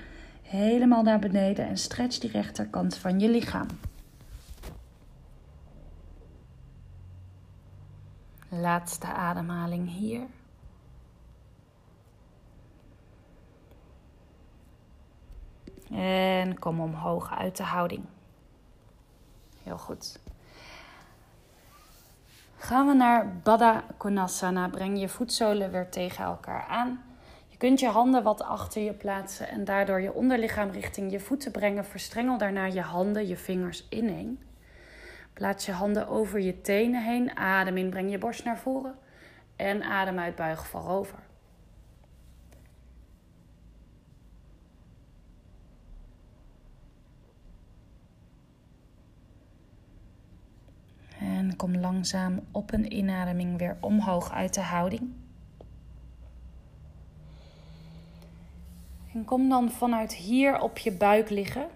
helemaal 0.51 1.03
naar 1.03 1.19
beneden 1.19 1.67
en 1.67 1.79
stretch 1.79 2.19
die 2.19 2.31
rechterkant 2.31 2.97
van 2.97 3.21
je 3.21 3.29
lichaam. 3.29 3.67
Laatste 8.49 9.07
ademhaling 9.07 9.89
hier. 9.89 10.27
En 15.91 16.59
kom 16.59 16.81
omhoog 16.81 17.39
uit 17.39 17.57
de 17.57 17.63
houding. 17.63 18.05
Heel 19.63 19.79
goed. 19.79 20.19
Gaan 22.57 22.87
we 22.87 22.95
naar 22.95 23.37
Baddha 23.43 23.85
Konasana. 23.97 24.69
Breng 24.69 25.01
je 25.01 25.09
voetzolen 25.09 25.71
weer 25.71 25.91
tegen 25.91 26.25
elkaar 26.25 26.67
aan. 26.67 27.10
Kunt 27.61 27.81
je 27.81 27.89
handen 27.89 28.23
wat 28.23 28.43
achter 28.43 28.83
je 28.83 28.93
plaatsen 28.93 29.49
en 29.49 29.65
daardoor 29.65 30.01
je 30.01 30.13
onderlichaam 30.13 30.71
richting 30.71 31.13
je 31.13 31.21
voeten 31.21 31.53
brengen. 31.53 31.85
Verstrengel 31.85 32.39
daarna 32.39 32.65
je 32.65 32.81
handen, 32.81 33.27
je 33.27 33.37
vingers 33.37 33.87
ineen. 33.89 34.41
Plaats 35.33 35.67
je 35.67 35.73
handen 35.73 36.09
over 36.09 36.41
je 36.41 36.61
tenen 36.61 37.05
heen. 37.05 37.37
Adem 37.37 37.77
in, 37.77 37.91
breng 37.91 38.11
je 38.11 38.19
borst 38.19 38.45
naar 38.45 38.59
voren. 38.59 38.95
En 39.57 39.83
adem 39.83 40.19
uit, 40.19 40.37
buig 40.37 40.67
voorover. 40.67 41.19
En 51.19 51.57
kom 51.57 51.77
langzaam 51.77 52.41
op 52.51 52.73
een 52.73 52.93
inademing 52.93 53.59
weer 53.59 53.77
omhoog 53.81 54.33
uit 54.33 54.55
de 54.55 54.61
houding. 54.61 55.20
En 59.13 59.25
kom 59.25 59.49
dan 59.49 59.71
vanuit 59.71 60.15
hier 60.15 60.61
op 60.61 60.79
je 60.79 60.93
buik 60.93 61.31
liggen. 61.31 61.69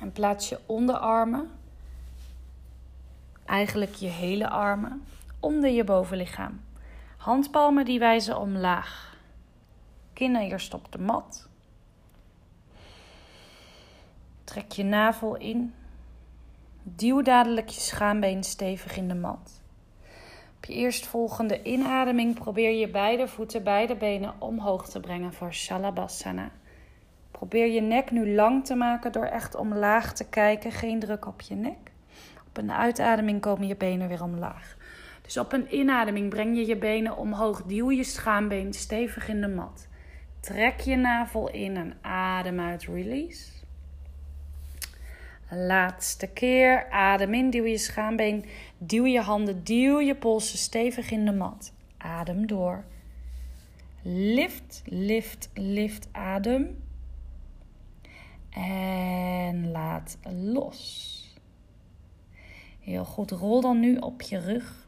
En 0.00 0.12
plaats 0.12 0.48
je 0.48 0.60
onderarmen, 0.66 1.50
eigenlijk 3.44 3.94
je 3.94 4.08
hele 4.08 4.48
armen, 4.48 5.04
onder 5.40 5.70
je 5.70 5.84
bovenlichaam. 5.84 6.60
Handpalmen 7.16 7.84
die 7.84 7.98
wijzen 7.98 8.38
omlaag. 8.38 9.16
Kinnen 10.12 10.42
eerst 10.42 10.74
op 10.74 10.92
de 10.92 10.98
mat. 10.98 11.48
Trek 14.44 14.72
je 14.72 14.84
navel 14.84 15.36
in 15.36 15.74
Duw 16.82 17.22
dadelijk 17.22 17.68
je 17.68 17.80
schaambeen 17.80 18.44
stevig 18.44 18.96
in 18.96 19.08
de 19.08 19.14
mat. 19.14 19.61
Op 20.62 20.68
je 20.68 20.74
eerstvolgende 20.74 21.62
inademing 21.62 22.34
probeer 22.34 22.70
je 22.70 22.88
beide 22.88 23.28
voeten, 23.28 23.62
beide 23.62 23.96
benen 23.96 24.34
omhoog 24.38 24.88
te 24.88 25.00
brengen 25.00 25.32
voor 25.32 25.52
Shalabhasana. 25.52 26.50
Probeer 27.30 27.66
je 27.66 27.80
nek 27.80 28.10
nu 28.10 28.34
lang 28.34 28.64
te 28.64 28.74
maken 28.74 29.12
door 29.12 29.24
echt 29.24 29.54
omlaag 29.54 30.14
te 30.14 30.28
kijken, 30.28 30.72
geen 30.72 30.98
druk 30.98 31.26
op 31.26 31.40
je 31.40 31.54
nek. 31.54 31.92
Op 32.48 32.56
een 32.56 32.72
uitademing 32.72 33.40
komen 33.40 33.66
je 33.66 33.76
benen 33.76 34.08
weer 34.08 34.22
omlaag. 34.22 34.76
Dus 35.22 35.36
op 35.36 35.52
een 35.52 35.74
inademing 35.78 36.30
breng 36.30 36.56
je 36.56 36.66
je 36.66 36.76
benen 36.76 37.16
omhoog, 37.16 37.62
duw 37.62 37.90
je 37.90 38.04
schaambeen 38.04 38.72
stevig 38.72 39.28
in 39.28 39.40
de 39.40 39.48
mat. 39.48 39.88
Trek 40.40 40.80
je 40.80 40.96
navel 40.96 41.50
in 41.50 41.76
en 41.76 41.94
adem 42.00 42.60
uit, 42.60 42.82
release. 42.82 43.61
Laatste 45.54 46.26
keer. 46.26 46.90
Adem 46.90 47.34
in, 47.34 47.50
duw 47.50 47.64
je 47.64 47.78
schaambeen, 47.78 48.44
duw 48.78 49.04
je 49.04 49.20
handen, 49.20 49.64
duw 49.64 50.00
je 50.00 50.14
polsen 50.14 50.58
stevig 50.58 51.10
in 51.10 51.24
de 51.24 51.32
mat. 51.32 51.72
Adem 51.96 52.46
door. 52.46 52.84
Lift, 54.02 54.82
lift, 54.84 55.50
lift, 55.54 56.08
adem. 56.12 56.82
En 58.50 59.70
laat 59.70 60.18
los. 60.52 61.18
Heel 62.80 63.04
goed. 63.04 63.30
Rol 63.30 63.60
dan 63.60 63.80
nu 63.80 63.96
op 63.96 64.22
je 64.22 64.38
rug. 64.38 64.86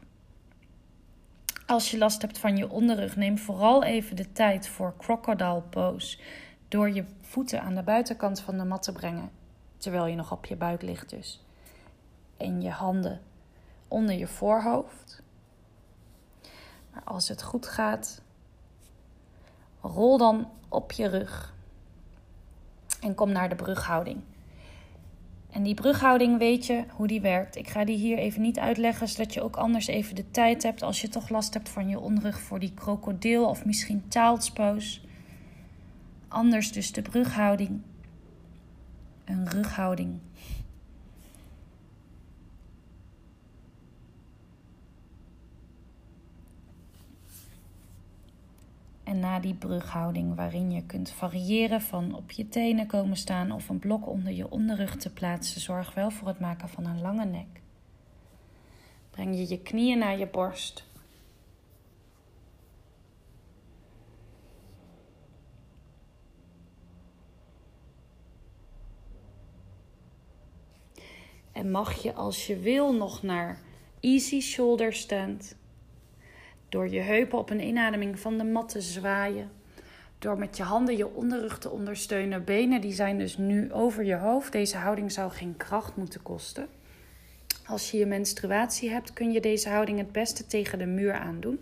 Als 1.65 1.91
je 1.91 1.97
last 1.97 2.21
hebt 2.21 2.37
van 2.37 2.57
je 2.57 2.69
onderrug, 2.69 3.15
neem 3.15 3.37
vooral 3.37 3.83
even 3.83 4.15
de 4.15 4.31
tijd 4.31 4.67
voor 4.67 4.93
crocodile 4.97 5.61
pose. 5.61 6.19
Door 6.67 6.89
je 6.89 7.03
voeten 7.21 7.61
aan 7.61 7.75
de 7.75 7.83
buitenkant 7.83 8.41
van 8.41 8.57
de 8.57 8.65
mat 8.65 8.83
te 8.83 8.91
brengen 8.91 9.43
terwijl 9.85 10.05
je 10.05 10.15
nog 10.15 10.31
op 10.31 10.45
je 10.45 10.55
buik 10.55 10.81
ligt 10.81 11.09
dus. 11.09 11.43
En 12.37 12.61
je 12.61 12.69
handen 12.69 13.21
onder 13.87 14.15
je 14.15 14.27
voorhoofd. 14.27 15.21
Maar 16.91 17.03
als 17.03 17.27
het 17.27 17.43
goed 17.43 17.67
gaat, 17.67 18.21
rol 19.81 20.17
dan 20.17 20.49
op 20.69 20.91
je 20.91 21.07
rug 21.07 21.53
en 23.01 23.15
kom 23.15 23.31
naar 23.31 23.49
de 23.49 23.55
brughouding. 23.55 24.21
En 25.49 25.63
die 25.63 25.73
brughouding 25.73 26.37
weet 26.37 26.65
je 26.65 26.83
hoe 26.95 27.07
die 27.07 27.21
werkt. 27.21 27.55
Ik 27.55 27.67
ga 27.67 27.85
die 27.85 27.97
hier 27.97 28.17
even 28.17 28.41
niet 28.41 28.59
uitleggen, 28.59 29.07
zodat 29.07 29.33
je 29.33 29.41
ook 29.41 29.55
anders 29.55 29.87
even 29.87 30.15
de 30.15 30.31
tijd 30.31 30.63
hebt 30.63 30.81
als 30.81 31.01
je 31.01 31.09
toch 31.09 31.29
last 31.29 31.53
hebt 31.53 31.69
van 31.69 31.89
je 31.89 31.99
onderrug 31.99 32.39
voor 32.39 32.59
die 32.59 32.73
krokodil 32.73 33.49
of 33.49 33.65
misschien 33.65 34.05
child's 34.09 34.53
Anders 36.27 36.71
dus 36.71 36.91
de 36.91 37.01
brughouding 37.01 37.81
een 39.25 39.49
rughouding. 39.49 40.19
En 49.03 49.19
na 49.19 49.39
die 49.39 49.53
brughouding, 49.53 50.35
waarin 50.35 50.71
je 50.71 50.85
kunt 50.85 51.09
variëren 51.09 51.81
van 51.81 52.15
op 52.15 52.31
je 52.31 52.49
tenen 52.49 52.87
komen 52.87 53.17
staan 53.17 53.51
of 53.51 53.69
een 53.69 53.79
blok 53.79 54.07
onder 54.07 54.33
je 54.33 54.49
onderrug 54.49 54.95
te 54.95 55.13
plaatsen, 55.13 55.61
zorg 55.61 55.93
wel 55.93 56.11
voor 56.11 56.27
het 56.27 56.39
maken 56.39 56.69
van 56.69 56.85
een 56.85 57.01
lange 57.01 57.25
nek. 57.25 57.61
Breng 59.09 59.35
je 59.35 59.49
je 59.49 59.61
knieën 59.61 59.97
naar 59.97 60.17
je 60.17 60.27
borst. 60.27 60.85
En 71.55 71.71
mag 71.71 72.01
je 72.01 72.13
als 72.13 72.47
je 72.47 72.59
wil 72.59 72.93
nog 72.93 73.23
naar 73.23 73.59
easy 73.99 74.39
shoulder 74.39 74.93
stand. 74.93 75.55
Door 76.69 76.89
je 76.89 76.99
heupen 76.99 77.37
op 77.37 77.49
een 77.49 77.67
inademing 77.67 78.19
van 78.19 78.37
de 78.37 78.43
mat 78.43 78.69
te 78.69 78.81
zwaaien. 78.81 79.51
Door 80.19 80.37
met 80.37 80.57
je 80.57 80.63
handen 80.63 80.97
je 80.97 81.15
onderrug 81.15 81.57
te 81.57 81.69
ondersteunen. 81.69 82.43
Benen 82.43 82.81
die 82.81 82.93
zijn 82.93 83.17
dus 83.17 83.37
nu 83.37 83.71
over 83.71 84.03
je 84.03 84.15
hoofd. 84.15 84.51
Deze 84.51 84.77
houding 84.77 85.11
zou 85.11 85.31
geen 85.31 85.57
kracht 85.57 85.95
moeten 85.95 86.21
kosten. 86.21 86.67
Als 87.65 87.91
je 87.91 87.97
je 87.97 88.05
menstruatie 88.05 88.89
hebt, 88.89 89.13
kun 89.13 89.31
je 89.31 89.41
deze 89.41 89.69
houding 89.69 89.97
het 89.97 90.11
beste 90.11 90.47
tegen 90.47 90.79
de 90.79 90.85
muur 90.85 91.13
aandoen. 91.13 91.59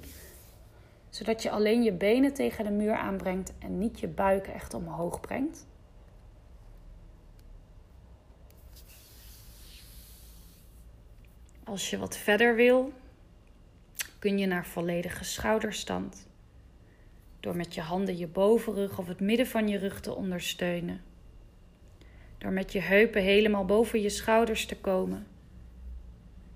Zodat 1.10 1.44
je 1.44 1.50
alleen 1.50 1.84
je 1.84 1.94
benen 1.94 2.34
tegen 2.34 2.66
de 2.66 2.72
muur 2.72 2.96
aanbrengt 2.96 3.54
en 3.60 3.78
niet 3.78 4.00
je 4.00 4.08
buik 4.08 4.48
echt 4.48 4.74
omhoog 4.74 5.20
brengt. 5.20 5.66
Als 11.64 11.89
je 11.89 11.97
wat 11.97 12.18
verder 12.18 12.55
wil, 12.55 12.93
kun 14.20 14.38
je 14.38 14.45
naar 14.45 14.66
volledige 14.66 15.24
schouderstand. 15.24 16.28
Door 17.39 17.55
met 17.55 17.74
je 17.74 17.82
handen 17.82 18.18
je 18.18 18.28
bovenrug 18.28 18.99
of 18.99 19.07
het 19.07 19.20
midden 19.20 19.47
van 19.47 19.68
je 19.68 19.78
rug 19.78 20.01
te 20.01 20.16
ondersteunen. 20.16 21.01
Door 22.38 22.51
met 22.51 22.72
je 22.72 22.80
heupen 22.80 23.22
helemaal 23.22 23.66
boven 23.66 24.01
je 24.01 24.09
schouders 24.09 24.66
te 24.66 24.76
komen. 24.76 25.28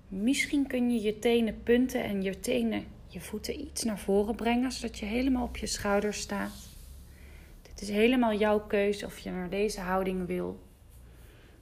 Misschien 0.08 0.66
kun 0.66 0.90
je 0.90 1.02
je 1.02 1.18
tenen 1.18 1.62
punten 1.62 2.04
en 2.04 2.22
je 2.22 2.40
tenen, 2.40 2.86
je 3.06 3.20
voeten 3.20 3.60
iets 3.60 3.84
naar 3.84 3.98
voren 3.98 4.34
brengen, 4.34 4.72
zodat 4.72 4.98
je 4.98 5.06
helemaal 5.06 5.44
op 5.44 5.56
je 5.56 5.66
schouders 5.66 6.20
staat. 6.20 6.68
Dit 7.62 7.80
is 7.80 7.88
helemaal 7.88 8.34
jouw 8.34 8.60
keuze 8.60 9.06
of 9.06 9.18
je 9.18 9.30
naar 9.30 9.50
deze 9.50 9.80
houding 9.80 10.26
wil. 10.26 10.60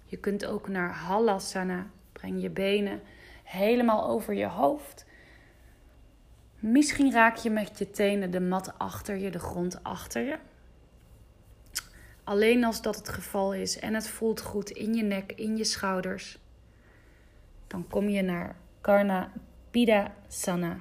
Je 0.05 0.17
kunt 0.17 0.47
ook 0.47 0.69
naar 0.69 0.91
Halasana. 0.91 1.91
Breng 2.13 2.43
je 2.43 2.51
benen 2.51 3.01
helemaal 3.47 4.09
over 4.09 4.35
je 4.35 4.47
hoofd. 4.47 5.05
Misschien 6.59 7.13
raak 7.13 7.37
je 7.37 7.51
met 7.51 7.79
je 7.79 7.91
tenen 7.91 8.31
de 8.31 8.41
mat 8.41 8.79
achter 8.79 9.17
je, 9.17 9.31
de 9.31 9.39
grond 9.39 9.83
achter 9.83 10.23
je. 10.23 10.39
Alleen 12.25 12.65
als 12.65 12.83
dat 12.83 12.97
het 12.97 13.09
geval 13.09 13.55
is 13.55 13.79
en 13.79 13.95
het 13.95 14.09
voelt 14.09 14.41
goed 14.41 14.71
in 14.71 14.95
je 14.95 15.03
nek, 15.03 15.33
in 15.33 15.57
je 15.57 15.65
schouders, 15.65 16.39
dan 17.67 17.89
kom 17.89 18.09
je 18.09 18.23
naar 18.23 18.57
Karna 18.81 19.33
Pidasana. 19.71 20.79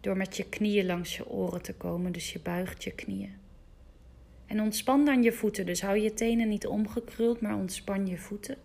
Door 0.00 0.16
met 0.16 0.36
je 0.36 0.48
knieën 0.48 0.86
langs 0.86 1.16
je 1.16 1.28
oren 1.28 1.62
te 1.62 1.74
komen, 1.74 2.12
dus 2.12 2.32
je 2.32 2.40
buigt 2.40 2.84
je 2.84 2.92
knieën. 2.92 3.34
En 4.46 4.60
ontspan 4.60 5.04
dan 5.04 5.22
je 5.22 5.32
voeten, 5.32 5.66
dus 5.66 5.82
hou 5.82 5.98
je 5.98 6.14
tenen 6.14 6.48
niet 6.48 6.66
omgekruld, 6.66 7.40
maar 7.40 7.54
ontspan 7.54 8.06
je 8.06 8.18
voeten. 8.18 8.56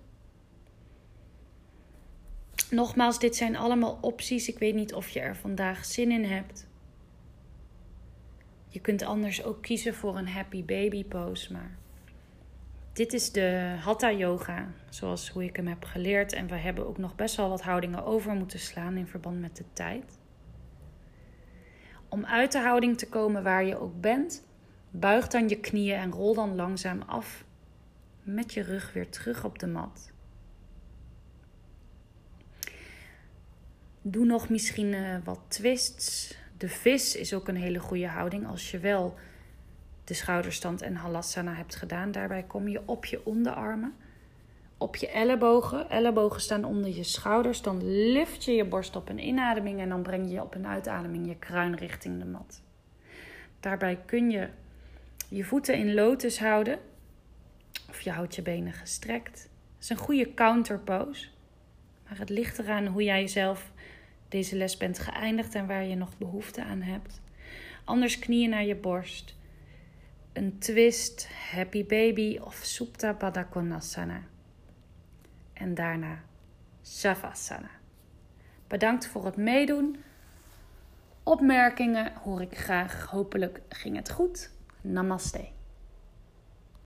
Nogmaals, 2.71 3.19
dit 3.19 3.35
zijn 3.35 3.55
allemaal 3.55 3.97
opties. 4.01 4.47
Ik 4.47 4.59
weet 4.59 4.75
niet 4.75 4.93
of 4.93 5.09
je 5.09 5.19
er 5.19 5.35
vandaag 5.35 5.85
zin 5.85 6.11
in 6.11 6.23
hebt. 6.23 6.67
Je 8.67 8.79
kunt 8.79 9.03
anders 9.03 9.43
ook 9.43 9.61
kiezen 9.61 9.93
voor 9.93 10.17
een 10.17 10.27
happy 10.27 10.65
baby 10.65 11.05
pose, 11.05 11.51
maar 11.51 11.77
dit 12.93 13.13
is 13.13 13.31
de 13.31 13.75
hatha 13.79 14.11
yoga, 14.11 14.71
zoals 14.89 15.29
hoe 15.29 15.43
ik 15.43 15.55
hem 15.55 15.67
heb 15.67 15.83
geleerd. 15.83 16.33
En 16.33 16.47
we 16.47 16.55
hebben 16.55 16.87
ook 16.87 16.97
nog 16.97 17.15
best 17.15 17.35
wel 17.35 17.49
wat 17.49 17.61
houdingen 17.61 18.05
over 18.05 18.33
moeten 18.33 18.59
slaan 18.59 18.97
in 18.97 19.07
verband 19.07 19.39
met 19.39 19.57
de 19.57 19.65
tijd. 19.73 20.19
Om 22.09 22.25
uit 22.25 22.51
de 22.51 22.59
houding 22.59 22.97
te 22.97 23.09
komen 23.09 23.43
waar 23.43 23.65
je 23.65 23.79
ook 23.79 24.01
bent, 24.01 24.43
buig 24.91 25.27
dan 25.27 25.49
je 25.49 25.59
knieën 25.59 25.97
en 25.97 26.11
rol 26.11 26.33
dan 26.33 26.55
langzaam 26.55 27.01
af 27.01 27.45
met 28.23 28.53
je 28.53 28.61
rug 28.61 28.93
weer 28.93 29.09
terug 29.09 29.43
op 29.43 29.59
de 29.59 29.67
mat. 29.67 30.10
Doe 34.01 34.25
nog 34.25 34.49
misschien 34.49 34.93
uh, 34.93 35.15
wat 35.23 35.39
twists. 35.47 36.35
De 36.57 36.69
vis 36.69 37.15
is 37.15 37.33
ook 37.33 37.47
een 37.47 37.55
hele 37.55 37.79
goede 37.79 38.07
houding 38.07 38.47
als 38.47 38.71
je 38.71 38.79
wel 38.79 39.15
de 40.03 40.13
schouderstand 40.13 40.81
en 40.81 40.95
halasana 40.95 41.53
hebt 41.53 41.75
gedaan. 41.75 42.11
Daarbij 42.11 42.43
kom 42.43 42.67
je 42.67 42.81
op 42.85 43.05
je 43.05 43.25
onderarmen, 43.25 43.93
op 44.77 44.95
je 44.95 45.09
ellebogen. 45.09 45.89
Ellebogen 45.89 46.41
staan 46.41 46.63
onder 46.63 46.95
je 46.95 47.03
schouders. 47.03 47.61
Dan 47.61 47.87
lift 48.11 48.43
je 48.43 48.51
je 48.51 48.65
borst 48.65 48.95
op 48.95 49.09
een 49.09 49.27
inademing 49.27 49.79
en 49.79 49.89
dan 49.89 50.01
breng 50.01 50.31
je 50.31 50.41
op 50.41 50.55
een 50.55 50.67
uitademing 50.67 51.27
je 51.27 51.37
kruin 51.37 51.75
richting 51.75 52.19
de 52.19 52.25
mat. 52.25 52.61
Daarbij 53.59 53.99
kun 54.05 54.31
je 54.31 54.49
je 55.29 55.43
voeten 55.43 55.77
in 55.77 55.93
lotus 55.93 56.39
houden 56.39 56.79
of 57.89 58.01
je 58.01 58.11
houdt 58.11 58.35
je 58.35 58.41
benen 58.41 58.73
gestrekt. 58.73 59.49
Dat 59.73 59.83
is 59.83 59.89
een 59.89 59.97
goede 59.97 60.33
counter 60.33 60.79
pose. 60.79 61.27
Maar 62.07 62.17
het 62.17 62.29
ligt 62.29 62.59
eraan 62.59 62.87
hoe 62.87 63.03
jij 63.03 63.27
zelf 63.27 63.70
deze 64.31 64.55
les 64.55 64.77
bent 64.77 64.99
geëindigd 64.99 65.55
en 65.55 65.67
waar 65.67 65.83
je 65.83 65.95
nog 65.95 66.17
behoefte 66.17 66.63
aan 66.63 66.81
hebt. 66.81 67.21
Anders 67.83 68.19
knieën 68.19 68.49
naar 68.49 68.65
je 68.65 68.75
borst. 68.75 69.35
Een 70.33 70.59
twist, 70.59 71.29
happy 71.51 71.85
baby 71.85 72.37
of 72.37 72.55
supta 72.55 73.13
baddha 73.13 73.43
konasana. 73.43 74.21
En 75.53 75.73
daarna 75.73 76.23
savasana. 76.81 77.69
Bedankt 78.67 79.07
voor 79.07 79.25
het 79.25 79.37
meedoen. 79.37 80.03
Opmerkingen 81.23 82.13
hoor 82.23 82.41
ik 82.41 82.57
graag. 82.57 83.05
Hopelijk 83.05 83.61
ging 83.69 83.95
het 83.95 84.11
goed. 84.11 84.51
Namaste. 84.81 85.47